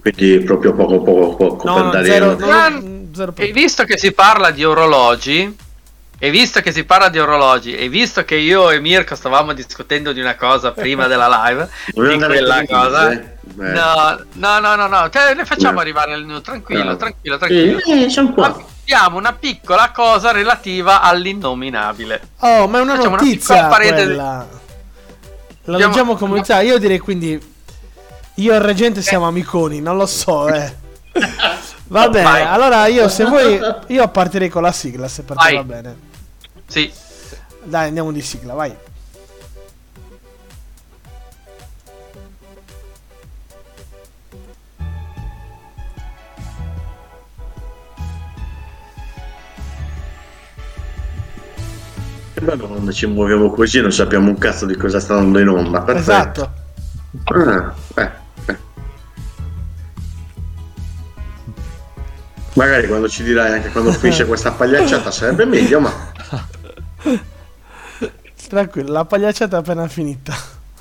Quindi 0.00 0.38
proprio 0.44 0.72
poco 0.74 1.02
poco 1.02 1.34
poco 1.34 1.66
No, 1.66 1.74
per 1.74 1.84
no, 1.84 1.90
dare 1.90 2.06
zero, 3.12 3.34
E 3.34 3.52
visto 3.52 3.84
che 3.84 3.98
si 3.98 4.12
parla 4.12 4.52
di 4.52 4.64
orologi, 4.64 5.56
e 6.20 6.30
visto 6.30 6.60
che 6.60 6.70
si 6.72 6.84
parla 6.84 7.08
di 7.08 7.18
orologi, 7.18 7.74
e 7.74 7.88
visto 7.88 8.24
che 8.24 8.36
io 8.36 8.70
e 8.70 8.78
Mirko 8.80 9.16
stavamo 9.16 9.52
discutendo 9.52 10.12
di 10.12 10.20
una 10.20 10.36
cosa 10.36 10.70
prima 10.70 11.08
della 11.08 11.28
live, 11.46 11.68
Volevo 11.94 12.16
di 12.16 12.24
quella 12.26 12.64
cosa, 12.64 13.10
eh? 13.12 13.36
No, 13.56 14.24
no, 14.34 14.58
no, 14.60 14.76
no, 14.76 14.86
no, 14.86 15.08
te 15.10 15.34
le 15.34 15.44
facciamo 15.44 15.78
Eh. 15.78 15.82
arrivare 15.82 16.12
al 16.12 16.24
news, 16.24 16.42
tranquillo, 16.42 16.92
Eh. 16.92 16.96
tranquillo, 16.96 17.38
tranquillo. 17.38 17.78
Eh, 17.78 18.08
sono 18.08 18.32
qua. 18.32 18.64
Abbiamo 18.90 19.18
una 19.18 19.34
piccola 19.34 19.90
cosa 19.90 20.30
relativa 20.32 21.02
all'innominabile. 21.02 22.20
Oh, 22.38 22.66
ma 22.68 22.78
è 22.78 22.80
una 22.80 22.94
Facciamo 22.96 23.14
una 23.16 23.22
notizia 23.22 23.66
parentesi. 23.66 24.04
quella. 24.06 24.22
La 24.22 25.74
Abbiamo- 25.74 25.92
leggiamo 25.92 26.16
come 26.16 26.30
notizia. 26.36 26.60
Io 26.62 26.78
direi 26.78 26.98
quindi. 26.98 27.54
Io 28.36 28.52
e 28.52 28.56
il 28.56 28.62
reggente 28.62 29.02
siamo 29.02 29.26
amiconi, 29.26 29.80
non 29.82 29.98
lo 29.98 30.06
so, 30.06 30.48
eh. 30.48 30.74
Va 31.88 32.08
bene, 32.08 32.24
Vai. 32.24 32.42
allora 32.44 32.86
io 32.86 33.08
se 33.10 33.24
vuoi. 33.26 33.60
Io 33.88 34.08
partirei 34.08 34.48
con 34.48 34.62
la 34.62 34.72
sigla, 34.72 35.06
se 35.06 35.22
per 35.22 35.36
te 35.36 35.54
va 35.54 35.64
bene. 35.64 35.96
Sì, 36.66 36.90
Dai, 37.64 37.88
andiamo 37.88 38.10
di 38.10 38.22
sigla, 38.22 38.54
vai. 38.54 38.74
Quando 52.44 52.92
ci 52.92 53.06
muoviamo 53.06 53.50
così 53.50 53.80
non 53.80 53.92
sappiamo 53.92 54.28
un 54.28 54.38
cazzo 54.38 54.66
di 54.66 54.76
cosa 54.76 55.00
sta 55.00 55.14
andando 55.14 55.38
in 55.40 55.48
onda. 55.48 55.82
Perfetto. 55.82 56.10
Esatto. 56.10 56.52
Ah, 57.24 57.74
eh, 57.94 58.10
eh. 58.46 58.56
Magari 62.54 62.86
quando 62.86 63.08
ci 63.08 63.22
dirai 63.22 63.52
anche 63.52 63.70
quando 63.70 63.92
finisce 63.92 64.24
questa 64.26 64.52
pagliacciata 64.52 65.10
sarebbe 65.10 65.44
meglio, 65.44 65.80
ma. 65.80 65.92
Tranquillo, 68.48 68.92
la 68.92 69.04
pagliacciata 69.04 69.56
è 69.56 69.60
appena 69.60 69.86
finita. 69.88 70.34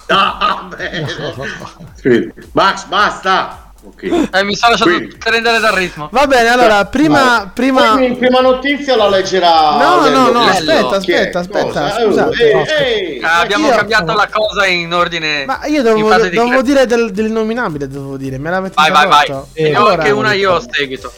Ah, 0.08 0.68
bene. 0.76 1.06
Sì. 1.96 2.32
Max, 2.52 2.86
basta! 2.86 3.67
Ok. 4.00 4.30
eh, 4.32 4.44
mi 4.44 4.56
sono 4.56 4.72
lasciato 4.74 4.92
Quindi- 4.92 5.16
prendere 5.18 5.58
dal 5.60 5.74
ritmo. 5.74 6.08
Va 6.12 6.28
bene, 6.28 6.50
allora, 6.50 6.86
prima. 6.86 7.50
prima... 7.52 7.94
Poi 7.94 8.06
in 8.06 8.18
prima 8.18 8.42
notizia 8.42 8.96
la 8.96 9.10
leggerà. 9.10 9.76
No, 9.76 10.08
no, 10.08 10.30
no, 10.30 10.40
aspetta, 10.42 10.98
aspetta, 10.98 11.40
aspetta, 11.40 11.64
cosa? 11.64 12.00
scusate. 12.04 12.54
Oh, 12.54 12.64
ehi, 12.80 13.16
ehi. 13.16 13.22
Ah, 13.24 13.40
abbiamo 13.40 13.68
io- 13.70 13.76
cambiato 13.76 14.14
la 14.14 14.28
cosa 14.32 14.68
in 14.68 14.94
ordine. 14.94 15.46
Ma 15.46 15.66
io 15.66 15.82
dovevo, 15.82 16.62
dire 16.62 16.86
del, 16.86 17.12
dell'innominabile, 17.12 17.88
dovevo 17.88 18.18
dire, 18.18 18.38
me 18.38 18.52
l'avete 18.52 18.76
Vai, 18.76 18.92
vai, 18.92 19.08
vai. 19.08 19.30
ho 19.32 19.48
Allora- 19.76 19.94
anche 20.04 20.12
una 20.12 20.34
io 20.34 20.56
a 20.56 20.64
seguito. 20.72 21.12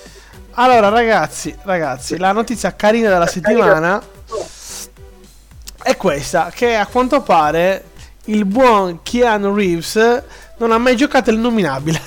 Allora, 0.53 0.87
ragazzi, 0.87 1.53
ragazzi, 1.63 2.17
la 2.17 2.31
notizia 2.31 2.73
carina 2.75 3.09
della 3.09 3.27
settimana 3.27 4.01
è 5.83 5.95
questa: 5.97 6.49
che 6.53 6.75
a 6.75 6.85
quanto 6.85 7.21
pare 7.21 7.83
il 8.25 8.45
buon 8.45 8.99
Keanu 9.03 9.53
Reeves 9.53 10.21
non 10.57 10.71
ha 10.71 10.77
mai 10.77 10.95
giocato 10.95 11.29
il 11.29 11.37
nominabile. 11.37 12.01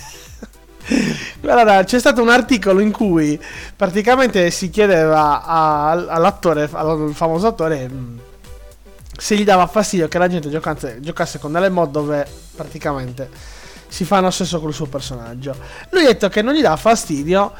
Allora, 1.42 1.84
c'è 1.84 1.98
stato 1.98 2.22
un 2.22 2.28
articolo 2.28 2.80
in 2.80 2.90
cui 2.92 3.40
praticamente 3.76 4.50
si 4.50 4.70
chiedeva 4.70 5.44
a- 5.44 5.90
all'attore, 5.90 6.68
al 6.72 7.12
famoso 7.14 7.46
attore, 7.46 7.88
mh, 7.88 8.20
se 9.16 9.36
gli 9.36 9.44
dava 9.44 9.66
fastidio 9.66 10.08
che 10.08 10.18
la 10.18 10.28
gente 10.28 10.50
giocasse, 10.50 10.98
giocasse 11.00 11.38
con 11.38 11.52
delle 11.52 11.68
mod 11.68 11.90
dove 11.90 12.26
praticamente 12.56 13.28
si 13.88 14.04
fanno 14.04 14.30
sesso 14.30 14.60
col 14.60 14.72
suo 14.72 14.86
personaggio. 14.86 15.54
Lui 15.90 16.04
ha 16.04 16.08
detto 16.08 16.28
che 16.28 16.42
non 16.42 16.54
gli 16.54 16.62
dà 16.62 16.76
fastidio, 16.76 17.52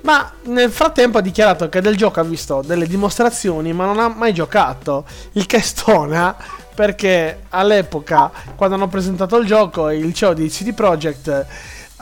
ma 0.00 0.32
nel 0.44 0.70
frattempo 0.70 1.18
ha 1.18 1.20
dichiarato 1.20 1.68
che 1.68 1.80
del 1.80 1.96
gioco 1.96 2.20
ha 2.20 2.24
visto 2.24 2.62
delle 2.64 2.86
dimostrazioni, 2.86 3.72
ma 3.72 3.84
non 3.84 3.98
ha 3.98 4.08
mai 4.08 4.32
giocato. 4.32 5.04
Il 5.32 5.46
che 5.46 5.60
stona 5.60 6.34
perché 6.74 7.42
all'epoca, 7.50 8.30
quando 8.56 8.74
hanno 8.74 8.88
presentato 8.88 9.36
il 9.36 9.46
gioco, 9.46 9.90
il 9.90 10.12
CEO 10.12 10.34
di 10.34 10.48
CD 10.48 10.72
Projekt 10.72 11.46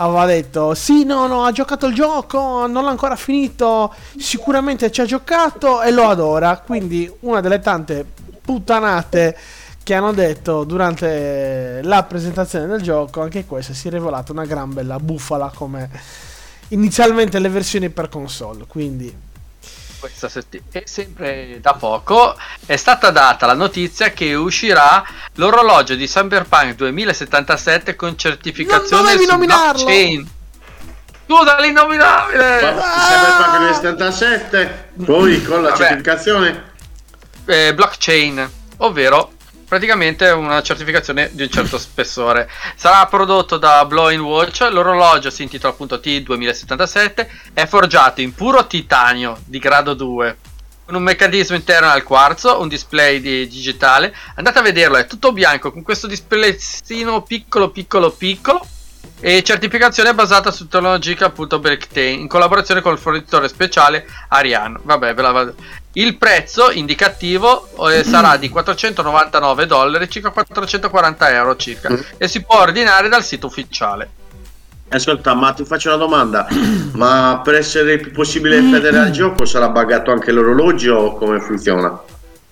aveva 0.04 0.26
detto: 0.26 0.74
Sì, 0.74 1.04
no, 1.04 1.26
no, 1.26 1.44
ha 1.44 1.52
giocato 1.52 1.86
il 1.86 1.94
gioco, 1.94 2.66
non 2.66 2.84
l'ha 2.84 2.90
ancora 2.90 3.16
finito. 3.16 3.94
Sicuramente 4.18 4.90
ci 4.90 5.00
ha 5.00 5.04
giocato 5.04 5.82
e 5.82 5.90
lo 5.90 6.08
adora. 6.08 6.58
Quindi, 6.58 7.10
una 7.20 7.40
delle 7.40 7.60
tante 7.60 8.04
puttanate 8.40 9.36
che 9.82 9.94
hanno 9.94 10.12
detto 10.12 10.64
durante 10.64 11.80
la 11.82 12.02
presentazione 12.04 12.66
del 12.66 12.82
gioco, 12.82 13.20
anche 13.20 13.44
questa 13.46 13.72
si 13.72 13.88
è 13.88 13.90
rivelata 13.90 14.32
una 14.32 14.44
gran 14.44 14.72
bella 14.72 14.98
bufala 14.98 15.50
come 15.54 15.90
inizialmente 16.68 17.38
le 17.38 17.48
versioni 17.48 17.90
per 17.90 18.08
console. 18.08 18.64
Quindi, 18.66 19.14
Questa 20.02 20.28
settimana, 20.28 20.68
e 20.72 20.82
sempre 20.84 21.58
da 21.60 21.74
poco, 21.74 22.36
è 22.66 22.74
stata 22.74 23.10
data 23.10 23.46
la 23.46 23.54
notizia 23.54 24.10
che 24.10 24.34
uscirà 24.34 25.04
l'orologio 25.34 25.94
di 25.94 26.06
Cyberpunk 26.08 26.74
2077 26.74 27.94
con 27.94 28.18
certificazione 28.18 28.88
Non 28.90 29.02
dovevi 29.12 29.24
su 29.24 29.30
nominarlo! 29.30 29.84
blockchain. 29.84 30.30
Scusa, 31.24 31.60
l'innominabile! 31.60 32.58
Cyberpunk 32.58 33.58
nel 33.60 33.74
77, 33.74 34.88
poi 35.04 35.42
con 35.44 35.62
la 35.62 35.68
Vabbè. 35.70 35.80
certificazione. 35.82 36.64
eh, 37.44 37.72
blockchain, 37.72 38.50
ovvero 38.78 39.31
praticamente 39.72 40.28
una 40.28 40.60
certificazione 40.60 41.30
di 41.32 41.44
un 41.44 41.48
certo 41.48 41.78
spessore. 41.78 42.46
Sarà 42.76 43.06
prodotto 43.06 43.56
da 43.56 43.86
Blowing 43.86 44.22
Watch, 44.22 44.68
l'orologio 44.70 45.30
si 45.30 45.44
intitola 45.44 45.72
appunto 45.72 45.96
T2077, 45.96 47.26
è 47.54 47.64
forgiato 47.64 48.20
in 48.20 48.34
puro 48.34 48.66
titanio 48.66 49.38
di 49.46 49.58
grado 49.58 49.94
2. 49.94 50.36
Con 50.84 50.96
un 50.96 51.02
meccanismo 51.02 51.56
interno 51.56 51.88
al 51.88 52.02
quarzo, 52.02 52.60
un 52.60 52.68
display 52.68 53.18
di- 53.22 53.48
digitale. 53.48 54.14
Andate 54.34 54.58
a 54.58 54.62
vederlo, 54.62 54.98
è 54.98 55.06
tutto 55.06 55.32
bianco 55.32 55.72
con 55.72 55.80
questo 55.80 56.06
displaycino 56.06 57.22
piccolo 57.22 57.70
piccolo 57.70 58.10
piccolo 58.10 58.60
e 59.20 59.42
certificazione 59.42 60.12
basata 60.14 60.50
su 60.50 60.68
tecnologia 60.68 61.26
appunto 61.26 61.60
blockchain 61.60 62.20
in 62.20 62.28
collaborazione 62.28 62.82
con 62.82 62.92
il 62.92 62.98
fornitore 62.98 63.48
speciale 63.48 64.06
Ariane. 64.28 64.80
Vabbè, 64.82 65.14
ve 65.14 65.22
la 65.22 65.52
Il 65.94 66.16
prezzo 66.16 66.70
indicativo 66.70 67.68
eh, 67.90 68.02
sarà 68.02 68.36
di 68.36 68.48
499 68.48 69.66
dollari, 69.66 70.08
circa 70.08 70.30
440 70.30 71.30
euro 71.32 71.56
circa, 71.56 71.90
Mm. 71.90 72.00
e 72.16 72.28
si 72.28 72.42
può 72.42 72.60
ordinare 72.60 73.08
dal 73.08 73.22
sito 73.22 73.46
ufficiale. 73.46 74.08
Ascolta, 74.88 75.34
ma 75.34 75.52
ti 75.52 75.64
faccio 75.64 75.88
una 75.88 75.98
domanda. 75.98 76.46
Ma 76.92 77.40
per 77.42 77.54
essere 77.54 77.94
il 77.94 78.00
più 78.00 78.12
possibile 78.12 78.60
fedele 78.62 78.98
al 78.98 79.10
gioco 79.10 79.44
sarà 79.44 79.68
buggato 79.68 80.10
anche 80.10 80.32
l'orologio 80.32 80.94
o 80.94 81.14
come 81.16 81.40
funziona? 81.40 81.98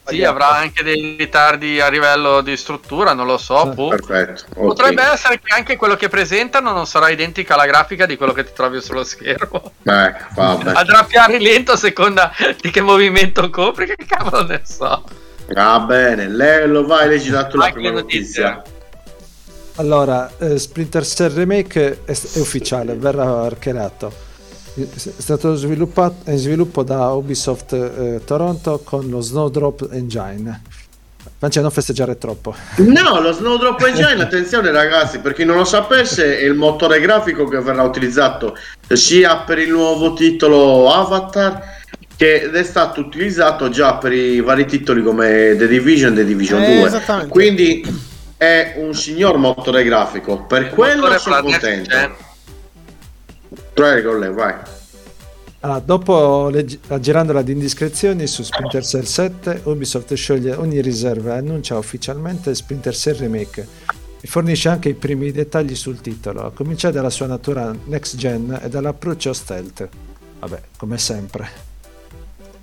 Sì, 0.06 0.24
avrà 0.24 0.50
anche 0.56 0.82
dei 0.82 1.14
ritardi 1.16 1.80
a 1.80 1.88
livello 1.88 2.40
di 2.40 2.56
struttura, 2.56 3.12
non 3.12 3.26
lo 3.26 3.38
so. 3.38 3.68
Sì. 3.68 3.74
boh. 3.74 3.88
Perfetto. 3.88 4.44
Potrebbe 4.54 5.02
essere 5.02 5.38
che 5.38 5.54
anche 5.54 5.76
quello 5.76 5.94
che 5.94 6.08
presentano 6.08 6.72
non 6.72 6.86
sarà 6.86 7.10
identica 7.10 7.54
alla 7.54 7.66
grafica 7.66 8.06
di 8.06 8.16
quello 8.16 8.32
che 8.32 8.44
ti 8.44 8.50
trovi 8.54 8.80
sullo 8.80 9.04
schermo. 9.04 9.72
Eh, 9.84 10.14
vabbè. 10.34 10.72
Andrà 10.74 11.04
più 11.04 11.20
a 11.20 11.26
rilento 11.26 11.72
a 11.72 11.76
seconda 11.76 12.32
di 12.60 12.70
che 12.70 12.80
movimento 12.80 13.48
copri, 13.50 13.86
che 13.86 13.96
cavolo 14.06 14.46
ne 14.46 14.62
so. 14.64 15.04
Va 15.52 15.80
bene, 15.80 16.28
lei 16.28 16.66
lo 16.68 16.86
vai, 16.86 17.08
leggi 17.08 17.30
la 17.30 17.46
tua 17.46 17.66
Anche 17.66 17.74
prima 17.74 17.90
notizia. 17.90 18.54
notizie. 18.54 18.78
Allora, 19.76 20.30
eh, 20.38 20.58
Splinter 20.58 21.04
Cell 21.04 21.34
Remake 21.34 22.02
è, 22.04 22.12
è 22.12 22.38
ufficiale, 22.38 22.94
verrà 22.94 23.42
archerato. 23.42 24.28
È 24.74 24.86
stato 24.96 25.54
sviluppato 25.56 26.30
è 26.30 26.32
in 26.32 26.38
sviluppo 26.38 26.82
da 26.82 27.08
Ubisoft 27.10 27.72
eh, 27.72 28.20
Toronto 28.24 28.80
con 28.84 29.08
lo 29.08 29.20
Snowdrop 29.20 29.88
Engine. 29.90 30.62
Francia, 31.38 31.60
non 31.60 31.70
festeggiare 31.70 32.18
troppo. 32.18 32.54
No, 32.76 33.20
lo 33.20 33.32
Snowdrop 33.32 33.80
Engine, 33.80 34.22
attenzione 34.22 34.70
ragazzi, 34.70 35.18
per 35.18 35.32
chi 35.32 35.44
non 35.44 35.56
lo 35.56 35.64
sapesse, 35.64 36.38
è 36.38 36.44
il 36.44 36.54
motore 36.54 37.00
grafico 37.00 37.46
che 37.46 37.58
verrà 37.60 37.82
utilizzato 37.82 38.56
sia 38.88 39.38
per 39.38 39.58
il 39.58 39.70
nuovo 39.70 40.12
titolo 40.14 40.92
Avatar 40.92 41.78
che 42.16 42.42
ed 42.42 42.54
è 42.54 42.62
stato 42.62 43.00
utilizzato 43.00 43.70
già 43.70 43.94
per 43.94 44.12
i 44.12 44.40
vari 44.40 44.66
titoli 44.66 45.02
come 45.02 45.56
The 45.56 45.66
Division 45.66 46.12
e 46.12 46.16
The 46.16 46.24
Division 46.26 46.62
Eh, 46.62 46.76
2. 46.78 46.86
esattamente. 46.86 47.30
Quindi 47.30 47.82
è 48.36 48.74
un 48.76 48.94
signor 48.94 49.36
motore 49.38 49.82
grafico, 49.84 50.44
per 50.44 50.68
quello 50.70 51.06
sono 51.18 51.42
per 51.42 51.42
la 51.42 52.16
gen. 53.74 53.74
Prego, 53.74 54.16
lei, 54.16 54.32
vai. 54.32 54.54
Allora, 55.62 55.80
dopo 55.80 56.48
leggi- 56.48 56.80
aggirandola 56.88 57.42
di 57.42 57.52
indiscrezioni 57.52 58.26
su 58.26 58.42
Splinter 58.42 58.82
Cell 58.84 59.02
7, 59.02 59.60
Ubisoft 59.64 60.14
scioglie 60.14 60.54
ogni 60.54 60.80
riserva 60.80 61.34
e 61.34 61.38
annuncia 61.38 61.76
ufficialmente 61.76 62.54
Splinter 62.54 62.94
Cell 62.94 63.16
Remake 63.16 63.68
e 64.22 64.26
fornisce 64.26 64.70
anche 64.70 64.88
i 64.88 64.94
primi 64.94 65.30
dettagli 65.32 65.74
sul 65.74 66.00
titolo, 66.00 66.46
a 66.46 66.52
cominciare 66.52 66.94
dalla 66.94 67.10
sua 67.10 67.26
natura 67.26 67.74
next 67.84 68.16
gen 68.16 68.58
e 68.62 68.68
dall'approccio 68.70 69.32
stealth. 69.34 69.88
Vabbè, 70.38 70.60
come 70.78 70.96
sempre. 70.96 71.69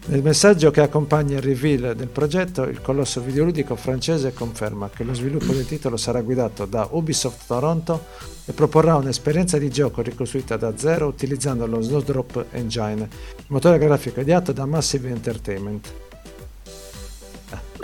Nel 0.09 0.23
messaggio 0.23 0.71
che 0.71 0.79
accompagna 0.79 1.35
il 1.35 1.43
reveal 1.43 1.93
del 1.93 2.07
progetto, 2.07 2.63
il 2.63 2.81
colosso 2.81 3.19
videoludico 3.19 3.75
francese 3.75 4.33
conferma 4.33 4.89
che 4.93 5.03
lo 5.03 5.13
sviluppo 5.13 5.51
del 5.51 5.65
titolo 5.65 5.97
sarà 5.97 6.21
guidato 6.21 6.65
da 6.65 6.87
Ubisoft 6.91 7.45
Toronto 7.45 8.05
e 8.45 8.53
proporrà 8.53 8.95
un'esperienza 8.95 9.57
di 9.57 9.69
gioco 9.69 10.01
ricostruita 10.01 10.55
da 10.55 10.71
zero 10.77 11.07
utilizzando 11.07 11.67
lo 11.67 11.81
Snowdrop 11.81 12.45
Engine, 12.51 13.01
il 13.01 13.45
motore 13.47 13.77
grafico 13.79 14.21
ideato 14.21 14.53
da 14.53 14.65
Massive 14.65 15.09
Entertainment. 15.09 15.91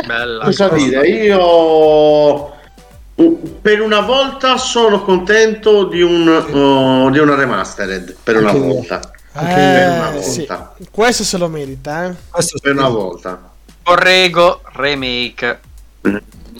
Bella. 0.05 0.45
Cosa 0.45 0.69
dire? 0.69 1.05
Io 1.05 2.51
per 3.61 3.81
una 3.81 3.99
volta 3.99 4.57
sono 4.57 5.03
contento 5.03 5.87
di, 5.87 6.01
un, 6.01 6.27
uh, 6.27 7.11
di 7.11 7.19
una 7.19 7.35
remastered. 7.35 8.15
Per 8.23 8.37
una 8.37 8.51
Anche 8.51 8.61
io. 8.61 8.73
volta. 8.73 8.95
Una 8.95 9.11
Eh, 9.35 10.21
sì. 10.21 10.45
volta. 10.45 10.75
Questo 10.91 11.23
se 11.23 11.37
lo 11.37 11.47
merita, 11.47 12.05
eh. 12.05 12.15
Questo 12.29 12.59
Per 12.59 12.73
una 12.73 12.87
volta. 12.89 13.51
Corrego 13.81 14.61
remake, 14.73 15.59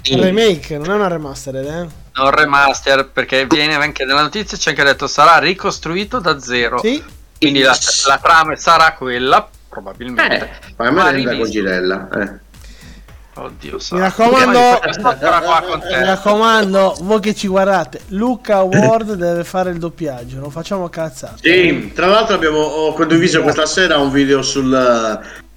Il 0.04 0.22
remake, 0.22 0.78
non 0.78 0.90
è 0.90 0.94
una 0.94 1.08
remastered, 1.08 1.66
eh. 1.66 1.88
non 2.14 2.32
remaster, 2.32 3.08
perché 3.08 3.46
viene 3.46 3.76
anche 3.76 4.04
nella 4.04 4.22
notizia 4.22 4.58
c'è 4.58 4.72
anche 4.72 4.84
detto 4.84 5.08
sarà 5.08 5.38
ricostruito 5.38 6.20
da 6.20 6.40
zero. 6.40 6.80
Sì. 6.80 7.02
Quindi 7.38 7.62
la, 7.62 7.78
la 8.08 8.20
trama 8.22 8.56
sarà 8.56 8.94
quella, 8.94 9.48
probabilmente. 9.70 10.50
Eh, 10.68 10.74
Ma 10.78 10.92
me 10.92 11.12
renda 11.12 11.30
con 11.30 11.40
rivisto. 11.40 11.52
Girella. 11.52 12.10
Eh. 12.10 12.40
Oddio, 13.36 13.80
sa. 13.80 13.96
Mi 13.96 14.02
raccomando, 14.02 14.60
mi 14.60 16.06
raccomando, 16.06 16.98
voi 17.02 17.20
che 17.20 17.34
ci 17.34 17.48
guardate, 17.48 18.02
Luca 18.10 18.62
Ward 18.62 19.14
deve 19.14 19.44
fare 19.44 19.72
il 19.72 19.80
doppiaggio, 19.80 20.40
non 20.40 20.52
facciamo 20.52 20.88
cazzate. 20.88 21.40
Sì, 21.42 21.92
tra 21.96 22.06
l'altro 22.06 22.36
abbiamo 22.36 22.60
ho 22.60 22.94
condiviso 22.94 23.42
questa 23.42 23.66
sera 23.66 23.98
un 23.98 24.12
video 24.12 24.44
sul, 24.44 24.72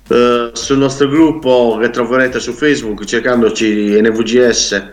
eh, 0.09 0.51
sul 0.55 0.79
nostro 0.79 1.09
gruppo 1.09 1.79
che 1.81 1.91
troverete 1.91 2.39
su 2.39 2.53
Facebook 2.53 3.05
cercandoci 3.05 4.01
NVGS 4.01 4.93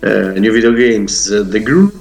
eh, 0.00 0.38
New 0.38 0.52
Video 0.52 0.72
Games 0.72 1.46
The 1.46 1.62
Group 1.62 1.94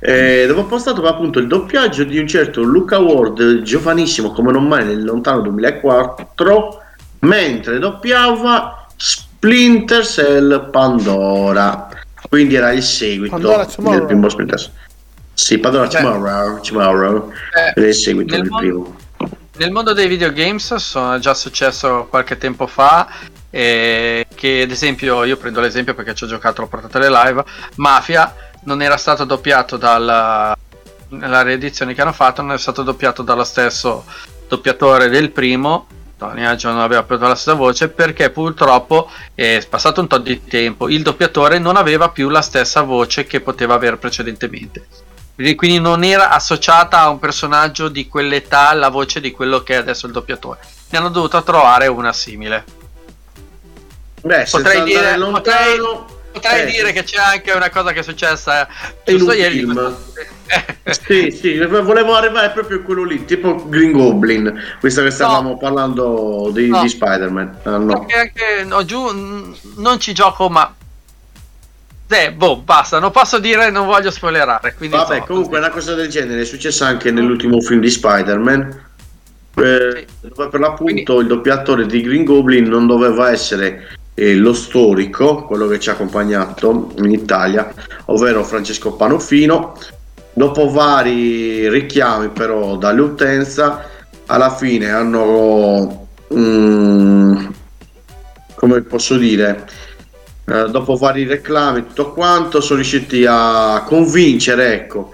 eh, 0.00 0.44
dove 0.46 0.60
ho 0.60 0.66
postato 0.66 1.02
appunto 1.06 1.38
il 1.38 1.46
doppiaggio 1.46 2.04
di 2.04 2.18
un 2.18 2.26
certo 2.26 2.62
Luca 2.62 2.98
Ward 2.98 3.62
giovanissimo 3.62 4.32
come 4.32 4.52
non 4.52 4.66
mai 4.66 4.84
nel 4.84 5.02
lontano 5.02 5.40
2004 5.40 6.82
mentre 7.20 7.78
doppiava 7.78 8.81
Splinter 9.44 10.06
Cell 10.06 10.70
Pandora. 10.70 11.88
Quindi 12.28 12.54
era 12.54 12.70
il 12.70 12.80
seguito 12.84 13.32
Pandora 13.32 13.66
Tomorrow. 13.66 13.98
del 13.98 14.06
primo 14.06 14.28
Splinter 14.28 14.56
Cell. 14.60 14.70
Sì, 15.34 15.58
Pandora 15.58 15.88
Cioè- 15.88 16.00
Tomorrow, 16.00 16.60
Tomorrow 16.60 17.32
Eh, 17.52 17.72
era 17.74 17.88
il 17.88 17.92
seguito 17.94 18.34
nel 18.36 18.42
del 18.42 18.50
mondo- 18.52 18.66
primo. 19.16 19.40
Nel 19.56 19.72
mondo 19.72 19.92
dei 19.94 20.06
videogames 20.06 20.76
sono 20.76 21.18
già 21.18 21.34
successo 21.34 22.06
qualche 22.08 22.38
tempo 22.38 22.68
fa 22.68 23.08
eh, 23.50 24.26
che 24.32 24.62
ad 24.62 24.70
esempio 24.70 25.24
io 25.24 25.36
prendo 25.36 25.60
l'esempio 25.60 25.94
perché 25.94 26.14
ci 26.14 26.22
ho 26.22 26.28
giocato 26.28 26.60
l'ho 26.62 26.68
portato 26.68 26.96
alle 26.98 27.10
live 27.10 27.44
Mafia 27.76 28.32
non 28.62 28.80
era 28.80 28.96
stato 28.96 29.24
doppiato 29.24 29.76
dalla 29.76 30.56
nella 31.08 31.42
riedizione 31.42 31.92
che 31.94 32.00
hanno 32.00 32.12
fatto 32.14 32.40
non 32.42 32.52
è 32.52 32.58
stato 32.58 32.82
doppiato 32.82 33.22
dallo 33.22 33.44
stesso 33.44 34.04
doppiatore 34.48 35.08
del 35.10 35.30
primo 35.32 35.86
Tony 36.28 36.44
Aggio 36.44 36.70
non 36.70 36.80
aveva 36.80 37.02
preso 37.02 37.26
la 37.26 37.34
stessa 37.34 37.54
voce 37.54 37.88
perché 37.88 38.30
purtroppo 38.30 39.10
è 39.34 39.64
passato 39.68 40.00
un 40.00 40.06
po' 40.06 40.18
di 40.18 40.44
tempo 40.44 40.88
il 40.88 41.02
doppiatore 41.02 41.58
non 41.58 41.76
aveva 41.76 42.10
più 42.10 42.28
la 42.28 42.42
stessa 42.42 42.82
voce 42.82 43.26
che 43.26 43.40
poteva 43.40 43.74
avere 43.74 43.96
precedentemente 43.96 44.86
quindi 45.56 45.80
non 45.80 46.04
era 46.04 46.30
associata 46.30 47.00
a 47.00 47.08
un 47.08 47.18
personaggio 47.18 47.88
di 47.88 48.06
quell'età 48.06 48.72
la 48.74 48.90
voce 48.90 49.20
di 49.20 49.32
quello 49.32 49.62
che 49.62 49.74
è 49.74 49.78
adesso 49.78 50.06
il 50.06 50.12
doppiatore. 50.12 50.60
Ne 50.90 50.98
hanno 50.98 51.08
dovuto 51.08 51.42
trovare 51.42 51.88
una 51.88 52.12
simile. 52.12 52.64
Beh, 54.20 54.46
Potrei 54.48 54.84
dire, 54.84 55.16
lontano, 55.16 55.32
potrei, 55.32 55.78
potrei 56.32 56.62
eh, 56.62 56.70
dire 56.70 56.92
che 56.92 57.02
c'è 57.04 57.18
anche 57.18 57.52
una 57.52 57.70
cosa 57.70 57.92
che 57.92 58.00
è 58.00 58.02
successa 58.02 58.66
In 59.06 59.16
giusto 59.16 59.32
un 59.32 59.36
ieri. 59.38 59.58
film. 59.58 59.96
Sì, 61.06 61.30
sì, 61.30 61.58
volevo 61.64 62.14
arrivare 62.14 62.50
proprio 62.50 62.78
a 62.78 62.80
quello 62.82 63.04
lì, 63.04 63.24
tipo 63.24 63.66
Green 63.68 63.92
Goblin, 63.92 64.52
visto 64.82 65.02
che 65.02 65.10
stavamo 65.10 65.56
parlando 65.56 66.50
di, 66.52 66.68
No. 66.68 66.82
di 66.82 66.88
Spider-Man. 66.88 67.58
Ah, 67.62 67.76
no. 67.78 68.04
Perché 68.04 68.14
anche 68.18 68.64
no, 68.64 68.84
giù 68.84 69.54
non 69.76 69.98
ci 70.00 70.12
gioco, 70.12 70.48
ma. 70.50 70.74
Eh, 72.08 72.32
boh, 72.32 72.58
basta, 72.58 72.98
non 72.98 73.10
posso 73.10 73.38
dire, 73.38 73.70
non 73.70 73.86
voglio 73.86 74.10
spoilerare. 74.10 74.74
Quindi 74.76 74.96
Vabbè, 74.96 75.18
so, 75.20 75.24
comunque 75.24 75.56
una 75.58 75.70
cosa 75.70 75.94
del 75.94 76.08
genere 76.08 76.42
è 76.42 76.44
successa 76.44 76.86
anche 76.86 77.10
nell'ultimo 77.10 77.58
film 77.62 77.80
di 77.80 77.88
Spider-Man. 77.88 78.84
eh, 79.56 80.06
dove 80.20 80.48
per 80.50 80.60
l'appunto 80.60 81.20
il 81.20 81.26
doppiatore 81.28 81.86
di 81.86 82.02
Green 82.02 82.24
Goblin 82.24 82.68
non 82.68 82.86
doveva 82.86 83.30
essere 83.30 83.96
eh, 84.14 84.34
lo 84.34 84.52
storico, 84.52 85.44
quello 85.44 85.66
che 85.66 85.78
ci 85.78 85.90
ha 85.90 85.92
accompagnato 85.92 86.92
in 86.98 87.10
Italia, 87.10 87.72
ovvero 88.06 88.44
Francesco 88.44 88.92
Panofino. 88.92 89.76
Dopo 90.34 90.70
vari 90.70 91.68
richiami 91.68 92.28
però 92.28 92.76
dall'utenza, 92.76 93.84
alla 94.26 94.54
fine 94.54 94.90
hanno, 94.90 96.08
mm, 96.34 97.46
come 98.54 98.80
posso 98.82 99.16
dire, 99.18 99.68
eh, 100.46 100.68
dopo 100.70 100.96
vari 100.96 101.24
reclami 101.24 101.86
tutto 101.86 102.12
quanto, 102.12 102.60
sono 102.60 102.80
riusciti 102.80 103.26
a 103.28 103.82
convincere, 103.86 104.74
ecco, 104.74 105.12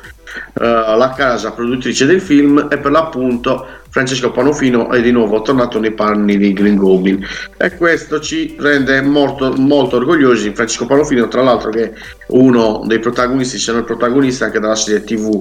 eh, 0.55 0.65
la 0.65 1.13
casa 1.17 1.53
produttrice 1.53 2.07
del 2.07 2.21
film 2.21 2.69
e 2.71 2.79
per 2.79 2.91
l'appunto 2.91 3.67
Francesco 3.91 4.31
Panofino 4.31 4.91
è 4.91 5.01
di 5.01 5.11
nuovo 5.11 5.41
tornato 5.43 5.81
nei 5.81 5.93
panni 5.93 6.37
di 6.37 6.53
Green 6.53 6.77
Goblin. 6.77 7.27
E 7.57 7.77
questo 7.77 8.21
ci 8.21 8.57
rende 8.59 9.01
molto, 9.03 9.53
molto 9.57 9.97
orgogliosi. 9.97 10.53
Francesco 10.55 10.87
Panofino 10.87 11.29
tra 11.29 11.43
l'altro 11.43 11.71
che 11.71 11.85
è 11.85 11.93
uno 12.29 12.83
dei 12.87 12.99
protagonisti 12.99 13.59
se 13.59 13.73
non 13.73 13.81
il 13.81 13.87
protagonista 13.87 14.47
anche 14.47 14.61
della 14.61 14.77
serie 14.77 15.05
tv 15.05 15.41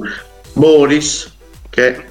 Boris 0.53 1.35
che 1.69 1.95
è 1.95 2.05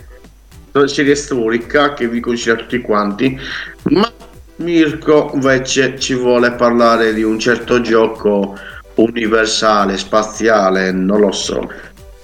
una 0.72 0.86
serie 0.86 1.14
storica 1.14 1.94
che 1.94 2.06
vi 2.08 2.20
consiglio 2.20 2.54
a 2.54 2.58
tutti 2.58 2.80
quanti. 2.80 3.38
Ma 3.84 4.12
Mirko 4.56 5.30
invece 5.34 5.98
ci 5.98 6.14
vuole 6.14 6.52
parlare 6.52 7.12
di 7.12 7.22
un 7.22 7.38
certo 7.38 7.80
gioco 7.80 8.56
universale, 8.94 9.96
spaziale, 9.98 10.92
non 10.92 11.20
lo 11.20 11.32
so, 11.32 11.70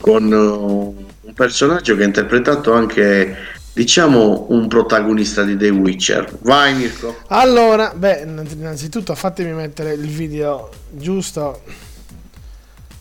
con 0.03 0.25
uh, 0.33 1.07
un 1.21 1.33
personaggio 1.33 1.95
che 1.95 2.03
ha 2.03 2.07
interpretato 2.07 2.73
anche 2.73 3.37
diciamo 3.73 4.47
un 4.49 4.67
protagonista 4.67 5.45
di 5.45 5.57
The 5.57 5.71
Witcher. 5.71 6.39
Vai 6.41 6.75
Mirko. 6.75 7.19
Allora, 7.29 7.93
beh, 7.95 8.27
innanzitutto 8.51 9.15
fatemi 9.15 9.53
mettere 9.53 9.93
il 9.93 10.09
video 10.09 10.71
giusto. 10.91 11.63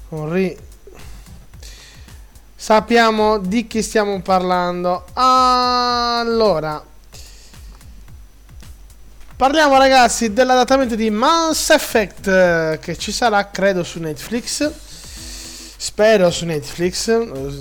Con 0.10 0.32
ri- 0.32 0.56
Sappiamo 2.56 3.40
di 3.40 3.66
chi 3.66 3.82
stiamo 3.82 4.22
parlando. 4.22 5.06
Allora, 5.14 6.86
parliamo 9.36 9.76
ragazzi 9.80 10.32
dell'adattamento 10.32 10.94
di 10.94 11.10
Mass 11.10 11.72
Effect 11.72 12.28
eh, 12.28 12.78
che 12.80 12.96
ci 12.96 13.12
sarà, 13.12 13.50
credo, 13.50 13.84
su 13.84 14.00
Netflix. 14.00 14.91
Spero 15.84 16.30
su 16.30 16.46
Netflix, 16.46 17.08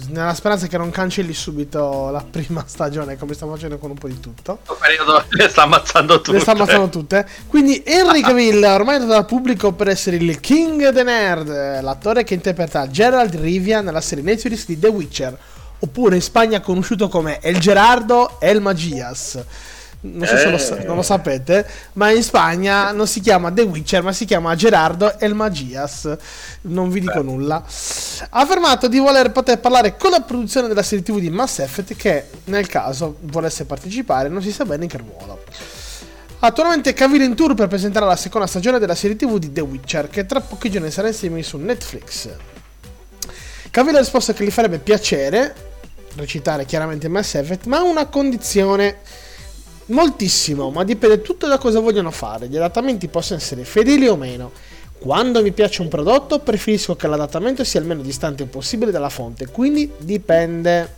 nella 0.08 0.34
speranza 0.34 0.66
che 0.66 0.76
non 0.76 0.90
cancelli 0.90 1.32
subito 1.32 2.10
la 2.10 2.22
prima 2.22 2.62
stagione 2.68 3.16
come 3.16 3.32
stiamo 3.32 3.54
facendo 3.54 3.78
con 3.78 3.88
un 3.88 3.96
po' 3.96 4.08
di 4.08 4.20
tutto. 4.20 4.58
periodo 4.78 5.24
le 5.30 5.48
sta 5.48 5.62
ammazzando 5.62 6.16
tutte. 6.16 6.32
Le 6.32 6.40
sta 6.40 6.50
ammazzando 6.50 6.90
tutte. 6.90 7.26
Quindi 7.46 7.82
Henry 7.82 8.20
Cavill, 8.20 8.60
ormai 8.70 8.98
noto 8.98 9.12
dal 9.12 9.24
pubblico 9.24 9.72
per 9.72 9.88
essere 9.88 10.16
il 10.16 10.38
King 10.38 10.92
the 10.92 11.02
Nerd, 11.02 11.80
l'attore 11.80 12.22
che 12.22 12.34
interpreta 12.34 12.90
Gerald 12.90 13.36
Rivia 13.36 13.80
nella 13.80 14.02
serie 14.02 14.22
Netflix 14.22 14.66
di 14.66 14.78
The 14.78 14.88
Witcher, 14.88 15.38
oppure 15.78 16.16
in 16.16 16.22
Spagna 16.22 16.60
conosciuto 16.60 17.08
come 17.08 17.40
El 17.40 17.58
Gerardo 17.58 18.36
El 18.38 18.60
Magias. 18.60 19.42
Non 20.02 20.26
so 20.26 20.36
se 20.38 20.48
lo, 20.50 20.56
sa- 20.56 20.78
Eh. 20.78 20.84
non 20.84 20.96
lo 20.96 21.02
sapete, 21.02 21.66
ma 21.94 22.10
in 22.10 22.22
Spagna 22.22 22.90
non 22.90 23.06
si 23.06 23.20
chiama 23.20 23.52
The 23.52 23.62
Witcher, 23.62 24.02
ma 24.02 24.12
si 24.12 24.24
chiama 24.24 24.54
Gerardo 24.54 25.18
El 25.18 25.34
Magias. 25.34 26.16
Non 26.62 26.88
vi 26.88 27.00
dico 27.00 27.20
nulla. 27.20 27.56
Ha 27.56 28.40
affermato 28.40 28.88
di 28.88 28.98
voler 28.98 29.30
poter 29.30 29.58
parlare 29.58 29.96
con 29.98 30.10
la 30.10 30.20
produzione 30.22 30.68
della 30.68 30.82
serie 30.82 31.04
TV 31.04 31.18
di 31.18 31.28
Mass 31.28 31.58
Effect, 31.58 31.96
che 31.96 32.24
nel 32.44 32.66
caso 32.66 33.16
volesse 33.20 33.66
partecipare, 33.66 34.28
non 34.30 34.40
si 34.40 34.52
sa 34.52 34.64
bene 34.64 34.84
in 34.84 34.88
che 34.90 34.96
ruolo. 34.96 35.44
Attualmente 36.42 36.94
Cavill 36.94 37.20
in 37.20 37.34
tour 37.34 37.52
per 37.52 37.68
presentare 37.68 38.06
la 38.06 38.16
seconda 38.16 38.46
stagione 38.46 38.78
della 38.78 38.94
serie 38.94 39.16
TV 39.16 39.36
di 39.36 39.52
The 39.52 39.60
Witcher, 39.60 40.08
che 40.08 40.24
tra 40.24 40.40
pochi 40.40 40.70
giorni 40.70 40.90
sarà 40.90 41.08
insieme 41.08 41.42
su 41.42 41.58
Netflix. 41.58 42.28
Cavill 43.70 43.96
ha 43.96 43.98
risposto 43.98 44.32
che 44.32 44.44
gli 44.44 44.50
farebbe 44.50 44.78
piacere 44.78 45.54
recitare 46.16 46.64
chiaramente 46.64 47.08
Mass 47.08 47.34
Effect, 47.34 47.66
ma 47.66 47.76
a 47.78 47.82
una 47.82 48.06
condizione 48.06 48.96
moltissimo, 49.90 50.70
ma 50.70 50.82
dipende 50.84 51.22
tutto 51.22 51.46
da 51.46 51.58
cosa 51.58 51.80
vogliono 51.80 52.10
fare. 52.10 52.48
Gli 52.48 52.56
adattamenti 52.56 53.08
possono 53.08 53.38
essere 53.38 53.64
fedeli 53.64 54.08
o 54.08 54.16
meno. 54.16 54.50
Quando 54.98 55.40
mi 55.42 55.52
piace 55.52 55.80
un 55.82 55.88
prodotto, 55.88 56.40
preferisco 56.40 56.94
che 56.96 57.06
l'adattamento 57.06 57.64
sia 57.64 57.80
il 57.80 57.86
meno 57.86 58.02
distante 58.02 58.44
possibile 58.44 58.90
dalla 58.90 59.08
fonte, 59.08 59.46
quindi 59.48 59.90
dipende. 59.98 60.96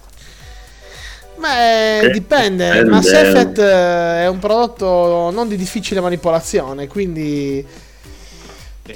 Beh, 1.36 1.98
Eh, 2.00 2.10
dipende. 2.10 2.70
dipende. 2.70 2.90
Mass 2.90 3.12
Effect 3.12 3.58
eh, 3.58 4.22
è 4.22 4.28
un 4.28 4.38
prodotto 4.38 5.30
non 5.32 5.48
di 5.48 5.56
difficile 5.56 6.00
manipolazione, 6.00 6.86
quindi 6.88 7.64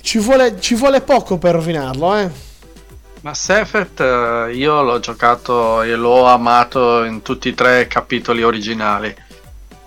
ci 0.00 0.18
vuole, 0.18 0.60
ci 0.60 0.74
vuole 0.74 1.00
poco 1.00 1.38
per 1.38 1.54
rovinarlo, 1.54 2.16
eh. 2.16 2.30
Mass 3.22 3.48
Effect 3.48 4.00
eh, 4.00 4.52
io 4.54 4.82
l'ho 4.82 5.00
giocato 5.00 5.82
e 5.82 5.94
l'ho 5.96 6.26
amato 6.26 7.02
in 7.04 7.22
tutti 7.22 7.48
e 7.48 7.54
tre 7.54 7.82
i 7.82 7.86
capitoli 7.88 8.42
originali 8.42 9.14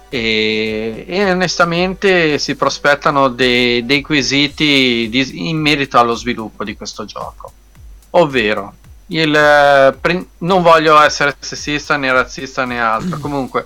e, 0.10 1.05
e 1.07 1.32
onestamente 1.32 2.38
si 2.39 2.55
prospettano 2.55 3.30
dei, 3.30 3.86
dei 3.86 4.01
quesiti 4.01 5.07
di- 5.10 5.49
in 5.49 5.57
merito 5.57 5.97
allo 5.99 6.16
sviluppo 6.16 6.64
di 6.64 6.76
questo 6.76 7.05
gioco. 7.05 7.51
Ovvero 8.12 8.74
il, 9.07 9.97
pre- 10.01 10.26
non 10.39 10.62
voglio 10.62 10.99
essere 11.01 11.36
sessista 11.39 11.95
né 11.97 12.12
razzista 12.12 12.66
né 12.66 12.80
altro. 12.82 13.18
Comunque 13.22 13.66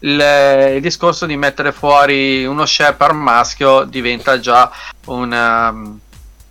il, 0.00 0.72
il 0.76 0.80
discorso 0.80 1.26
di 1.26 1.36
mettere 1.36 1.72
fuori 1.72 2.44
uno 2.44 2.66
Shepard 2.66 3.14
maschio 3.14 3.84
diventa 3.84 4.40
già 4.40 4.70
una 5.06 5.70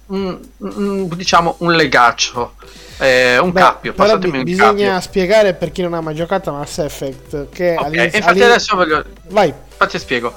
un, 0.07 0.39
un- 0.57 1.07
diciamo 1.15 1.55
un 1.59 1.71
legaccio 1.73 2.55
eh, 3.01 3.37
un 3.39 3.51
Beh, 3.51 3.59
cappio 3.59 3.93
passatemi 3.93 4.37
un 4.39 4.43
bisogna 4.43 4.85
cappio. 4.87 5.01
spiegare 5.01 5.53
per 5.55 5.71
chi 5.71 5.81
non 5.81 5.93
ha 5.93 6.01
mai 6.01 6.13
giocato 6.15 6.51
a 6.51 6.53
Mass 6.59 6.77
Effect 6.77 7.49
che 7.49 7.75
Ok, 7.77 7.85
all'inizio- 7.85 8.17
infatti 8.17 8.27
all'in- 8.29 8.43
adesso 8.43 8.75
voglio 8.75 9.03
vai. 9.29 9.47
Infatti 9.71 9.99
spiego. 9.99 10.33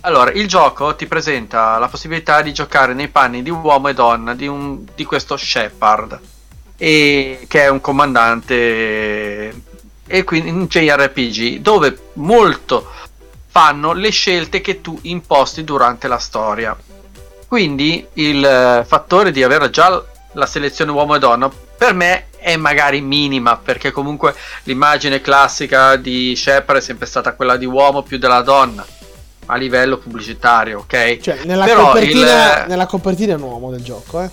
Allora 0.00 0.30
il 0.32 0.46
gioco 0.48 0.94
ti 0.94 1.06
presenta 1.06 1.76
la 1.78 1.88
possibilità 1.88 2.40
di 2.42 2.52
giocare 2.52 2.94
nei 2.94 3.08
panni 3.08 3.42
di 3.42 3.50
uomo 3.50 3.88
e 3.88 3.94
donna 3.94 4.34
di, 4.34 4.46
un, 4.46 4.84
di 4.94 5.04
questo 5.04 5.36
Shepard 5.36 6.18
e, 6.76 7.44
che 7.48 7.62
è 7.62 7.68
un 7.68 7.80
comandante 7.80 9.62
e 10.06 10.24
quindi 10.24 10.50
un 10.50 10.66
JRPG 10.66 11.58
dove 11.58 11.98
molto 12.14 12.90
fanno 13.48 13.92
le 13.92 14.10
scelte 14.10 14.60
che 14.60 14.80
tu 14.80 14.98
imposti 15.02 15.64
durante 15.64 16.06
la 16.08 16.18
storia. 16.18 16.76
Quindi 17.46 18.06
il 18.14 18.44
eh, 18.44 18.84
fattore 18.86 19.30
di 19.32 19.42
avere 19.42 19.70
già 19.70 20.02
la 20.32 20.46
selezione 20.46 20.90
uomo 20.92 21.14
e 21.16 21.18
donna 21.18 21.50
per 21.78 21.94
me 21.94 22.26
è 22.38 22.56
magari 22.56 23.00
minima 23.00 23.56
perché 23.56 23.90
comunque 23.92 24.34
l'immagine 24.64 25.20
classica 25.20 25.96
di 25.96 26.34
Shepard 26.36 26.80
è 26.80 26.82
sempre 26.82 27.06
stata 27.06 27.34
quella 27.34 27.56
di 27.56 27.66
uomo 27.66 28.02
più 28.02 28.18
della 28.18 28.42
donna 28.42 28.84
a 29.46 29.56
livello 29.56 29.96
pubblicitario, 29.98 30.80
ok? 30.80 31.18
Cioè, 31.20 31.44
nella, 31.44 31.66
copertina, 31.68 32.62
il- 32.62 32.68
nella 32.68 32.86
copertina 32.86 33.32
è 33.32 33.36
un 33.36 33.42
uomo 33.42 33.70
del 33.70 33.82
gioco, 33.82 34.20
eh. 34.22 34.30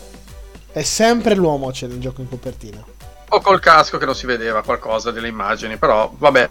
È 0.74 0.84
sempre 0.84 1.36
l'uomo 1.36 1.72
c'è 1.72 1.88
nel 1.88 2.00
gioco 2.00 2.20
in 2.22 2.28
copertina. 2.28 2.84
o 3.30 3.42
col 3.42 3.60
casco 3.60 3.98
che 3.98 4.06
non 4.06 4.16
si 4.16 4.26
vedeva 4.28 4.62
qualcosa 4.62 5.12
delle 5.12 5.28
immagini, 5.28 5.78
però 5.78 6.12
vabbè. 6.16 6.50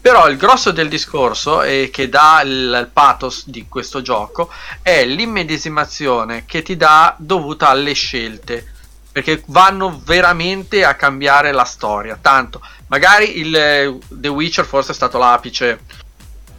Però 0.00 0.28
il 0.28 0.36
grosso 0.36 0.70
del 0.70 0.88
discorso 0.88 1.62
e 1.62 1.90
che 1.92 2.08
dà 2.08 2.40
il 2.44 2.88
pathos 2.92 3.48
di 3.48 3.66
questo 3.68 4.02
gioco 4.02 4.48
è 4.82 5.04
l'immedesimazione 5.04 6.44
che 6.46 6.62
ti 6.62 6.76
dà 6.76 7.14
dovuta 7.18 7.68
alle 7.68 7.92
scelte. 7.92 8.71
Perché 9.12 9.42
vanno 9.46 10.00
veramente 10.04 10.84
a 10.84 10.94
cambiare 10.94 11.52
la 11.52 11.64
storia. 11.64 12.18
Tanto, 12.20 12.62
magari 12.86 13.38
il 13.38 13.54
eh, 13.54 13.98
The 14.08 14.28
Witcher 14.28 14.64
forse 14.64 14.92
è 14.92 14.94
stato 14.94 15.18
l'apice 15.18 15.80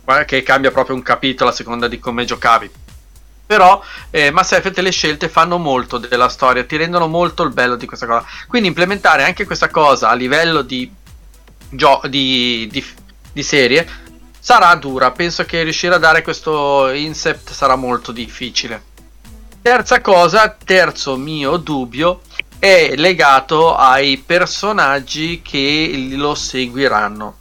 guarda 0.04 0.26
che 0.26 0.44
cambia 0.44 0.72
proprio 0.72 0.96
un 0.96 1.02
capitolo 1.02 1.50
a 1.50 1.54
seconda 1.54 1.88
di 1.88 2.00
come 2.00 2.26
giocavi. 2.26 2.70
Però 3.46 3.82
eh, 4.10 4.32
Mass 4.32 4.54
Effect 4.54 4.80
le 4.80 4.92
scelte 4.92 5.30
fanno 5.30 5.58
molto 5.58 5.98
della 5.98 6.30
storia, 6.30 6.64
ti 6.64 6.78
rendono 6.78 7.08
molto 7.08 7.44
il 7.44 7.52
bello 7.52 7.76
di 7.76 7.86
questa 7.86 8.06
cosa. 8.06 8.26
Quindi 8.48 8.68
implementare 8.68 9.24
anche 9.24 9.46
questa 9.46 9.70
cosa 9.70 10.10
a 10.10 10.14
livello 10.14 10.62
di, 10.62 10.92
gio- 11.70 12.02
di, 12.08 12.68
di, 12.72 12.86
di 13.32 13.44
serie 13.44 13.88
sarà 14.40 14.74
dura. 14.76 15.12
Penso 15.12 15.46
che 15.46 15.64
riuscire 15.64 15.96
a 15.96 16.00
dare 16.00 16.22
questo 16.22 16.90
incept 16.90 17.52
sarà 17.52 17.76
molto 17.76 18.12
difficile. 18.12 18.92
Terza 19.62 20.02
cosa, 20.02 20.50
terzo 20.50 21.16
mio 21.16 21.58
dubbio, 21.58 22.22
è 22.64 22.94
legato 22.96 23.76
ai 23.76 24.24
personaggi 24.26 25.42
che 25.42 26.12
lo 26.16 26.34
seguiranno. 26.34 27.36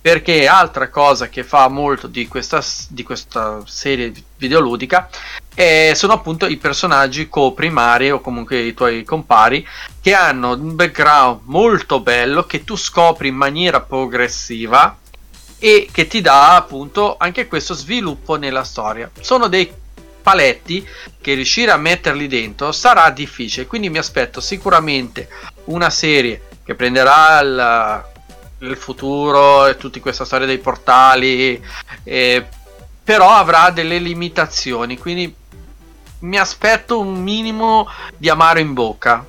Perché 0.00 0.46
altra 0.46 0.88
cosa 0.88 1.28
che 1.28 1.44
fa 1.44 1.68
molto 1.68 2.06
di 2.06 2.26
questa, 2.26 2.64
di 2.88 3.02
questa 3.02 3.60
serie 3.66 4.10
videoludica 4.38 5.10
eh, 5.54 5.92
sono 5.94 6.14
appunto 6.14 6.46
i 6.46 6.56
personaggi 6.56 7.28
co-primari 7.28 8.12
o 8.12 8.22
comunque 8.22 8.60
i 8.60 8.72
tuoi 8.72 9.04
compari 9.04 9.64
che 10.00 10.14
hanno 10.14 10.54
un 10.54 10.74
background 10.74 11.40
molto 11.44 12.00
bello 12.00 12.46
che 12.46 12.64
tu 12.64 12.74
scopri 12.74 13.28
in 13.28 13.36
maniera 13.36 13.82
progressiva 13.82 14.96
e 15.58 15.86
che 15.92 16.06
ti 16.06 16.22
dà 16.22 16.56
appunto 16.56 17.16
anche 17.18 17.46
questo 17.46 17.74
sviluppo 17.74 18.36
nella 18.36 18.64
storia. 18.64 19.10
Sono 19.20 19.48
dei 19.48 19.70
paletti 20.22 20.86
che 21.20 21.34
riuscire 21.34 21.70
a 21.70 21.76
metterli 21.76 22.26
dentro 22.26 22.72
sarà 22.72 23.10
difficile, 23.10 23.66
quindi 23.66 23.90
mi 23.90 23.98
aspetto 23.98 24.40
sicuramente 24.40 25.28
una 25.64 25.90
serie 25.90 26.42
che 26.64 26.74
prenderà 26.74 27.40
il, 27.40 28.04
il 28.70 28.76
futuro 28.76 29.66
e 29.66 29.76
tutta 29.76 30.00
questa 30.00 30.24
storia 30.24 30.46
dei 30.46 30.58
portali, 30.58 31.62
eh, 32.04 32.46
però 33.04 33.30
avrà 33.30 33.70
delle 33.70 33.98
limitazioni, 33.98 34.96
quindi 34.96 35.34
mi 36.20 36.38
aspetto 36.38 37.00
un 37.00 37.22
minimo 37.22 37.88
di 38.16 38.28
amaro 38.28 38.58
in 38.60 38.72
bocca. 38.72 39.26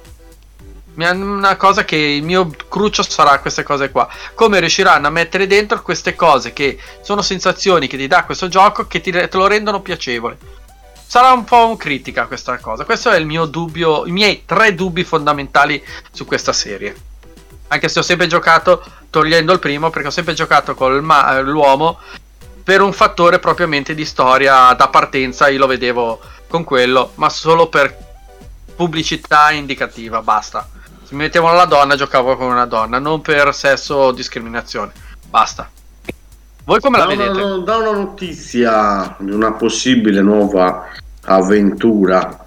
Una 0.95 1.55
cosa 1.55 1.85
che 1.85 1.95
il 1.95 2.21
mio 2.21 2.51
crucio 2.69 3.01
sarà 3.01 3.39
queste 3.39 3.63
cose 3.63 3.89
qua. 3.89 4.07
Come 4.35 4.59
riusciranno 4.59 5.07
a 5.07 5.09
mettere 5.09 5.47
dentro 5.47 5.81
queste 5.81 6.13
cose 6.13 6.53
che 6.53 6.77
sono 7.01 7.23
sensazioni 7.23 7.87
che 7.87 7.97
ti 7.97 8.05
dà 8.05 8.23
questo 8.25 8.47
gioco 8.47 8.85
che 8.85 9.01
ti, 9.01 9.09
te 9.09 9.29
lo 9.31 9.47
rendono 9.47 9.81
piacevole. 9.81 10.37
Sarà 11.13 11.31
un 11.31 11.43
po' 11.43 11.67
un 11.67 11.77
critica 11.77 12.25
questa 12.25 12.57
cosa. 12.57 12.85
Questo 12.85 13.11
è 13.11 13.17
il 13.19 13.27
mio 13.27 13.45
dubbio, 13.45 14.07
i 14.07 14.11
miei 14.11 14.45
tre 14.47 14.73
dubbi 14.73 15.03
fondamentali 15.03 15.79
su 16.11 16.25
questa 16.25 16.53
serie. 16.53 16.95
Anche 17.67 17.87
se 17.87 17.99
ho 17.99 18.01
sempre 18.01 18.25
giocato, 18.25 18.83
togliendo 19.11 19.53
il 19.53 19.59
primo, 19.59 19.91
perché 19.91 20.07
ho 20.07 20.11
sempre 20.11 20.33
giocato 20.33 20.73
con 20.73 20.97
l'uomo 21.43 21.99
per 22.63 22.81
un 22.81 22.91
fattore 22.93 23.37
propriamente 23.37 23.93
di 23.93 24.05
storia 24.05 24.73
da 24.73 24.87
partenza. 24.87 25.49
Io 25.49 25.59
lo 25.59 25.67
vedevo 25.67 26.19
con 26.47 26.63
quello, 26.63 27.11
ma 27.13 27.29
solo 27.29 27.67
per 27.67 27.95
pubblicità 28.75 29.51
indicativa, 29.51 30.23
basta. 30.23 30.67
Se 31.03 31.13
mi 31.13 31.21
mettevano 31.21 31.55
la 31.55 31.65
donna, 31.65 31.95
giocavo 31.95 32.35
con 32.37 32.47
una 32.47 32.65
donna, 32.65 32.97
non 32.97 33.21
per 33.21 33.53
sesso 33.53 33.93
o 33.93 34.11
discriminazione. 34.13 34.91
Basta. 35.29 35.69
Voi 36.65 36.79
come 36.79 36.97
la 36.97 37.05
Da 37.05 37.13
una, 37.13 37.23
vedete? 37.25 37.63
da 37.63 37.75
una 37.75 37.91
notizia 37.91 39.15
di 39.19 39.31
una 39.31 39.51
possibile 39.51 40.21
nuova 40.21 41.01
avventura 41.25 42.45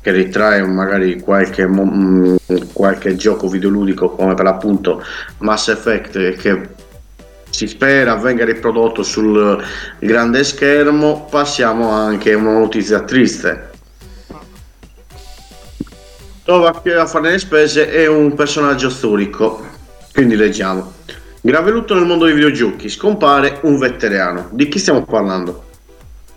che 0.00 0.10
ritrae 0.10 0.62
magari 0.66 1.20
qualche, 1.20 1.66
mo- 1.66 1.84
mm, 1.84 2.36
qualche 2.72 3.14
gioco 3.14 3.48
videoludico 3.48 4.10
come 4.10 4.34
per 4.34 4.44
l'appunto 4.44 5.02
Mass 5.38 5.68
Effect 5.68 6.36
che 6.36 6.68
si 7.52 7.68
spera 7.68 8.16
venga 8.16 8.44
riprodotto 8.44 9.02
sul 9.02 9.62
grande 9.98 10.42
schermo, 10.42 11.26
passiamo 11.30 11.90
anche 11.90 12.32
a 12.32 12.38
una 12.38 12.58
notizia 12.58 13.02
triste. 13.02 13.70
Trova 16.44 16.80
che 16.80 16.94
a 16.94 17.06
fare 17.06 17.30
le 17.30 17.38
spese 17.38 17.90
è 17.90 18.06
un 18.06 18.34
personaggio 18.34 18.88
storico, 18.88 19.64
quindi 20.12 20.34
leggiamo. 20.34 20.92
Grave 21.42 21.70
lutto 21.70 21.94
nel 21.94 22.06
mondo 22.06 22.24
dei 22.24 22.34
videogiochi, 22.34 22.88
scompare 22.88 23.60
un 23.62 23.78
veterano. 23.78 24.48
Di 24.50 24.68
chi 24.68 24.78
stiamo 24.78 25.04
parlando? 25.04 25.70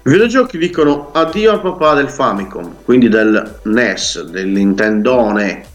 Videogiochi 0.08 0.60
dicono 0.60 1.10
addio 1.14 1.50
al 1.52 1.62
papà 1.62 1.96
del 1.96 2.10
Famicom, 2.10 2.76
quindi 2.84 3.10
del 3.10 3.62
NES, 3.64 4.22
del 4.26 4.50
Nintendone. 4.50 5.66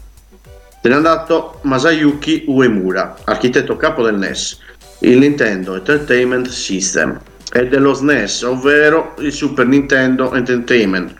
Se 0.81 0.87
n'è 0.87 0.95
andato 0.95 1.59
Masayuki 1.63 2.45
Uemura, 2.47 3.17
architetto 3.25 3.75
capo 3.75 4.03
del 4.03 4.15
NES, 4.15 4.57
il 4.99 5.17
Nintendo 5.17 5.75
Entertainment 5.75 6.47
System, 6.47 7.19
e 7.51 7.67
dello 7.67 7.93
SNES, 7.93 8.43
ovvero 8.43 9.15
il 9.19 9.33
Super 9.33 9.67
Nintendo 9.67 10.33
Entertainment, 10.33 11.13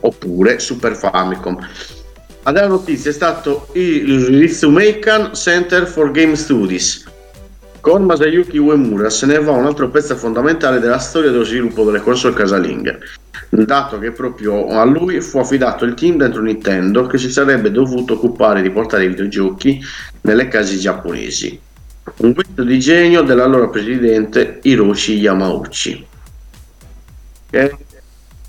oppure 0.00 0.58
Super 0.58 0.96
Famicom. 0.96 1.56
A 2.42 2.50
dare 2.50 2.66
notizia 2.66 3.10
è 3.10 3.14
stato 3.14 3.68
il 3.74 4.26
Ritsumeikan 4.26 5.34
Center 5.34 5.86
for 5.86 6.10
Game 6.10 6.34
Studies. 6.34 7.04
Con 7.86 8.02
Masayuki 8.02 8.58
Uemura 8.58 9.08
se 9.10 9.26
ne 9.26 9.38
va 9.38 9.52
un 9.52 9.64
altro 9.64 9.88
pezzo 9.90 10.16
fondamentale 10.16 10.80
della 10.80 10.98
storia 10.98 11.30
dello 11.30 11.44
sviluppo 11.44 11.84
delle 11.84 12.00
console 12.00 12.34
casalinghe, 12.34 12.98
dato 13.48 14.00
che 14.00 14.10
proprio 14.10 14.66
a 14.70 14.82
lui 14.82 15.20
fu 15.20 15.38
affidato 15.38 15.84
il 15.84 15.94
team 15.94 16.16
dentro 16.16 16.42
Nintendo 16.42 17.06
che 17.06 17.16
si 17.16 17.30
sarebbe 17.30 17.70
dovuto 17.70 18.14
occupare 18.14 18.60
di 18.60 18.70
portare 18.70 19.04
i 19.04 19.08
videogiochi 19.08 19.80
nelle 20.22 20.48
case 20.48 20.76
giapponesi. 20.78 21.60
Un 22.16 22.32
guizzo 22.32 22.64
di 22.64 22.80
genio 22.80 23.22
dell'allora 23.22 23.68
presidente 23.68 24.58
Hiroshi 24.62 25.18
Yamauchi. 25.18 26.06
Che, 27.48 27.76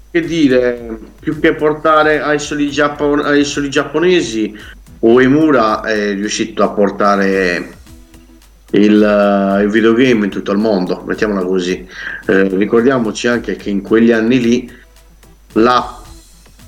che 0.10 0.22
dire, 0.22 0.98
più 1.20 1.40
che 1.40 1.54
portare 1.54 2.22
ai 2.24 2.40
soli, 2.40 2.72
giappon- 2.72 3.24
ai 3.24 3.46
soli 3.46 3.70
giapponesi, 3.70 4.58
Uemura 5.02 5.82
è 5.82 6.16
riuscito 6.16 6.64
a 6.64 6.70
portare 6.70 7.77
il, 8.72 9.02
eh, 9.02 9.64
il 9.64 9.70
videogame 9.70 10.26
in 10.26 10.32
tutto 10.32 10.52
il 10.52 10.58
mondo, 10.58 11.04
mettiamola 11.06 11.44
così. 11.46 11.88
Eh, 12.26 12.48
ricordiamoci 12.50 13.28
anche 13.28 13.56
che 13.56 13.70
in 13.70 13.82
quegli 13.82 14.12
anni 14.12 14.40
lì 14.40 14.72
la 15.54 16.02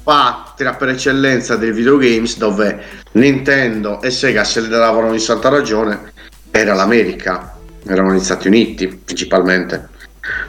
patria 0.03 0.73
per 0.73 0.89
eccellenza 0.89 1.55
dei 1.55 1.71
videogames 1.71 2.37
dove 2.37 2.83
Nintendo 3.13 4.01
e 4.01 4.09
Sega 4.09 4.43
se 4.43 4.61
le 4.61 4.67
davano 4.67 5.13
in 5.13 5.19
santa 5.19 5.49
ragione 5.49 6.13
era 6.51 6.73
l'America, 6.73 7.55
erano 7.85 8.13
gli 8.13 8.19
Stati 8.19 8.47
Uniti 8.47 8.87
principalmente. 8.87 9.89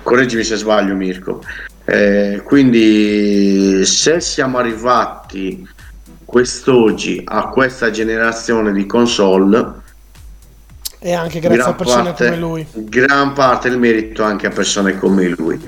Correggimi 0.03 0.44
se 0.44 0.57
sbaglio 0.57 0.94
Mirko. 0.94 1.42
Eh, 1.84 2.42
quindi 2.44 3.84
se 3.84 4.20
siamo 4.20 4.59
arrivati 4.59 5.66
quest'oggi 6.24 7.22
a 7.24 7.48
questa 7.48 7.90
generazione 7.90 8.72
di 8.72 8.86
console 8.86 9.79
E 11.03 11.12
anche 11.14 11.40
grazie 11.40 11.61
a 11.61 11.64
gran 11.64 11.76
persone 11.76 12.03
parte- 12.05 12.24
come 12.26 12.36
lui. 12.36 12.66
Gran 12.72 13.32
parte 13.32 13.70
del 13.70 13.78
merito 13.78 14.22
anche 14.22 14.46
a 14.46 14.51
persone 14.51 14.98
come 14.98 15.28
lui. 15.28 15.59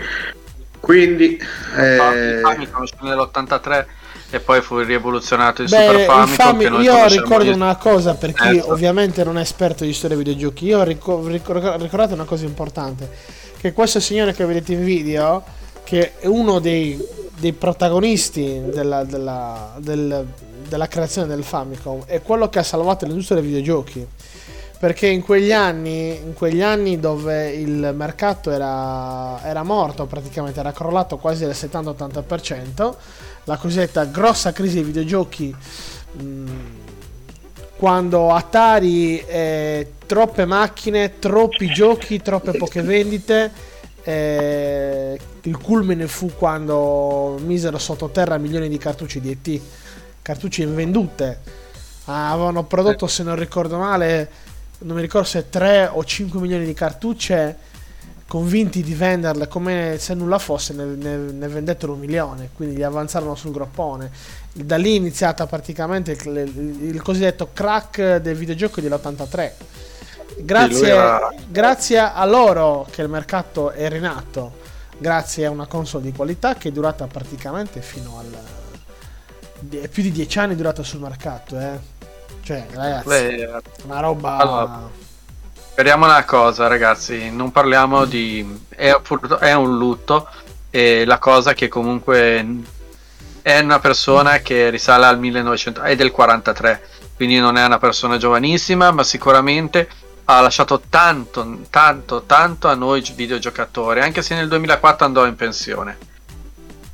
Quindi, 0.79 1.39
eh, 1.77 1.95
Il 1.95 2.41
Famicom 2.43 2.83
uscì 2.83 2.95
nell'83 3.01 3.87
e 4.31 4.41
poi 4.41 4.61
fu 4.61 4.79
rivoluzionato 4.79 5.63
il 5.63 5.69
Beh, 5.69 5.77
Super 5.77 6.01
Famicom 6.07 6.35
Fami- 6.35 6.65
che 6.65 6.71
noi 6.71 6.83
io 6.85 6.93
conosciamo 6.93 7.23
ricordo 7.23 7.45
io- 7.45 7.55
una 7.55 7.77
cosa 7.77 8.15
per 8.15 8.33
chi 8.33 8.55
Certo. 8.55 8.73
ovviamente 8.73 9.25
non 9.25 9.39
è 9.39 9.41
esperto 9.41 9.85
di 9.85 9.93
storia 9.93 10.17
videogiochi. 10.17 10.67
Io 10.67 10.83
rico- 10.83 11.27
ricor- 11.27 11.81
ricordate 11.81 12.15
una 12.15 12.25
cosa 12.25 12.45
importante: 12.45 13.09
che 13.59 13.73
questo 13.73 14.01
signore 14.01 14.35
che 14.35 14.45
vedete 14.45 14.73
in 14.73 14.85
video, 14.85 15.43
che 15.85 16.19
è 16.19 16.27
uno 16.27 16.59
dei, 16.59 17.01
dei 17.39 17.53
protagonisti 17.53 18.61
della, 18.67 19.05
della- 19.05 19.75
del- 19.79 20.27
della 20.69 20.89
creazione 20.89 21.27
del 21.29 21.45
Famicom, 21.45 22.05
è 22.07 22.21
quello 22.23 22.49
che 22.49 22.59
ha 22.59 22.63
salvato 22.65 23.07
l'industria 23.07 23.41
dei 23.41 23.47
videogiochi. 23.49 24.07
Perché 24.83 25.07
in 25.07 25.23
quegli 25.23 25.53
anni, 25.53 26.17
in 26.17 26.35
quegli 26.35 26.61
anni 26.61 26.99
dove 26.99 27.53
il 27.53 27.93
mercato 27.95 28.51
era, 28.51 29.41
era 29.45 29.63
morto, 29.63 30.07
praticamente 30.07 30.59
era 30.59 30.73
crollato 30.73 31.19
quasi 31.19 31.45
del 31.45 31.55
70-80%, 31.55 32.95
la 33.45 33.57
cosiddetta 33.59 34.05
grossa 34.07 34.51
crisi 34.51 34.75
dei 34.75 34.83
videogiochi 34.83 35.55
mh, 36.15 36.51
quando 37.77 38.33
Atari 38.33 39.21
eh, 39.21 39.93
troppe 40.05 40.47
macchine, 40.47 41.21
troppi 41.21 41.69
giochi, 41.69 42.21
troppe 42.21 42.51
poche 42.51 42.83
vendite. 42.83 43.53
eh, 44.03 45.17
il 45.43 45.59
culmine 45.59 46.09
fu 46.09 46.33
quando 46.37 47.39
misero 47.41 47.79
sottoterra 47.79 48.37
milioni 48.37 48.69
di 48.69 48.79
cartucci 48.79 49.21
di 49.21 49.31
ET, 49.31 49.61
cartucce 50.23 50.63
invendute. 50.65 51.41
Ah, 52.07 52.33
avevano 52.33 52.65
prodotto, 52.65 53.07
se 53.07 53.23
non 53.23 53.37
ricordo 53.37 53.79
male, 53.79 54.51
non 54.83 54.97
mi 54.97 55.03
ricordo 55.03 55.27
se 55.27 55.49
3 55.49 55.89
o 55.93 56.05
5 56.05 56.41
milioni 56.41 56.65
di 56.65 56.75
cartucce 56.75 57.71
convinti 58.27 58.83
di 58.83 58.95
venderle 58.95 59.47
come 59.47 59.97
se 59.99 60.15
nulla 60.15 60.39
fosse, 60.39 60.73
ne, 60.73 60.85
ne- 60.85 61.17
ne 61.33 61.49
vendettero 61.49 61.93
un 61.93 61.99
milione, 61.99 62.49
quindi 62.55 62.77
gli 62.77 62.83
avanzarono 62.83 63.35
sul 63.35 63.53
groppone. 63.53 64.11
Da 64.53 64.77
lì 64.77 64.93
è 64.93 64.97
iniziata 64.97 65.47
praticamente 65.47 66.13
il, 66.13 66.27
il- 66.55 66.85
il 66.95 67.03
cosiddetto 67.03 67.51
crack 67.53 68.17
del 68.17 68.35
videogioco 68.37 68.81
dell'83. 68.81 69.51
Grazie, 70.39 70.89
era- 70.89 71.29
grazie 71.47 71.99
a 71.99 72.25
loro 72.25 72.87
che 72.91 73.03
il 73.03 73.09
mercato 73.11 73.71
è 73.71 73.89
rinato, 73.91 74.61
grazie 74.97 75.45
a 75.45 75.51
una 75.51 75.67
console 75.67 76.05
di 76.05 76.13
qualità 76.13 76.55
che 76.55 76.69
è 76.69 76.73
durata 76.73 77.07
praticamente 77.07 77.83
fino 77.83 78.19
al... 78.19 78.35
più 79.91 80.03
di 80.03 80.11
10 80.11 80.39
anni 80.39 80.55
è 80.55 80.57
durata 80.57 80.83
sul 80.83 81.01
mercato, 81.01 81.59
eh. 81.61 81.79
Cioè, 82.53 82.67
ragazzi, 82.75 83.09
Beh, 83.09 83.63
una 83.85 84.01
roba... 84.01 84.37
Allora, 84.37 84.91
Speriamo 85.73 86.05
una 86.05 86.25
cosa, 86.27 86.67
ragazzi, 86.67 87.31
non 87.31 87.51
parliamo 87.51 88.05
di... 88.05 88.47
È, 88.69 88.95
è 89.41 89.53
un 89.55 89.79
lutto 89.79 90.29
e 90.69 91.07
la 91.07 91.19
cosa 91.19 91.55
che 91.55 91.69
comunque 91.69 92.47
è 93.41 93.59
una 93.59 93.79
persona 93.79 94.41
che 94.41 94.69
risale 94.69 95.07
al 95.07 95.19
1900, 95.19 95.81
è 95.81 95.97
del 95.97 96.11
43, 96.11 96.89
quindi 97.17 97.39
non 97.39 97.57
è 97.57 97.65
una 97.65 97.79
persona 97.79 98.19
giovanissima, 98.19 98.91
ma 98.91 99.03
sicuramente 99.03 99.89
ha 100.25 100.43
lasciato 100.43 100.83
tanto, 100.91 101.61
tanto, 101.71 102.25
tanto 102.27 102.69
a 102.69 102.75
noi 102.75 103.01
videogiocatori, 103.15 104.01
anche 104.01 104.21
se 104.21 104.35
nel 104.35 104.49
2004 104.49 105.07
andò 105.07 105.27
in 105.27 105.37
pensione. 105.37 105.97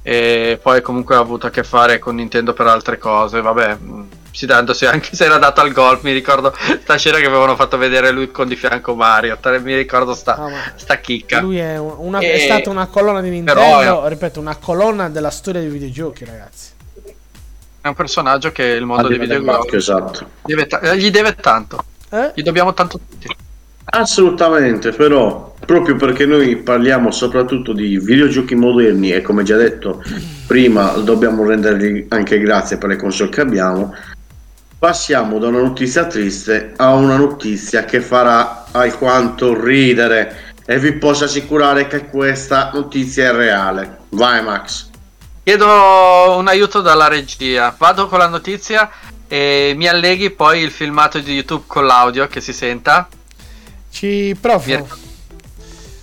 E 0.02 0.60
poi 0.62 0.80
comunque 0.82 1.16
ha 1.16 1.18
avuto 1.18 1.48
a 1.48 1.50
che 1.50 1.64
fare 1.64 1.98
con 1.98 2.14
Nintendo 2.14 2.52
per 2.52 2.68
altre 2.68 2.96
cose, 2.96 3.40
vabbè, 3.40 3.78
si 4.38 4.46
dandosi 4.46 4.86
anche 4.86 5.16
se 5.16 5.24
era 5.24 5.36
dato 5.36 5.60
al 5.60 5.72
golf, 5.72 6.02
mi 6.04 6.12
ricordo 6.12 6.54
stasera 6.80 7.18
che 7.18 7.26
avevano 7.26 7.56
fatto 7.56 7.76
vedere 7.76 8.12
lui 8.12 8.30
con 8.30 8.46
di 8.46 8.54
fianco 8.54 8.94
Mario, 8.94 9.36
mi 9.64 9.74
ricordo 9.74 10.14
sta, 10.14 10.36
Ah, 10.36 10.72
sta 10.76 10.98
chicca. 10.98 11.40
Lui 11.40 11.58
è, 11.58 11.76
un- 11.76 11.94
una- 11.98 12.20
E- 12.20 12.34
è 12.34 12.38
stata 12.38 12.70
una 12.70 12.86
colonna 12.86 13.20
di 13.20 13.30
Nintendo, 13.30 13.60
però 13.60 14.06
ripeto, 14.06 14.38
una 14.38 14.54
colonna 14.54 15.08
della 15.08 15.30
storia 15.30 15.60
dei 15.60 15.70
videogiochi, 15.70 16.24
ragazzi. 16.24 16.68
È 17.80 17.88
un 17.88 17.94
personaggio 17.94 18.52
che 18.52 18.62
il 18.62 18.84
mondo 18.84 19.08
dei 19.08 19.18
livello 19.18 19.40
videogiochi 19.40 19.74
esatto. 19.76 20.28
deve 20.44 20.66
ta- 20.68 20.80
eh, 20.82 20.96
gli 20.98 21.10
deve 21.10 21.34
tanto, 21.34 21.82
Eh? 22.10 22.30
gli 22.36 22.42
dobbiamo 22.42 22.72
tanto 22.74 22.98
tutti. 22.98 23.26
Assolutamente, 23.90 24.92
però 24.92 25.54
proprio 25.64 25.96
perché 25.96 26.26
noi 26.26 26.56
parliamo 26.58 27.10
soprattutto 27.10 27.72
di 27.72 27.98
videogiochi 27.98 28.54
moderni 28.54 29.12
e 29.12 29.22
come 29.22 29.42
già 29.42 29.56
detto 29.56 30.02
prima 30.46 30.90
dobbiamo 30.98 31.44
rendergli 31.46 32.06
anche 32.10 32.38
grazie 32.38 32.76
per 32.76 32.90
le 32.90 32.96
console 32.96 33.30
che 33.30 33.40
abbiamo, 33.40 33.94
passiamo 34.78 35.38
da 35.38 35.48
una 35.48 35.60
notizia 35.60 36.06
triste 36.06 36.72
a 36.76 36.92
una 36.94 37.16
notizia 37.16 37.84
che 37.84 38.00
farà 38.00 38.66
alquanto 38.70 39.58
ridere 39.60 40.54
e 40.64 40.78
vi 40.78 40.92
posso 40.92 41.24
assicurare 41.24 41.88
che 41.88 42.06
questa 42.06 42.70
notizia 42.72 43.30
è 43.30 43.32
reale. 43.32 43.98
Vai 44.10 44.42
Max. 44.42 44.90
Chiedo 45.42 46.36
un 46.36 46.46
aiuto 46.46 46.80
dalla 46.80 47.08
regia, 47.08 47.74
vado 47.76 48.06
con 48.06 48.18
la 48.18 48.28
notizia 48.28 48.90
e 49.26 49.72
mi 49.76 49.88
alleghi 49.88 50.30
poi 50.30 50.60
il 50.60 50.70
filmato 50.70 51.18
di 51.18 51.34
YouTube 51.34 51.64
con 51.66 51.86
l'audio 51.86 52.28
che 52.28 52.40
si 52.40 52.52
senta. 52.52 53.08
Ci 53.90 54.36
provo. 54.40 54.86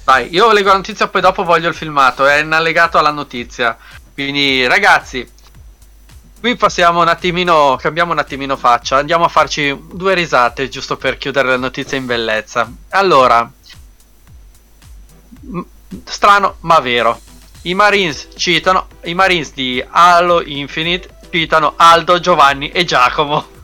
Vai, 0.04 0.34
io 0.34 0.52
leggo 0.52 0.70
la 0.70 0.76
notizia, 0.76 1.08
poi 1.08 1.22
dopo 1.22 1.44
voglio 1.44 1.70
il 1.70 1.76
filmato, 1.76 2.26
è 2.26 2.38
in 2.40 2.52
allegato 2.52 2.98
alla 2.98 3.12
notizia. 3.12 3.78
Quindi, 4.14 4.66
ragazzi, 4.68 5.28
qui 6.46 6.56
passiamo 6.56 7.02
un 7.02 7.08
attimino, 7.08 7.76
cambiamo 7.82 8.12
un 8.12 8.20
attimino 8.20 8.56
faccia, 8.56 8.98
andiamo 8.98 9.26
a 9.26 9.30
farci 9.30 9.76
due 9.92 10.14
risate 10.14 10.70
giusto 10.70 10.96
per 10.96 11.18
chiudere 11.18 11.48
la 11.48 11.58
notizia 11.58 11.98
in 11.98 12.06
bellezza. 12.06 12.72
Allora, 12.90 13.52
strano 16.04 16.58
ma 16.60 16.80
vero. 16.82 17.20
I 17.64 17.74
Marines 17.74 18.28
citano, 18.36 18.90
i 19.06 19.16
Marines 19.16 19.54
di 19.54 19.84
Halo 19.90 20.44
Infinite 20.44 21.18
citano 21.32 21.74
Aldo, 21.78 22.20
Giovanni 22.20 22.70
e 22.70 22.86
Giacomo. 22.86 23.55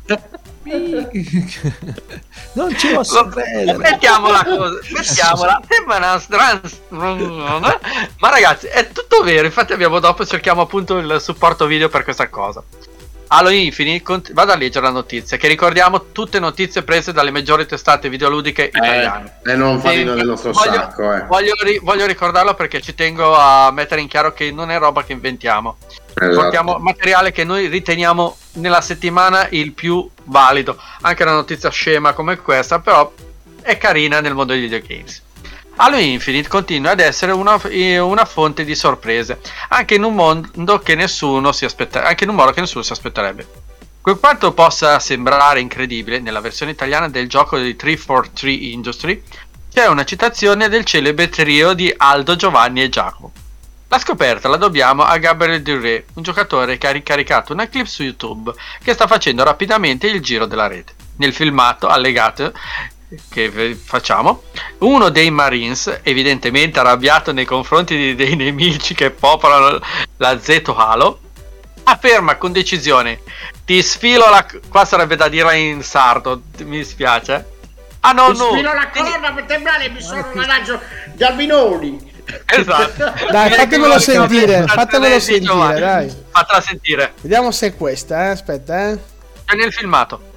non 2.53 2.75
ci 2.77 2.87
posso 2.93 3.25
credere. 3.27 3.77
Mettiamola 3.77 4.43
mettiamola. 4.91 5.61
Sembra 5.67 5.97
una 5.97 6.19
strans- 6.19 6.79
Ma 6.89 8.29
ragazzi, 8.29 8.67
è 8.67 8.89
tutto 8.91 9.23
vero. 9.23 9.45
Infatti, 9.45 9.73
abbiamo 9.73 9.99
dopo 9.99 10.25
cerchiamo 10.25 10.61
appunto 10.61 10.97
il 10.97 11.17
supporto 11.19 11.65
video 11.65 11.89
per 11.89 12.03
questa 12.03 12.29
cosa. 12.29 12.63
Halo 13.33 13.47
Infinite, 13.47 14.03
cont- 14.03 14.33
vado 14.33 14.51
a 14.51 14.57
leggere 14.57 14.85
la 14.87 14.91
notizia. 14.91 15.37
Che 15.37 15.47
ricordiamo 15.47 16.11
tutte 16.11 16.37
notizie 16.37 16.83
prese 16.83 17.13
dalle 17.13 17.31
maggiori 17.31 17.65
testate 17.65 18.09
videoludiche 18.09 18.63
italiane. 18.73 19.35
Eh, 19.45 19.51
e 19.51 19.55
non 19.55 19.79
fatino 19.79 20.11
Sì, 20.11 20.17
del 20.17 20.27
nostro 20.27 20.51
voglio, 20.51 20.73
sacco, 20.73 21.13
eh. 21.13 21.23
voglio, 21.27 21.53
ri- 21.63 21.79
voglio 21.81 22.05
ricordarlo 22.05 22.53
perché 22.55 22.81
ci 22.81 22.93
tengo 22.93 23.33
a 23.37 23.71
mettere 23.71 24.01
in 24.01 24.09
chiaro 24.09 24.33
che 24.33 24.51
non 24.51 24.69
è 24.69 24.77
roba 24.77 25.05
che 25.05 25.13
inventiamo. 25.13 25.77
Esatto. 26.13 26.35
Portiamo 26.35 26.77
materiale 26.77 27.31
che 27.31 27.43
noi 27.43 27.67
riteniamo 27.67 28.37
nella 28.53 28.81
settimana 28.81 29.47
il 29.49 29.73
più 29.73 30.07
valido. 30.25 30.77
Anche 31.01 31.23
una 31.23 31.33
notizia 31.33 31.69
scema 31.69 32.13
come 32.13 32.37
questa, 32.37 32.79
però 32.79 33.11
è 33.61 33.77
carina 33.77 34.19
nel 34.19 34.33
mondo 34.33 34.53
dei 34.53 34.61
videogames. 34.61 35.23
Halo 35.75 35.97
Infinite 35.97 36.49
continua 36.49 36.91
ad 36.91 36.99
essere 36.99 37.31
una, 37.31 37.59
eh, 37.63 37.97
una 37.97 38.25
fonte 38.25 38.65
di 38.65 38.75
sorprese, 38.75 39.39
anche 39.69 39.95
in 39.95 40.03
un 40.03 40.13
mondo 40.13 40.79
che 40.79 40.95
nessuno 40.95 41.51
si 41.51 41.65
aspetta, 41.65 42.03
anche 42.03 42.25
in 42.25 42.29
un 42.29 42.35
modo 42.35 42.51
che 42.51 42.59
nessuno 42.59 42.83
si 42.83 42.91
aspetterebbe. 42.91 43.47
Per 44.03 44.19
quanto 44.19 44.51
possa 44.53 44.99
sembrare 44.99 45.59
incredibile, 45.59 46.19
nella 46.19 46.41
versione 46.41 46.71
italiana 46.71 47.07
del 47.07 47.29
gioco 47.29 47.57
di 47.57 47.75
343 47.75 48.51
Industry 48.51 49.23
c'è 49.71 49.87
una 49.87 50.03
citazione 50.03 50.69
del 50.69 50.83
celebre 50.85 51.29
trio 51.29 51.73
di 51.73 51.93
Aldo, 51.95 52.35
Giovanni 52.35 52.81
e 52.81 52.89
Giacomo. 52.89 53.31
La 53.91 53.99
scoperta 53.99 54.47
la 54.47 54.55
dobbiamo 54.55 55.03
a 55.03 55.17
Gabriel 55.17 55.61
Duré, 55.61 56.05
un 56.13 56.23
giocatore 56.23 56.77
che 56.77 56.87
ha 56.87 56.91
ricaricato 56.91 57.51
una 57.51 57.67
clip 57.67 57.87
su 57.87 58.03
YouTube 58.03 58.53
che 58.81 58.93
sta 58.93 59.05
facendo 59.05 59.43
rapidamente 59.43 60.07
il 60.07 60.21
giro 60.21 60.45
della 60.45 60.67
rete. 60.67 60.93
Nel 61.17 61.33
filmato 61.33 61.89
allegato 61.89 62.53
che 63.29 63.77
facciamo, 63.83 64.43
uno 64.77 65.09
dei 65.09 65.29
Marines, 65.29 65.99
evidentemente 66.03 66.79
arrabbiato 66.79 67.33
nei 67.33 67.43
confronti 67.43 68.15
dei 68.15 68.37
nemici 68.37 68.93
che 68.95 69.11
popolano 69.11 69.81
la 70.15 70.39
Zeto 70.39 70.73
Halo, 70.73 71.19
afferma 71.83 72.37
con 72.37 72.53
decisione: 72.53 73.19
Ti 73.65 73.83
sfilo 73.83 74.29
la. 74.29 74.45
Qua 74.69 74.85
sarebbe 74.85 75.17
da 75.17 75.27
dire 75.27 75.57
in 75.57 75.83
sardo, 75.83 76.43
mi 76.59 76.77
dispiace. 76.77 77.45
Ah 77.99 78.13
no, 78.13 78.27
no. 78.29 78.51
Sfilo 78.51 78.73
la 78.73 78.89
colonna 78.89 79.31
vertebrale 79.31 79.89
mi 79.89 80.01
sono 80.01 80.25
un 80.33 80.45
raggio 80.45 80.79
di 81.13 81.23
albinoni. 81.25 82.10
Esatto. 82.45 83.13
Dai, 83.31 83.51
fatemelo 83.51 83.99
sentire, 83.99 84.63
fatemelo 84.67 85.19
sentire, 85.19 85.79
dai. 85.79 86.15
Fatela 86.29 86.61
sentire. 86.61 87.13
Vediamo 87.21 87.51
se 87.51 87.67
è 87.67 87.75
questa, 87.75 88.25
eh. 88.25 88.27
Aspetta, 88.29 88.89
eh. 88.89 88.99
È 89.45 89.53
nel 89.55 89.71
filmato. 89.73 90.29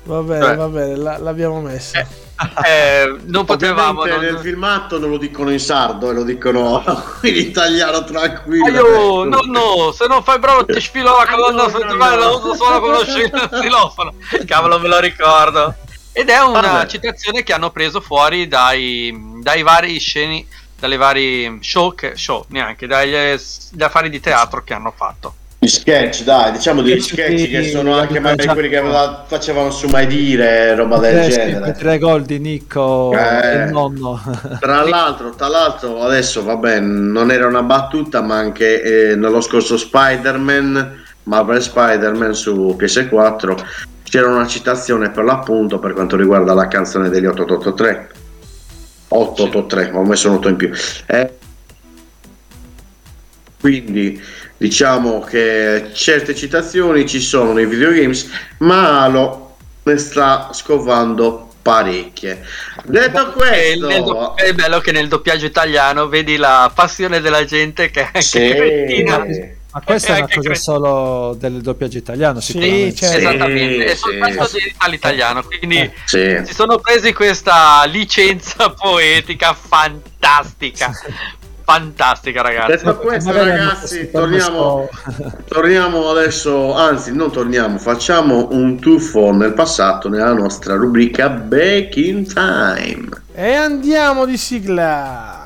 Va 0.05 0.23
bene, 0.23 0.45
Cioè. 0.45 0.57
va 0.57 0.67
bene, 0.69 0.97
la- 0.97 1.19
l'abbiamo 1.19 1.61
messa. 1.61 2.01
Eh, 2.01 2.07
non 3.27 3.45
potevamo. 3.45 4.05
Non- 4.05 4.21
nel 4.21 4.39
filmato 4.39 4.99
non 4.99 5.11
lo 5.11 5.19
dicono 5.19 5.51
in 5.51 5.61
sardo 5.61 6.11
e 6.11 6.15
lo 6.15 6.23
dicono 6.23 6.83
in 7.23 7.37
italiano 7.37 8.05
tranquillo. 8.05 8.65
Aio, 8.65 9.25
no, 9.25 9.41
no, 9.47 9.93
se 9.93 10.07
non 10.07 10.23
fai 10.23 10.39
bravo 10.39 10.65
ti 10.65 10.81
sfilo 10.81 11.17
la 11.17 11.27
colonna 11.27 11.67
no. 11.67 11.95
la 11.97 12.29
uso 12.29 12.55
solo 12.55 12.81
con 12.81 12.91
lo 12.93 13.01
xilofono. 13.61 14.15
Cavolo, 14.47 14.79
me 14.79 14.89
lo 14.89 14.99
ricordo. 15.01 15.75
Ed 16.13 16.29
è 16.29 16.39
una 16.41 16.61
Vabbè. 16.61 16.87
citazione 16.87 17.43
che 17.43 17.53
hanno 17.53 17.71
preso 17.71 18.01
fuori 18.01 18.49
dai, 18.49 19.39
dai 19.41 19.63
vari 19.63 19.99
sceni, 20.01 20.47
dalle 20.79 20.97
vari 20.97 21.59
show, 21.63 21.95
che- 21.95 22.17
show 22.17 22.45
neanche, 22.49 22.87
dagli, 22.87 23.13
dagli 23.13 23.83
affari 23.83 24.11
di 24.11 24.19
teatro 24.19 24.65
che 24.65 24.75
hanno 24.75 24.93
fatto. 24.97 25.35
Gli 25.63 25.67
sketch, 25.69 26.23
dai, 26.25 26.53
diciamo 26.53 26.81
degli 26.81 27.03
Sketch 27.03 27.35
di- 27.35 27.49
che 27.49 27.69
sono 27.69 27.93
anche 27.95 28.19
magari 28.19 28.49
quelli 28.49 28.71
che 28.71 28.79
aveva- 28.79 29.25
facevano 29.29 29.71
su 29.71 29.89
mai 29.89 30.07
dire, 30.07 30.75
roba 30.75 30.97
del 30.97 31.21
Tre, 31.21 31.29
genere. 31.31 31.73
tre 31.73 31.99
gol 31.99 32.23
di 32.23 32.39
Nico 32.39 33.13
Eh. 33.13 33.65
il 33.65 33.71
nonno. 33.71 34.19
Tra 34.59 34.83
l'altro, 34.89 35.35
tra 35.35 35.49
l'altro, 35.49 36.01
adesso 36.01 36.43
vabbè, 36.43 36.81
non 36.81 37.31
era 37.31 37.47
una 37.47 37.63
battuta, 37.63 38.23
ma 38.23 38.37
anche 38.37 39.11
eh, 39.11 39.17
nello 39.17 39.43
scorso 39.43 39.77
Spider-Man, 39.77 40.99
Marvel 41.25 41.61
Spider-Man 41.61 42.33
su 42.33 42.75
PS4, 42.79 43.55
c'era 44.03 44.29
una 44.29 44.47
citazione 44.47 45.11
per 45.11 45.25
l'appunto 45.25 45.79
per 45.79 45.93
quanto 45.93 46.17
riguarda 46.17 46.55
la 46.55 46.69
canzone 46.69 47.11
degli 47.11 47.27
883. 47.27 48.09
883, 49.09 49.91
ho 49.93 50.05
messo 50.05 50.31
un 50.31 50.37
8 50.37 50.49
in 50.49 50.57
più. 50.57 50.71
Eh, 51.07 51.35
quindi 53.61 54.21
diciamo 54.57 55.21
che 55.21 55.91
certe 55.93 56.35
citazioni 56.35 57.07
ci 57.07 57.21
sono 57.21 57.53
nei 57.53 57.67
videogames, 57.67 58.29
ma 58.59 59.03
Halo 59.03 59.57
ne 59.83 59.97
sta 59.99 60.51
scovando 60.53 61.49
parecchie. 61.63 62.43
Detto 62.85 63.43
E 63.45 63.77
nel 63.79 64.03
do- 64.03 64.33
questo, 64.33 64.37
è 64.37 64.53
bello 64.55 64.81
che 64.81 64.93
nel 64.93 65.09
doppiaggio 65.09 65.47
italiano 65.47 66.09
vedi 66.09 66.37
la 66.37 66.71
passione 66.75 67.21
della 67.21 67.45
gente 67.45 67.91
che 67.91 68.01
è 68.01 68.05
anche 68.07 68.21
Sì. 68.23 68.49
cretina. 68.49 69.25
Ma 69.73 69.83
questa 69.83 70.15
è 70.17 70.19
una 70.19 70.27
cosa 70.27 70.41
cre- 70.41 70.55
solo 70.57 71.37
del 71.39 71.61
doppiaggio 71.61 71.99
italiano, 71.99 72.41
Sì, 72.41 72.53
sicuramente. 72.53 72.97
certo. 72.97 73.19
Esattamente, 73.19 73.85
è 73.85 73.89
Sì, 73.91 73.97
soltanto 73.97 74.45
sì. 74.47 74.75
all'italiano, 74.79 75.43
quindi 75.45 75.77
Eh. 75.79 75.93
sì. 76.07 76.41
si 76.45 76.55
sono 76.55 76.79
presi 76.79 77.13
questa 77.13 77.85
licenza 77.85 78.71
poetica 78.75 79.55
fantastica. 79.55 80.91
Fantastica, 81.71 82.43
ragazzi. 82.43 82.85
Detto 82.85 82.99
questo, 82.99 83.33
ragazzi, 83.33 84.11
torniamo, 84.11 84.89
torniamo 85.47 86.11
adesso, 86.11 86.75
anzi, 86.75 87.15
non 87.15 87.31
torniamo, 87.31 87.79
facciamo 87.79 88.49
un 88.51 88.81
tuffo 88.81 89.31
nel 89.31 89.53
passato 89.53 90.09
nella 90.09 90.33
nostra 90.33 90.75
rubrica 90.75 91.29
Back 91.29 91.95
in 91.97 92.27
Time. 92.27 93.09
E 93.33 93.53
andiamo 93.55 94.27
di 94.27 94.37
sigla. 94.37 95.40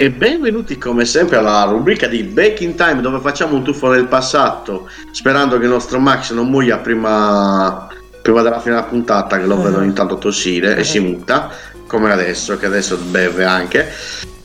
E 0.00 0.12
benvenuti 0.12 0.78
come 0.78 1.04
sempre 1.04 1.38
alla 1.38 1.64
rubrica 1.64 2.06
di 2.06 2.22
Back 2.22 2.60
in 2.60 2.76
Time 2.76 3.00
dove 3.00 3.18
facciamo 3.18 3.56
un 3.56 3.64
tuffo 3.64 3.90
nel 3.90 4.06
passato 4.06 4.88
sperando 5.10 5.58
che 5.58 5.64
il 5.64 5.70
nostro 5.70 5.98
Max 5.98 6.30
non 6.30 6.48
muoia 6.48 6.78
prima, 6.78 7.88
prima 8.22 8.42
della 8.42 8.60
fine 8.60 8.76
della 8.76 8.86
puntata 8.86 9.38
che 9.38 9.44
lo 9.44 9.60
vedo 9.60 9.82
intanto 9.82 10.16
tossire 10.16 10.76
e 10.76 10.84
si 10.84 11.00
muta 11.00 11.50
come 11.88 12.12
adesso 12.12 12.56
che 12.56 12.66
adesso 12.66 12.96
beve 12.96 13.44
anche. 13.44 13.88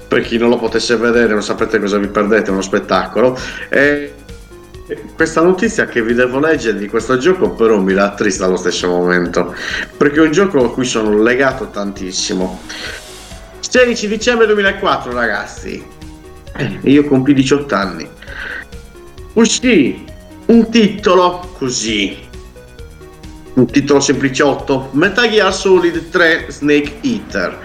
Per 0.08 0.22
chi 0.22 0.40
non 0.40 0.50
lo 0.50 0.58
potesse 0.58 0.96
vedere 0.96 1.34
non 1.34 1.44
sapete 1.44 1.80
cosa 1.80 2.00
vi 2.00 2.08
perdete 2.08 2.48
è 2.48 2.50
uno 2.50 2.62
spettacolo. 2.62 3.38
E 3.70 4.12
questa 5.14 5.42
notizia 5.42 5.86
che 5.86 6.02
vi 6.02 6.16
devo 6.16 6.40
leggere 6.40 6.80
di 6.80 6.88
questo 6.88 7.18
gioco 7.18 7.52
però 7.52 7.78
mi 7.78 7.94
rattrista 7.94 8.46
allo 8.46 8.58
stesso 8.58 8.88
momento 8.88 9.54
perché 9.98 10.18
è 10.18 10.24
un 10.24 10.32
gioco 10.32 10.66
a 10.66 10.74
cui 10.74 10.86
sono 10.86 11.22
legato 11.22 11.70
tantissimo 11.70 12.60
16 13.70 14.08
dicembre 14.08 14.46
2004 14.46 15.12
ragazzi. 15.14 15.84
Eh, 16.56 16.80
io 16.84 17.06
compì 17.06 17.34
18 17.34 17.74
anni. 17.74 18.08
Uscì 19.34 20.04
un 20.48 20.70
titolo 20.70 21.54
così. 21.58 22.18
Un 23.54 23.66
titolo 23.66 24.00
sempliciotto. 24.00 24.90
Metal 24.92 25.30
Gear 25.30 25.54
Solid 25.54 26.10
3 26.10 26.48
Snake 26.50 26.98
Eater. 27.02 27.58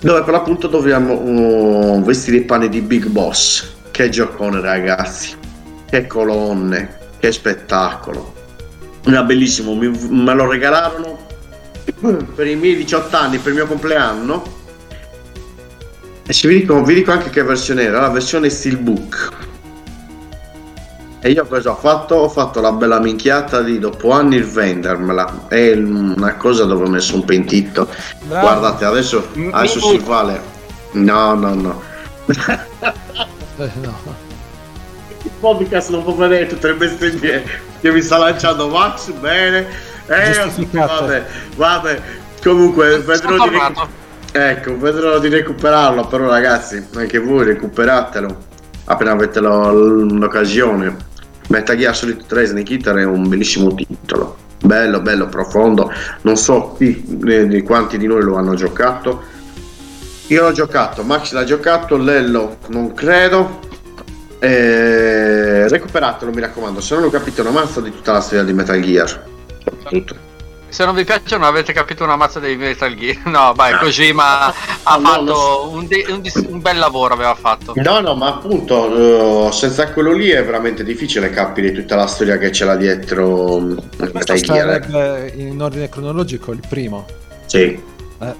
Dove 0.00 0.22
per 0.22 0.32
l'appunto 0.32 0.68
dobbiamo 0.68 1.14
uh, 1.14 2.02
vestire 2.02 2.36
i 2.36 2.44
panni 2.44 2.68
di 2.68 2.80
Big 2.80 3.06
Boss. 3.06 3.72
Che 3.90 4.08
giocone 4.10 4.60
ragazzi. 4.60 5.34
Che 5.88 6.06
colonne. 6.06 6.98
Che 7.18 7.32
spettacolo. 7.32 8.34
Era 9.04 9.22
bellissimo. 9.22 9.74
Mi- 9.74 9.88
me 10.08 10.34
lo 10.34 10.48
regalarono 10.48 11.28
per 12.34 12.46
i 12.46 12.54
miei 12.54 12.76
18 12.76 13.16
anni, 13.16 13.38
per 13.38 13.48
il 13.48 13.54
mio 13.54 13.66
compleanno. 13.66 14.58
E 16.30 16.32
ci 16.32 16.46
vi 16.46 16.60
dico, 16.60 16.80
vi 16.84 16.94
dico 16.94 17.10
anche 17.10 17.28
che 17.28 17.42
versione 17.42 17.82
era, 17.82 18.02
la 18.02 18.08
versione 18.08 18.50
Steelbook. 18.50 19.32
E 21.18 21.30
io 21.32 21.44
cosa 21.44 21.72
ho 21.72 21.74
fatto? 21.74 22.14
Ho 22.14 22.28
fatto 22.28 22.60
la 22.60 22.70
bella 22.70 23.00
minchiata 23.00 23.62
di 23.62 23.80
dopo 23.80 24.12
anni 24.12 24.36
il 24.36 24.44
vendermela. 24.44 25.48
È 25.48 25.72
una 25.72 26.36
cosa 26.36 26.66
dove 26.66 26.84
ho 26.84 26.88
messo 26.88 27.16
un 27.16 27.24
pentito. 27.24 27.88
Bravo. 28.28 28.46
Guardate, 28.46 28.84
adesso, 28.84 29.26
adesso 29.50 29.80
si 29.80 29.98
vale. 29.98 30.40
No, 30.92 31.34
no, 31.34 31.54
no. 31.54 31.82
Eh, 32.26 33.70
no. 33.80 33.98
Il 35.24 35.32
podcast 35.40 35.90
non 35.90 36.04
può 36.04 36.14
vedere 36.14 36.46
tutte 36.46 36.68
le 36.68 36.74
bestemmie 36.74 37.44
che 37.80 37.90
mi 37.90 38.00
sta 38.00 38.18
lanciando 38.18 38.68
Max. 38.68 39.10
Bene. 39.10 39.66
Eh, 40.06 40.68
vabbè, 40.70 41.26
vabbè. 41.56 42.02
Comunque, 42.40 43.00
vedrò 43.00 43.48
di. 43.48 43.98
Ecco, 44.32 44.78
vedrò 44.78 45.18
di 45.18 45.28
recuperarlo. 45.28 46.06
Però, 46.06 46.28
ragazzi, 46.28 46.84
anche 46.94 47.18
voi 47.18 47.44
recuperatelo 47.44 48.48
appena 48.84 49.12
avete 49.12 49.40
lo- 49.40 49.72
l'occasione. 49.72 51.08
Metal 51.48 51.76
Gear 51.76 51.96
Solid 51.96 52.26
3 52.26 52.46
Snake 52.46 52.72
Eater 52.74 52.96
è 52.96 53.04
un 53.04 53.28
bellissimo 53.28 53.74
titolo. 53.74 54.36
Bello, 54.62 55.00
bello, 55.00 55.26
profondo. 55.26 55.90
Non 56.22 56.36
so 56.36 56.74
chi, 56.76 57.18
eh, 57.26 57.46
di 57.48 57.62
quanti 57.62 57.98
di 57.98 58.06
noi 58.06 58.22
lo 58.22 58.36
hanno 58.36 58.54
giocato. 58.54 59.22
Io 60.28 60.42
l'ho 60.42 60.52
giocato, 60.52 61.02
Max 61.02 61.32
l'ha 61.32 61.44
giocato, 61.44 61.96
Lello 61.96 62.58
non 62.68 62.94
credo. 62.94 63.58
Eh, 64.38 65.68
recuperatelo, 65.68 66.30
mi 66.32 66.40
raccomando, 66.40 66.80
se 66.80 66.94
non 66.94 67.04
ho 67.04 67.10
capito 67.10 67.40
una 67.40 67.50
mazza 67.50 67.80
di 67.80 67.90
tutta 67.90 68.12
la 68.12 68.20
storia 68.20 68.44
di 68.44 68.52
Metal 68.52 68.80
Gear. 68.80 69.24
Tutto. 69.88 70.16
Se 70.70 70.84
non 70.84 70.94
vi 70.94 71.04
piace 71.04 71.36
non 71.36 71.42
avete 71.46 71.72
capito 71.72 72.04
una 72.04 72.16
mazza 72.16 72.38
dei 72.40 72.56
Metal 72.56 72.94
Gear. 72.94 73.18
No, 73.28 73.52
vai, 73.54 73.76
Kojima 73.78 74.46
ha 74.84 74.96
No, 74.96 75.08
fatto 75.08 75.22
lo 75.24 75.68
un, 75.70 75.86
de- 75.86 76.06
un 76.08 76.20
dis- 76.20 76.44
un 76.48 76.60
bel 76.60 76.78
lavoro, 76.78 77.14
aveva 77.14 77.34
fatto. 77.34 77.72
No, 77.76 78.00
no, 78.00 78.14
ma 78.14 78.28
appunto, 78.28 79.48
eh, 79.48 79.52
senza 79.52 79.92
quello 79.92 80.12
lì 80.12 80.30
è 80.30 80.44
veramente 80.44 80.82
difficile 80.84 81.30
capire 81.30 81.72
tutta 81.72 81.96
la 81.96 82.06
storia 82.06 82.38
che 82.38 82.50
c'è 82.50 82.64
là 82.64 82.76
dietro 82.76 83.58
mm, 83.60 83.78
Metal 84.12 84.40
Gear. 84.40 84.88
eh. 84.94 85.32
in 85.36 85.60
ordine 85.60 85.88
cronologico 85.88 86.52
il 86.52 86.62
primo. 86.66 87.04
Sì, 87.46 87.80
Eh, 88.20 88.34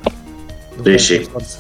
Sì, 0.85 0.99
sì. 0.99 1.29
forza. 1.31 1.59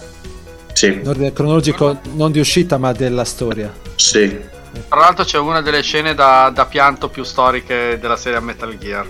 sì, 0.72 0.86
In 0.86 1.08
ordine 1.08 1.32
cronologico 1.32 1.98
non 2.14 2.30
di 2.32 2.38
uscita 2.40 2.78
ma 2.78 2.92
della 2.92 3.24
storia. 3.24 3.72
sì. 3.96 4.58
Tra 4.88 5.00
l'altro 5.00 5.24
c'è 5.24 5.36
una 5.36 5.62
delle 5.62 5.82
scene 5.82 6.14
da, 6.14 6.48
da 6.54 6.64
pianto 6.64 7.08
più 7.08 7.24
storiche 7.24 7.98
della 8.00 8.14
serie 8.16 8.38
Metal 8.38 8.78
Gear. 8.78 9.04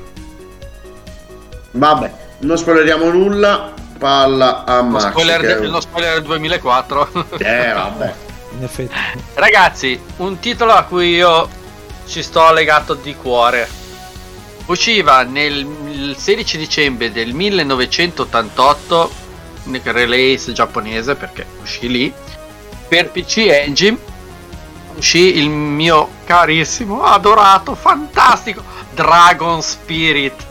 Vabbè, 1.73 2.13
non 2.41 2.57
spoileriamo 2.59 3.11
nulla. 3.11 3.73
Palla 3.99 4.65
a 4.65 4.81
Max. 4.83 5.11
spoiler, 5.11 5.41
che- 5.41 5.47
de- 5.61 5.67
uno 5.67 5.81
spoiler 5.81 6.15
del 6.15 6.23
2004. 6.23 7.09
Eh, 7.39 7.73
vabbè. 7.73 8.15
In 8.57 8.63
effetti. 8.65 8.95
Ragazzi, 9.35 10.01
un 10.17 10.39
titolo 10.39 10.73
a 10.73 10.83
cui 10.85 11.11
io 11.15 11.49
ci 12.07 12.23
sto 12.23 12.51
legato 12.53 12.95
di 12.95 13.15
cuore. 13.15 13.69
Usciva 14.67 15.23
nel 15.23 15.59
il 15.91 16.17
16 16.17 16.57
dicembre 16.57 17.13
del 17.13 17.33
1988, 17.35 19.11
nel 19.65 19.81
release 19.85 20.53
giapponese 20.53 21.15
perché 21.15 21.45
uscì 21.61 21.89
lì, 21.89 22.13
per 22.89 23.11
PC 23.11 23.37
Engine. 23.49 23.99
Uscì 24.97 25.39
il 25.39 25.49
mio 25.49 26.09
carissimo, 26.25 27.03
adorato, 27.05 27.75
fantastico 27.75 28.63
Dragon 28.95 29.63
Spirit. 29.63 30.47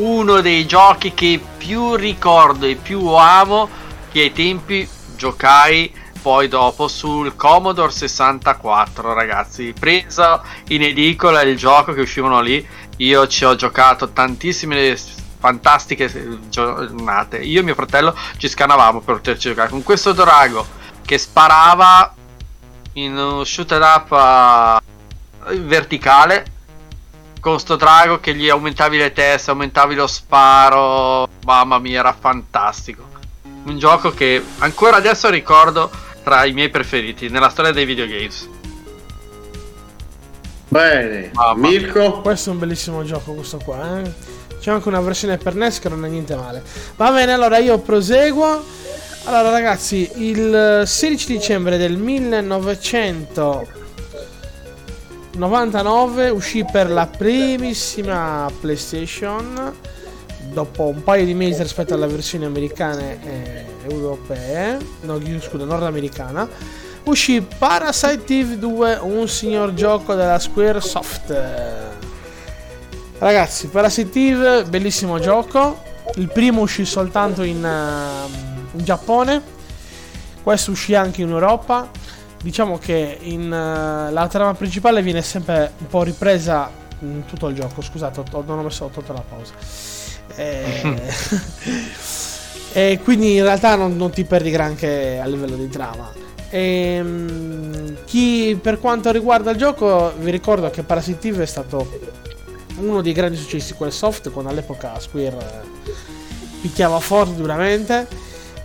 Uno 0.00 0.40
dei 0.40 0.66
giochi 0.66 1.12
che 1.12 1.38
più 1.58 1.94
ricordo 1.94 2.64
e 2.64 2.74
più 2.74 3.06
amo 3.08 3.68
che 4.10 4.20
ai 4.22 4.32
tempi 4.32 4.88
giocai 5.14 5.92
poi 6.22 6.48
dopo 6.48 6.88
sul 6.88 7.36
Commodore 7.36 7.92
64 7.92 9.12
ragazzi. 9.12 9.74
Preso 9.78 10.42
in 10.68 10.84
edicola 10.84 11.42
il 11.42 11.54
gioco 11.58 11.92
che 11.92 12.00
uscivano 12.00 12.40
lì 12.40 12.66
io 12.96 13.26
ci 13.26 13.44
ho 13.44 13.54
giocato 13.56 14.08
tantissime 14.08 14.96
fantastiche 15.38 16.10
giornate. 16.48 17.36
Io 17.36 17.60
e 17.60 17.62
mio 17.62 17.74
fratello 17.74 18.16
ci 18.38 18.48
scanavamo 18.48 19.00
per 19.00 19.16
poterci 19.16 19.50
giocare 19.50 19.68
con 19.68 19.82
questo 19.82 20.12
drago 20.12 20.66
che 21.04 21.18
sparava 21.18 22.14
in 22.94 23.18
un 23.18 23.44
shoot 23.44 23.70
up 23.72 24.12
a- 24.12 24.80
verticale 25.58 26.46
con 27.40 27.58
sto 27.58 27.76
drago 27.76 28.20
che 28.20 28.34
gli 28.34 28.48
aumentavi 28.48 28.96
le 28.98 29.12
teste 29.12 29.50
aumentavi 29.50 29.94
lo 29.94 30.06
sparo 30.06 31.28
mamma 31.44 31.78
mia 31.78 32.00
era 32.00 32.12
fantastico 32.18 33.08
un 33.64 33.78
gioco 33.78 34.12
che 34.12 34.42
ancora 34.58 34.96
adesso 34.96 35.28
ricordo 35.28 35.90
tra 36.22 36.44
i 36.44 36.52
miei 36.52 36.68
preferiti 36.68 37.28
nella 37.28 37.48
storia 37.48 37.72
dei 37.72 37.84
videogames. 37.84 38.48
Bene, 40.68 41.30
Mamma 41.34 41.54
mia. 41.54 41.80
Mirko. 41.80 42.20
Questo 42.20 42.50
è 42.50 42.52
un 42.52 42.58
bellissimo 42.58 43.02
gioco, 43.04 43.32
questo 43.32 43.58
qua. 43.58 44.00
eh. 44.00 44.12
C'è 44.60 44.70
anche 44.70 44.88
una 44.88 45.00
versione 45.00 45.38
per 45.38 45.54
NES 45.54 45.78
che 45.80 45.88
non 45.88 46.04
è 46.04 46.08
niente 46.08 46.36
male. 46.36 46.62
Va 46.96 47.10
bene, 47.10 47.32
allora 47.32 47.58
io 47.58 47.78
proseguo. 47.78 48.64
Allora, 49.24 49.50
ragazzi, 49.50 50.10
il 50.16 50.82
16 50.86 51.26
dicembre 51.26 51.76
del 51.76 51.96
1999 55.46 56.28
uscì 56.28 56.64
per 56.70 56.90
la 56.90 57.06
primissima 57.06 58.50
PlayStation. 58.60 59.74
Dopo 60.52 60.88
un 60.88 61.02
paio 61.02 61.24
di 61.24 61.32
mesi 61.32 61.62
rispetto 61.62 61.94
alle 61.94 62.06
versioni 62.06 62.44
americane 62.44 63.24
e 63.24 63.64
europee, 63.90 64.76
no, 65.02 65.18
scusa, 65.40 65.64
nordamericana, 65.64 66.46
uscì 67.04 67.40
Parasite 67.40 68.38
Eve 68.38 68.58
2, 68.58 68.98
un 69.02 69.28
signor 69.28 69.72
gioco 69.72 70.14
della 70.14 70.38
Squaresoft. 70.38 71.34
Ragazzi, 73.18 73.68
Parasite 73.68 74.18
Eve, 74.18 74.64
bellissimo 74.64 75.18
gioco. 75.20 75.82
Il 76.16 76.28
primo 76.28 76.62
uscì 76.62 76.84
soltanto 76.84 77.42
in, 77.42 77.64
eh, 77.64 78.76
in 78.76 78.84
Giappone, 78.84 79.40
questo 80.42 80.72
uscì 80.72 80.94
anche 80.94 81.22
in 81.22 81.30
Europa. 81.30 81.88
Diciamo 82.42 82.78
che 82.78 83.18
in, 83.20 83.52
eh, 83.52 84.10
la 84.10 84.28
trama 84.28 84.54
principale 84.54 85.02
viene 85.02 85.22
sempre 85.22 85.72
un 85.78 85.86
po' 85.86 86.02
ripresa 86.02 86.70
in 87.00 87.24
tutto 87.26 87.48
il 87.48 87.54
gioco. 87.54 87.82
Scusate, 87.82 88.20
ho- 88.32 88.44
non 88.46 88.58
ho 88.58 88.62
messo 88.62 88.84
ho 88.84 88.88
tolto 88.88 89.12
la 89.12 89.24
pausa. 89.26 89.52
Eh, 90.36 90.96
e 92.72 93.00
quindi 93.02 93.34
in 93.34 93.42
realtà 93.42 93.74
non, 93.74 93.96
non 93.96 94.10
ti 94.10 94.24
perdi 94.24 94.50
granché 94.50 95.18
a 95.20 95.26
livello 95.26 95.56
di 95.56 95.68
trama. 95.68 96.10
Ehm, 96.50 98.04
chi 98.04 98.58
per 98.60 98.78
quanto 98.78 99.10
riguarda 99.10 99.50
il 99.50 99.56
gioco, 99.56 100.12
vi 100.18 100.30
ricordo 100.30 100.70
che 100.70 100.82
Parasite 100.82 101.28
Eve 101.28 101.42
è 101.42 101.46
stato 101.46 101.98
uno 102.76 103.02
dei 103.02 103.12
grandi 103.12 103.36
successi 103.36 103.74
quel 103.74 103.92
soft 103.92 104.30
quando 104.30 104.50
all'epoca 104.50 104.98
Square 104.98 105.36
eh, 105.36 105.92
picchiava 106.62 106.98
forte 107.00 107.34
duramente 107.34 108.06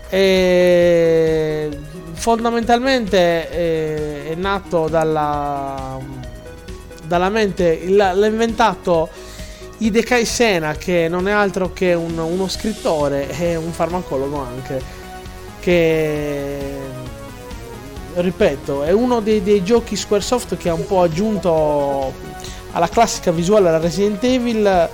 e 0.09 1.69
fondamentalmente 2.15 3.49
eh, 3.51 4.31
è 4.31 4.35
nato 4.35 4.87
dalla 4.87 5.99
dalla 7.03 7.29
mente 7.29 7.87
l'ha 7.87 8.25
inventato 8.25 9.09
Hidekai 9.77 10.25
Sena 10.25 10.73
che 10.73 11.07
non 11.09 11.27
è 11.27 11.31
altro 11.31 11.71
che 11.73 11.93
un- 11.93 12.17
uno 12.17 12.47
scrittore 12.47 13.29
e 13.29 13.55
un 13.55 13.71
farmacologo 13.71 14.37
anche 14.39 14.81
che 15.59 16.57
ripeto 18.15 18.83
è 18.83 18.91
uno 18.91 19.19
dei, 19.19 19.43
dei 19.43 19.63
giochi 19.63 19.95
Squaresoft 19.95 20.57
che 20.57 20.69
ha 20.69 20.73
un 20.73 20.85
po' 20.85 21.01
aggiunto 21.01 22.13
alla 22.71 22.87
classica 22.87 23.31
visuale 23.31 23.67
alla 23.67 23.79
Resident 23.79 24.23
Evil 24.23 24.89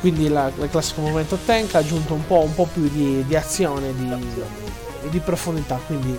quindi 0.00 0.26
il 0.26 0.68
classico 0.70 1.00
momento 1.00 1.38
tank 1.44 1.74
ha 1.74 1.78
aggiunto 1.78 2.14
un 2.14 2.24
po', 2.26 2.40
un 2.40 2.54
po' 2.54 2.68
più 2.72 2.88
di, 2.88 3.24
di 3.26 3.34
azione 3.34 3.92
di, 3.96 4.12
e 5.04 5.08
di 5.08 5.18
profondità 5.18 5.80
quindi 5.86 6.16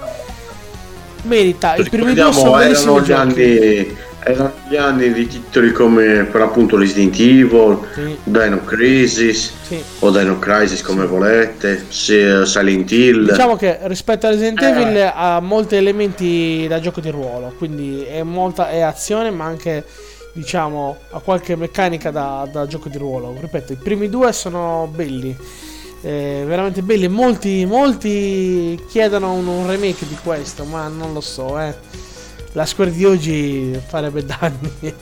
merita 1.23 1.75
i 1.75 1.87
primi 1.89 2.13
due 2.13 2.31
sono 2.31 2.59
erano 2.59 3.01
gli, 3.01 3.11
anni, 3.11 3.97
erano 4.23 4.51
gli 4.69 4.75
anni 4.75 5.11
di 5.13 5.27
titoli 5.27 5.71
come 5.71 6.23
per 6.23 6.41
appunto 6.41 6.77
Resident 6.77 7.13
Evil, 7.19 7.79
Sì, 7.93 8.17
Dino 8.23 8.63
Crisis 8.63 9.53
sì. 9.63 9.81
o 9.99 10.11
Dino 10.11 10.39
Crisis 10.39 10.81
come 10.81 11.05
volete, 11.05 11.85
si- 11.89 12.41
Silent 12.45 12.91
Hill. 12.91 13.29
Diciamo 13.31 13.55
che 13.55 13.79
rispetto 13.83 14.27
a 14.27 14.29
Resident 14.31 14.61
Eh. 14.61 14.67
Evil 14.67 15.11
ha 15.13 15.39
molti 15.39 15.75
elementi 15.75 16.65
da 16.67 16.79
gioco 16.79 16.99
di 17.01 17.09
ruolo, 17.09 17.53
quindi 17.57 18.03
è 18.03 18.23
molta 18.23 18.69
è 18.69 18.81
azione, 18.81 19.29
ma 19.31 19.45
anche 19.45 19.83
diciamo 20.31 20.95
ha 21.11 21.19
qualche 21.19 21.55
meccanica 21.55 22.11
da, 22.11 22.47
da 22.51 22.67
gioco 22.67 22.87
di 22.89 22.97
ruolo. 22.97 23.35
Ripeto, 23.39 23.73
i 23.73 23.77
primi 23.77 24.09
due 24.09 24.31
sono 24.31 24.89
belli, 24.93 25.35
eh, 26.01 26.43
veramente 26.45 26.81
belli. 26.81 27.07
Molti, 27.07 27.65
molti 27.65 28.81
chiedono 28.89 29.33
un, 29.33 29.47
un 29.47 29.67
remake 29.67 30.07
di 30.07 30.17
questo, 30.23 30.65
ma 30.65 30.87
non 30.87 31.13
lo 31.13 31.21
so, 31.21 31.59
eh. 31.59 31.75
La 32.53 32.65
Square 32.65 32.91
di 32.91 33.05
oggi 33.05 33.79
farebbe 33.87 34.25
danni. 34.25 34.93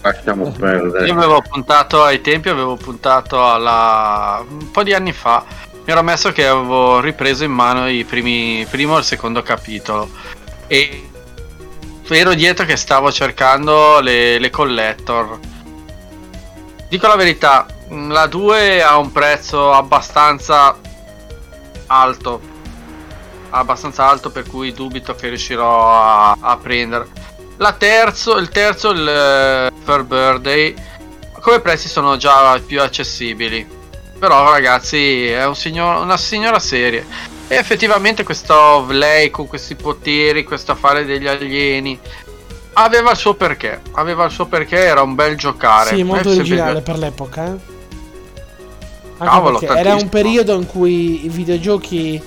Lasciamo 0.00 0.50
perdere. 0.56 1.06
Io 1.06 1.14
avevo 1.14 1.42
puntato 1.42 2.02
ai 2.02 2.20
tempi, 2.20 2.48
avevo 2.48 2.76
puntato 2.76 3.46
alla 3.46 4.44
un 4.48 4.70
po' 4.70 4.82
di 4.82 4.92
anni 4.92 5.12
fa 5.12 5.72
mi 5.84 5.92
ero 5.92 6.02
messo 6.02 6.32
che 6.32 6.46
avevo 6.46 7.00
ripreso 7.00 7.44
in 7.44 7.52
mano 7.52 7.88
i 7.88 8.04
primi 8.04 8.66
primo 8.70 8.96
e 8.96 9.00
il 9.00 9.04
secondo 9.04 9.42
capitolo 9.42 10.08
e 10.66 11.10
ero 12.08 12.32
dietro 12.32 12.64
che 12.64 12.76
stavo 12.76 13.12
cercando 13.12 14.00
le, 14.00 14.38
le 14.38 14.48
collector 14.48 15.38
dico 16.88 17.06
la 17.06 17.16
verità 17.16 17.66
la 18.08 18.26
2 18.26 18.82
ha 18.82 18.96
un 18.98 19.12
prezzo 19.12 19.72
abbastanza 19.72 20.76
alto. 21.86 22.40
Abbastanza 23.50 24.08
alto 24.08 24.30
per 24.30 24.46
cui 24.46 24.72
dubito 24.72 25.14
che 25.14 25.28
riuscirò 25.28 25.92
a, 25.92 26.36
a 26.40 26.56
prendere 26.56 27.06
la 27.58 27.72
terzo 27.72 28.36
il 28.38 28.48
terzo 28.48 28.90
il 28.90 29.06
eh, 29.08 29.70
Fair 29.84 30.02
Birthday 30.02 30.74
come 31.40 31.60
prezzi 31.60 31.88
sono 31.88 32.16
già 32.16 32.58
più 32.64 32.80
accessibili. 32.80 33.68
Però 34.18 34.50
ragazzi 34.50 35.26
è 35.26 35.44
un 35.44 35.54
signor, 35.54 36.00
una 36.00 36.16
signora 36.16 36.58
serie. 36.58 37.04
E 37.48 37.56
effettivamente 37.56 38.22
questo 38.22 38.86
lei 38.88 39.28
con 39.28 39.46
questi 39.46 39.74
poteri 39.74 40.42
questo 40.42 40.72
affare 40.72 41.04
degli 41.04 41.26
alieni 41.26 42.00
aveva 42.72 43.10
il 43.10 43.18
suo 43.18 43.34
perché. 43.34 43.82
Aveva 43.92 44.24
il 44.24 44.30
suo 44.30 44.46
perché 44.46 44.78
era 44.78 45.02
un 45.02 45.14
bel 45.14 45.36
giocare. 45.36 45.94
Sì, 45.94 46.02
molto 46.02 46.30
È 46.30 46.34
sempre- 46.34 46.40
originale 46.40 46.80
per 46.80 46.96
l'epoca. 46.96 47.46
eh. 47.46 47.73
Anche 49.18 49.32
Cavolo, 49.32 49.58
perché 49.58 49.78
era 49.78 49.94
un 49.94 50.08
periodo 50.08 50.54
in 50.54 50.66
cui 50.66 51.24
i 51.24 51.28
videogiochi 51.28 52.20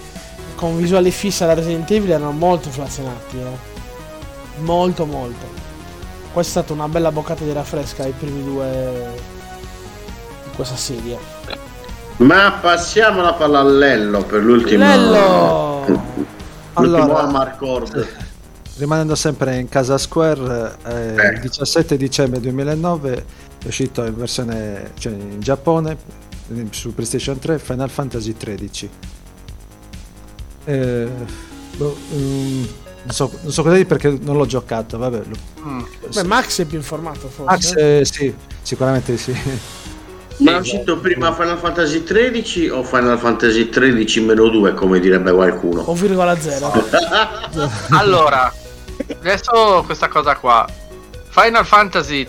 con 0.56 0.78
visuale 0.78 1.12
fissa 1.12 1.44
alla 1.44 1.54
Resident 1.54 1.90
Evil 1.92 2.12
erano 2.12 2.32
molto 2.32 2.68
inflazionati. 2.70 3.38
eh. 3.38 3.76
Molto, 4.62 5.06
molto. 5.06 5.46
Questa 6.34 6.60
è 6.60 6.64
stata 6.64 6.74
una 6.74 6.88
bella 6.88 7.12
boccata 7.12 7.44
di 7.44 7.52
rinfresca 7.52 8.04
ai 8.04 8.14
primi 8.18 8.44
due 8.44 9.10
di 10.44 10.56
questa 10.56 10.76
serie. 10.76 11.18
Ma 12.18 12.52
passiamo 12.54 13.20
alla 13.20 13.34
pallallello 13.34 14.24
per 14.24 14.42
l'ultimo. 14.44 14.84
Lello! 14.84 15.86
L'ultimo 16.78 17.04
Allora- 17.04 17.20
Amarcord. 17.24 18.08
Rimanendo 18.78 19.16
sempre 19.16 19.58
in 19.58 19.68
casa 19.70 19.98
Square, 19.98 20.78
eh, 20.86 21.16
Eh. 21.18 21.28
il 21.34 21.40
17 21.42 21.98
dicembre 21.98 22.40
2009 22.40 23.26
è 23.64 23.68
uscito 23.68 24.06
in 24.06 24.16
versione 24.16 24.92
cioè 25.00 25.14
in 25.14 25.40
Giappone 25.40 25.98
su 26.72 26.94
PlayStation 26.94 27.38
3 27.40 27.60
Final 27.60 27.90
Fantasy 27.90 28.36
XIII. 28.38 28.90
Eh, 30.66 31.08
boh, 31.78 31.98
mm, 32.14 32.64
non, 33.04 33.12
so, 33.12 33.32
non 33.42 33.52
so 33.52 33.62
cosa 33.64 33.76
dire 33.76 33.86
perché 33.88 34.18
non 34.22 34.36
l'ho 34.38 34.46
giocato, 34.46 34.98
vabbè. 34.98 35.22
lo- 35.26 35.56
Mm. 35.68 35.84
Beh, 36.14 36.24
Max 36.24 36.62
è 36.62 36.66
più 36.66 36.78
informato 36.78 37.28
forse. 37.28 37.44
Max, 37.44 37.74
eh, 37.76 38.06
sì, 38.10 38.34
sicuramente 38.62 39.18
sì. 39.18 39.36
Ma 40.38 40.52
è 40.52 40.60
uscito 40.60 40.98
prima 41.00 41.34
Final 41.34 41.58
Fantasy 41.58 42.04
13 42.04 42.70
o 42.70 42.84
Final 42.84 43.18
Fantasy 43.18 43.68
13 43.70 44.22
meno 44.22 44.48
2, 44.50 44.74
come 44.76 45.00
direbbe 45.00 45.32
qualcuno? 45.34 45.82
O 45.82 45.94
virgola 45.96 46.40
zero. 46.40 46.72
Allora, 47.90 48.54
adesso 49.20 49.84
questa 49.86 50.08
cosa 50.08 50.36
qua. 50.36 50.66
Final 51.30 51.66
Fantasy 51.66 52.26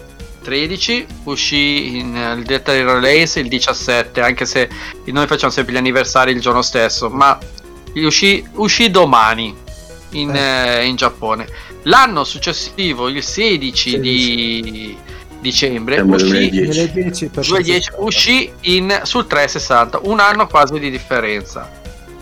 13 0.49 1.07
uscì 1.25 1.99
in 1.99 2.17
eh, 2.17 2.33
il 2.33 2.43
data 2.43 2.73
release 2.73 3.39
il 3.39 3.49
17, 3.49 4.23
anche 4.23 4.47
se 4.47 4.67
noi 5.05 5.27
facciamo 5.27 5.53
sempre 5.53 5.75
gli 5.75 5.77
anniversari 5.77 6.33
il 6.33 6.41
giorno 6.41 6.63
stesso, 6.63 7.11
ma 7.11 7.39
uscì, 7.93 8.43
uscì 8.55 8.91
domani 8.91 9.55
in, 10.13 10.35
eh, 10.35 10.87
in 10.87 10.97
Giappone. 10.97 11.47
L'anno 11.83 12.25
successivo, 12.25 13.09
il 13.09 13.23
16 13.23 14.01
di 14.01 14.97
dicembre, 15.39 16.01
uscì 16.01 16.49
2010. 16.49 16.71
2010 16.71 17.29
per 17.29 17.45
2010 17.47 17.91
uscì 17.97 18.51
in, 18.63 19.01
sul 19.03 19.27
360, 19.27 20.01
un 20.05 20.19
anno 20.19 20.47
quasi 20.47 20.79
di 20.79 20.91
differenza. 20.91 21.71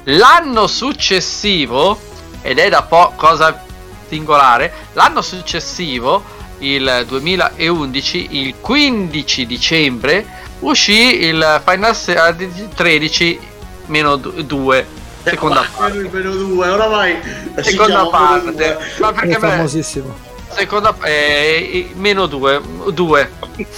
L'anno 0.03 0.67
successivo, 0.67 1.97
ed 2.43 2.59
è 2.59 2.69
da 2.69 2.83
po' 2.83 3.13
cosa 3.15 3.63
singolare, 4.09 4.73
l'anno 4.95 5.23
successivo, 5.23 6.36
il 6.59 7.05
2011, 7.09 8.27
il 8.31 8.55
15 8.61 9.47
dicembre, 9.47 10.25
uscì 10.61 11.25
il 11.25 11.61
Final 11.65 11.95
Fantasy 11.95 12.69
13 12.75 13.39
meno 13.87 14.17
2, 14.17 14.87
seconda 15.25 15.65
parte. 15.77 15.97
Il 15.99 16.09
meno 16.13 16.31
2, 16.31 16.69
oramai 16.69 17.17
Seconda 17.61 18.07
parte, 18.07 18.53
due. 18.53 18.79
ma 19.01 19.11
È 19.11 19.13
perché 19.13 19.39
me- 19.39 19.49
famosissimo. 19.49 20.15
seconda 20.49 20.97
eh, 21.03 21.91
meno 21.95 22.27
2 22.27 22.61
2 22.93 23.31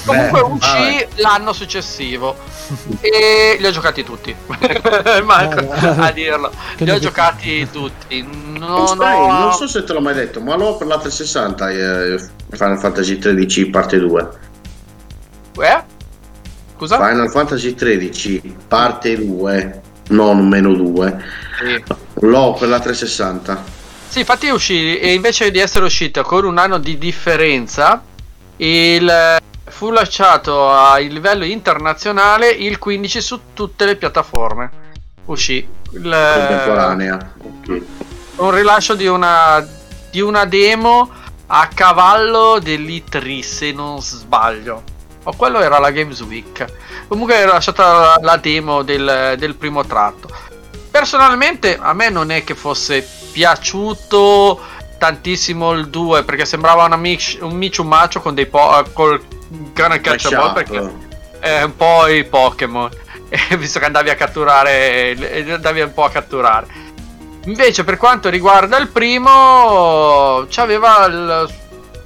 comunque 0.04 0.40
uscì 0.40 1.06
l'anno 1.16 1.52
successivo. 1.52 2.36
E 3.00 3.56
li 3.58 3.66
ho 3.66 3.70
giocati 3.70 4.04
tutti. 4.04 4.34
Manco 5.24 5.70
a 5.70 6.10
dirlo. 6.12 6.50
Li 6.76 6.90
ho 6.90 6.98
giocati 6.98 7.66
tutti. 7.70 8.22
Non, 8.22 8.98
ho 9.00 9.26
non 9.26 9.52
so 9.54 9.66
se 9.66 9.84
te 9.84 9.92
l'ho 9.94 10.00
mai 10.02 10.12
detto, 10.14 10.40
ma 10.40 10.54
l'ho 10.54 10.76
per 10.76 10.86
la 10.86 10.98
360 10.98 11.70
eh, 11.70 12.28
Final 12.50 12.78
Fantasy 12.78 13.18
13 13.18 13.66
parte 13.66 13.98
2. 13.98 14.28
eh? 15.60 15.82
scusa 16.76 16.96
Final 16.96 17.30
Fantasy 17.30 17.74
13 17.74 18.56
parte 18.66 19.16
2, 19.16 19.80
non 20.08 20.48
meno 20.48 20.74
2. 20.74 21.24
sì. 21.58 21.84
L'ho 22.20 22.54
per 22.54 22.68
la 22.68 22.80
360. 22.80 23.76
Sì, 24.08 24.20
infatti 24.20 24.48
uscì 24.48 24.98
e 24.98 25.12
invece 25.12 25.50
di 25.50 25.58
essere 25.58 25.84
uscito 25.84 26.22
con 26.22 26.44
un 26.44 26.58
anno 26.58 26.78
di 26.78 26.96
differenza 26.96 28.02
il 28.56 29.36
fu 29.64 29.90
lasciato 29.90 30.70
a 30.70 30.96
livello 30.96 31.44
internazionale 31.44 32.48
il 32.48 32.78
15 32.78 33.20
su 33.20 33.40
tutte 33.52 33.84
le 33.84 33.96
piattaforme 33.96 34.70
uscì 35.26 35.56
il, 35.92 36.02
Contemporanea. 36.02 37.34
Ok. 37.38 37.82
un 38.36 38.50
rilascio 38.50 38.94
di 38.94 39.06
una, 39.06 39.64
di 40.10 40.20
una 40.20 40.44
demo 40.44 41.10
a 41.48 41.68
cavallo 41.72 42.58
dell'E3 42.58 43.40
se 43.40 43.72
non 43.72 44.00
sbaglio. 44.00 44.82
O 45.24 45.34
quello 45.36 45.60
era 45.60 45.78
la 45.78 45.90
Games 45.90 46.20
Week. 46.20 46.64
Comunque 47.06 47.36
era 47.36 47.52
lasciata 47.52 48.18
la, 48.20 48.36
demo 48.36 48.82
del, 48.82 49.34
del 49.38 49.54
primo 49.56 49.84
tratto. 49.84 50.30
Personalmente 50.90 51.76
a 51.80 51.92
me 51.92 52.08
non 52.08 52.30
è 52.30 52.44
che 52.44 52.54
fosse 52.54 53.06
piaciuto 53.32 54.60
tantissimo 54.98 55.72
il 55.72 55.88
2 55.88 56.24
perché 56.24 56.44
sembrava 56.44 56.84
una 56.84 56.96
mix, 56.96 57.38
un 57.40 57.54
Michu 57.54 57.84
Macho 57.84 58.20
con 58.20 58.34
dei 58.34 58.46
po- 58.46 58.84
col 58.92 59.22
cane 59.72 60.00
cacciaball 60.00 60.54
perché 60.54 60.92
è 61.40 61.62
un 61.62 61.76
po' 61.76 62.06
i 62.06 62.24
Pokémon. 62.24 62.90
Visto 63.58 63.78
che 63.78 63.84
andavi 63.84 64.10
a 64.10 64.14
catturare 64.14 65.10
e 65.12 65.52
andavi 65.52 65.80
un 65.82 65.92
po' 65.92 66.04
a 66.04 66.10
catturare 66.10 66.87
invece 67.48 67.82
per 67.82 67.96
quanto 67.96 68.28
riguarda 68.28 68.76
il 68.76 68.88
primo 68.88 70.46
c'aveva 70.48 71.06
il- 71.06 71.48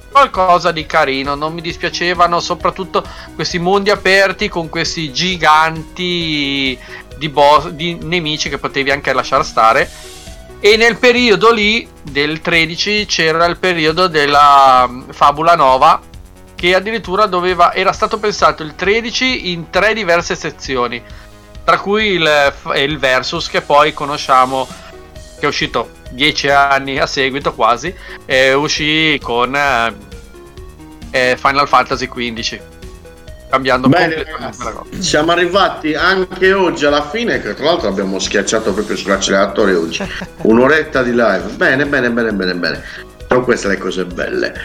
qualcosa 0.09 0.71
di 0.71 0.85
carino 0.85 1.33
non 1.33 1.53
mi 1.53 1.61
dispiacevano 1.61 2.39
soprattutto 2.39 3.03
questi 3.33 3.57
mondi 3.57 3.89
aperti 3.89 4.47
con 4.47 4.69
questi 4.69 5.11
giganti 5.11 6.77
di, 7.17 7.29
boss, 7.29 7.69
di 7.69 7.97
nemici 8.01 8.47
che 8.47 8.57
potevi 8.57 8.91
anche 8.91 9.13
lasciare 9.13 9.43
stare. 9.43 9.89
E 10.59 10.77
nel 10.77 10.97
periodo 10.97 11.51
lì 11.51 11.87
del 12.01 12.41
13 12.41 13.05
c'era 13.05 13.45
il 13.45 13.57
periodo 13.57 14.07
della 14.07 14.87
mm, 14.87 15.09
Fabula 15.09 15.55
Nova 15.55 15.99
che 16.55 16.75
addirittura 16.75 17.25
doveva 17.25 17.73
era 17.73 17.91
stato 17.91 18.17
pensato 18.17 18.63
il 18.63 18.75
13 18.75 19.51
in 19.51 19.69
tre 19.69 19.93
diverse 19.93 20.35
sezioni 20.35 21.01
tra 21.65 21.79
cui 21.79 22.05
il, 22.11 22.53
il 22.75 22.97
Versus 22.97 23.49
che 23.49 23.61
poi 23.61 23.93
conosciamo 23.93 24.67
che 25.43 25.45
è 25.45 25.49
uscito 25.49 25.89
10 26.11 26.47
anni 26.49 26.99
a 26.99 27.05
seguito 27.05 27.53
quasi 27.53 27.93
e 28.25 28.53
uscì 28.53 29.19
con 29.21 29.53
eh, 29.53 29.93
eh, 31.11 31.37
Final 31.37 31.67
Fantasy 31.67 32.07
XV 32.07 32.59
cambiando 33.49 33.89
Bene, 33.89 34.25
siamo 34.97 35.31
arrivati 35.31 35.93
anche 35.93 36.53
oggi 36.53 36.87
alla 36.87 37.07
fine, 37.07 37.39
che 37.39 37.53
tra 37.53 37.65
l'altro 37.65 37.87
abbiamo 37.87 38.17
schiacciato 38.17 38.73
proprio 38.73 38.95
sull'acceleratore 38.95 39.75
oggi. 39.75 40.03
Un'oretta 40.41 41.03
di 41.03 41.11
live. 41.11 41.43
Bene, 41.55 41.85
bene, 41.85 42.09
bene, 42.09 42.33
bene, 42.33 42.55
bene. 42.55 42.83
Sono 43.27 43.43
queste 43.43 43.67
le 43.67 43.77
cose 43.77 44.05
belle. 44.05 44.55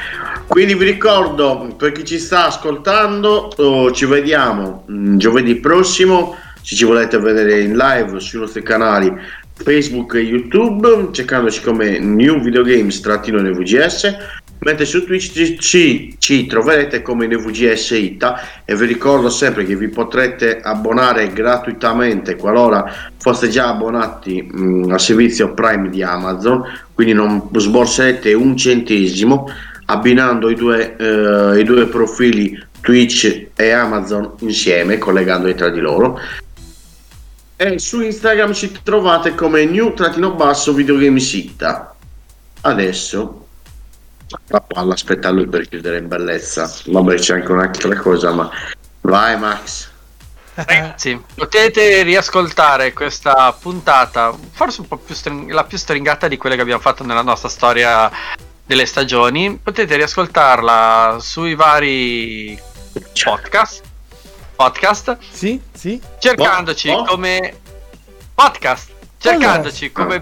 Quindi 0.47 0.75
vi 0.75 0.87
ricordo, 0.87 1.75
per 1.77 1.93
chi 1.93 2.03
ci 2.07 2.19
sta 2.19 2.47
ascoltando, 2.47 3.51
oh, 3.55 3.93
ci 3.93 4.07
vediamo 4.07 4.87
mm, 4.91 5.19
giovedì 5.19 5.57
prossimo. 5.57 6.35
Se 6.63 6.75
ci 6.75 6.87
volete 6.87 7.19
vedere 7.19 7.61
in 7.61 7.77
live 7.77 8.19
sui 8.21 8.41
nostri 8.41 8.63
canali 8.63 9.13
Facebook 9.63 10.15
e 10.15 10.21
YouTube, 10.21 11.09
cercandoci 11.13 11.61
come 11.63 11.99
New 11.99 12.41
Videogames 12.41 13.01
trattino 13.01 13.41
NVGS. 13.41 14.17
Mentre 14.61 14.87
su 14.87 15.05
Twitch 15.05 15.31
ci, 15.33 15.59
ci- 15.61 16.17
ci 16.19 16.47
troverete 16.47 17.01
come 17.01 17.29
NVGS 17.29 17.91
Ita 17.91 18.41
e 18.65 18.75
vi 18.75 18.87
ricordo 18.87 19.29
sempre 19.29 19.65
che 19.65 19.77
vi 19.77 19.89
potrete 19.89 20.61
abbonare 20.61 21.33
gratuitamente 21.33 22.35
qualora 22.35 22.93
foste 23.19 23.49
già 23.49 23.69
abbonati 23.69 24.43
mh, 24.43 24.91
al 24.91 25.01
servizio 25.01 25.55
Prime 25.55 25.91
di 25.91 26.03
Amazon, 26.03 26.65
quindi 26.93 27.13
non 27.13 27.49
sborserete 27.55 28.33
un 28.33 28.57
centesimo 28.57 29.49
abbinando 29.87 30.51
i 30.51 30.55
due, 30.57 30.97
eh, 30.97 31.61
i 31.61 31.63
due 31.63 31.87
profili 31.87 32.59
Twitch 32.81 33.49
e 33.55 33.71
Amazon 33.71 34.33
insieme, 34.41 34.99
collegandoli 34.99 35.55
tra 35.55 35.69
di 35.69 35.81
loro. 35.81 36.19
E 37.61 37.79
su 37.81 38.01
Instagram 38.01 38.53
ci 38.53 38.71
trovate 38.85 39.35
come 39.35 39.65
new-basso 39.65 40.73
videogamesita. 40.73 41.97
Adesso 42.61 43.47
la 44.47 44.61
palla 44.61 44.95
aspetta 44.95 45.31
lui 45.31 45.49
per 45.49 45.69
chiudere 45.69 45.99
in 45.99 46.07
bellezza. 46.07 46.73
Vabbè, 46.87 47.17
c'è 47.17 47.35
anche 47.35 47.51
un'altra 47.51 47.99
cosa, 47.99 48.31
ma 48.31 48.49
vai 49.01 49.37
Max. 49.37 49.91
Ragazzi, 50.55 51.21
potete 51.35 52.03
riascoltare 52.03 52.93
questa 52.93 53.53
puntata, 53.53 54.33
forse 54.53 54.83
un 54.83 54.87
po' 54.87 54.97
più 54.97 55.17
string- 55.17 55.51
la 55.51 55.65
più 55.65 55.79
stringata 55.79 56.29
di 56.29 56.37
quelle 56.37 56.55
che 56.55 56.63
abbiamo 56.63 56.81
fatto 56.81 57.05
nella 57.05 57.23
nostra 57.23 57.49
storia 57.49 58.09
delle 58.65 58.87
stagioni. 58.87 59.59
Potete 59.61 59.97
riascoltarla 59.97 61.19
sui 61.21 61.57
vari 61.57 62.57
podcast. 63.25 63.88
Podcast 64.59 65.19
Sì, 65.31 65.61
sì. 65.73 66.01
cercandoci 66.19 66.89
Oh, 66.89 66.99
oh. 66.99 67.05
come 67.05 67.57
podcast, 68.35 68.91
cercandoci 69.19 69.93
come 69.93 70.21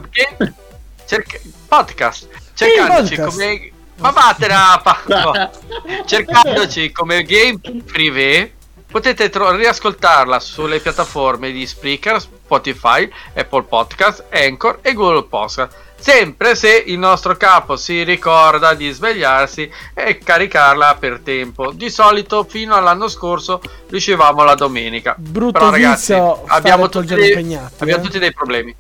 cerca- 1.06 1.38
podcast, 1.66 2.28
cercandoci 2.52 3.14
podcast. 3.16 3.38
come 3.38 3.70
ma 3.96 4.10
vattene 4.10 4.52
a 4.52 4.78
pa- 4.82 5.02
no. 5.06 5.50
cercandoci 6.04 6.92
come 6.92 7.22
game 7.22 7.58
privé 7.82 8.52
potete 8.86 9.30
tro- 9.30 9.52
riascoltarla 9.56 10.38
sulle 10.38 10.80
piattaforme 10.80 11.50
di 11.50 11.66
Spreaker, 11.66 12.20
Spotify, 12.20 13.10
Apple 13.34 13.62
Podcast, 13.62 14.24
Anchor 14.30 14.80
e 14.82 14.92
Google 14.92 15.24
Podcast. 15.24 15.84
Sempre 15.98 16.54
se 16.54 16.84
il 16.86 16.98
nostro 16.98 17.36
capo 17.36 17.76
si 17.76 18.04
ricorda 18.04 18.74
di 18.74 18.90
svegliarsi 18.90 19.68
e 19.94 20.18
caricarla 20.18 20.96
per 21.00 21.20
tempo. 21.20 21.72
Di 21.72 21.90
solito 21.90 22.44
fino 22.44 22.74
all'anno 22.74 23.08
scorso 23.08 23.60
riuscivamo 23.88 24.44
la 24.44 24.54
domenica. 24.54 25.14
Brutto 25.18 25.58
Però 25.58 25.70
ragazzi, 25.70 26.12
abbiamo, 26.46 26.88
tutti 26.88 27.14
dei, 27.14 27.28
impegnati, 27.28 27.74
abbiamo 27.78 28.02
eh. 28.02 28.04
tutti 28.04 28.18
dei 28.18 28.32
problemi. 28.32 28.74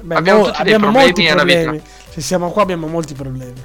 Beh, 0.00 0.14
abbiamo 0.14 0.38
mo- 0.40 0.44
tutti 0.46 0.62
dei 0.62 0.72
abbiamo 0.72 0.92
problemi 0.92 1.06
molti 1.06 1.22
nella 1.24 1.44
vita. 1.44 1.60
problemi. 1.60 1.84
Se 2.08 2.20
siamo 2.20 2.50
qua 2.50 2.62
abbiamo 2.62 2.86
molti 2.86 3.14
problemi. 3.14 3.62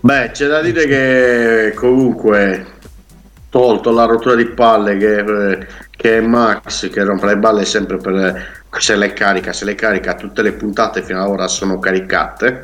Beh, 0.00 0.30
c'è 0.32 0.46
da 0.46 0.60
dire 0.60 0.86
che 0.86 1.74
comunque, 1.74 2.66
tolto 3.48 3.90
la 3.90 4.04
rottura 4.04 4.34
di 4.34 4.46
palle 4.46 4.96
che, 4.96 5.66
che 5.98 6.20
Max, 6.20 6.88
che 6.90 7.02
rompe 7.02 7.26
le 7.26 7.38
balle 7.38 7.64
sempre 7.64 7.96
per 7.96 8.60
se 8.78 8.94
le 8.94 9.12
carica, 9.12 9.52
se 9.52 9.64
le 9.64 9.74
carica, 9.74 10.14
tutte 10.14 10.42
le 10.42 10.52
puntate 10.52 11.02
fino 11.02 11.20
ad 11.20 11.28
ora 11.28 11.48
sono 11.48 11.80
caricate. 11.80 12.62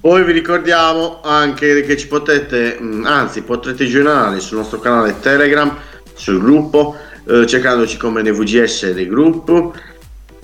Poi 0.00 0.22
vi 0.22 0.30
ricordiamo 0.30 1.20
anche 1.20 1.82
che 1.82 1.96
ci 1.96 2.06
potete, 2.06 2.78
mh, 2.78 3.04
anzi 3.06 3.42
potrete 3.42 3.86
giornare 3.86 4.38
sul 4.38 4.58
nostro 4.58 4.78
canale 4.78 5.18
Telegram, 5.18 5.76
sul 6.14 6.40
gruppo, 6.40 6.96
eh, 7.26 7.44
cercandoci 7.44 7.96
come 7.96 8.22
NVGS 8.22 8.92
dei 8.92 9.08
gruppi 9.08 9.72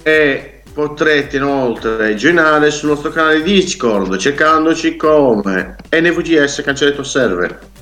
e 0.02 0.62
potrete 0.74 1.36
inoltre 1.36 2.16
giornare 2.16 2.72
sul 2.72 2.88
nostro 2.88 3.10
canale 3.10 3.42
Discord 3.42 4.16
cercandoci 4.16 4.96
come 4.96 5.76
NVGS 5.90 6.62
Cancelletto 6.64 7.04
Server. 7.04 7.75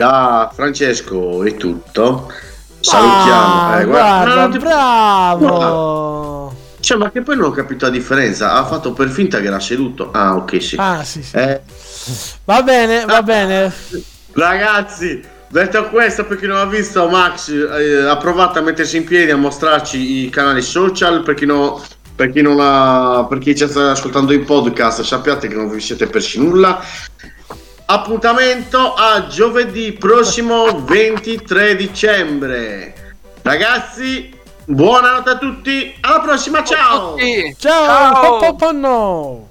Da 0.00 0.50
Francesco 0.54 1.44
è 1.44 1.56
tutto. 1.56 2.32
Salutiamo. 2.80 3.60
Ah, 3.68 3.80
Eh, 3.80 3.84
guarda, 3.84 4.34
non 4.34 4.50
ti- 4.50 4.56
bravo. 4.58 6.54
Cioè, 6.80 6.96
ma 6.96 7.10
che 7.10 7.20
poi 7.20 7.36
non 7.36 7.48
ho 7.48 7.50
capito 7.50 7.84
la 7.84 7.90
differenza. 7.90 8.54
Ha 8.54 8.64
fatto 8.64 8.94
per 8.94 9.10
finta 9.10 9.40
che 9.42 9.48
era 9.48 9.60
seduto. 9.60 10.08
Ah, 10.10 10.36
ok, 10.36 10.62
sì. 10.62 10.76
Ah, 10.78 11.04
sì, 11.04 11.22
sì. 11.22 11.36
Eh, 11.36 11.60
Va 12.46 12.62
bene, 12.62 13.04
va 13.04 13.22
bene. 13.22 13.70
Ragazzi, 14.32 15.20
detto 15.48 15.90
questo, 15.90 16.24
per 16.24 16.38
chi 16.38 16.46
non 16.46 16.56
ha 16.56 16.64
visto, 16.64 17.06
Max 17.10 17.50
eh, 17.50 18.08
ha 18.08 18.16
provato 18.16 18.58
a 18.58 18.62
mettersi 18.62 18.96
in 18.96 19.04
piedi 19.04 19.30
a 19.30 19.36
mostrarci 19.36 20.24
i 20.24 20.30
canali 20.30 20.62
social. 20.62 21.22
Per 21.22 21.34
chi, 21.34 21.44
no- 21.44 21.78
per 22.16 22.30
chi 22.32 22.40
non 22.40 22.56
ha, 22.58 23.26
per 23.28 23.36
chi 23.36 23.54
ci 23.54 23.68
sta 23.68 23.90
ascoltando 23.90 24.32
in 24.32 24.46
podcast, 24.46 25.02
sappiate 25.02 25.46
che 25.46 25.54
non 25.56 25.68
vi 25.68 25.78
siete 25.78 26.06
persi 26.06 26.38
nulla. 26.38 26.80
Appuntamento 27.92 28.94
a 28.94 29.26
giovedì 29.26 29.90
prossimo 29.94 30.80
23 30.84 31.74
dicembre. 31.74 33.16
Ragazzi, 33.42 34.32
buonanotte 34.64 35.30
a 35.30 35.36
tutti. 35.36 35.96
Alla 36.00 36.20
prossima, 36.20 36.62
ciao. 36.62 37.16
Ciao, 37.58 38.56
Ciao. 38.56 38.70
no. 38.70 39.46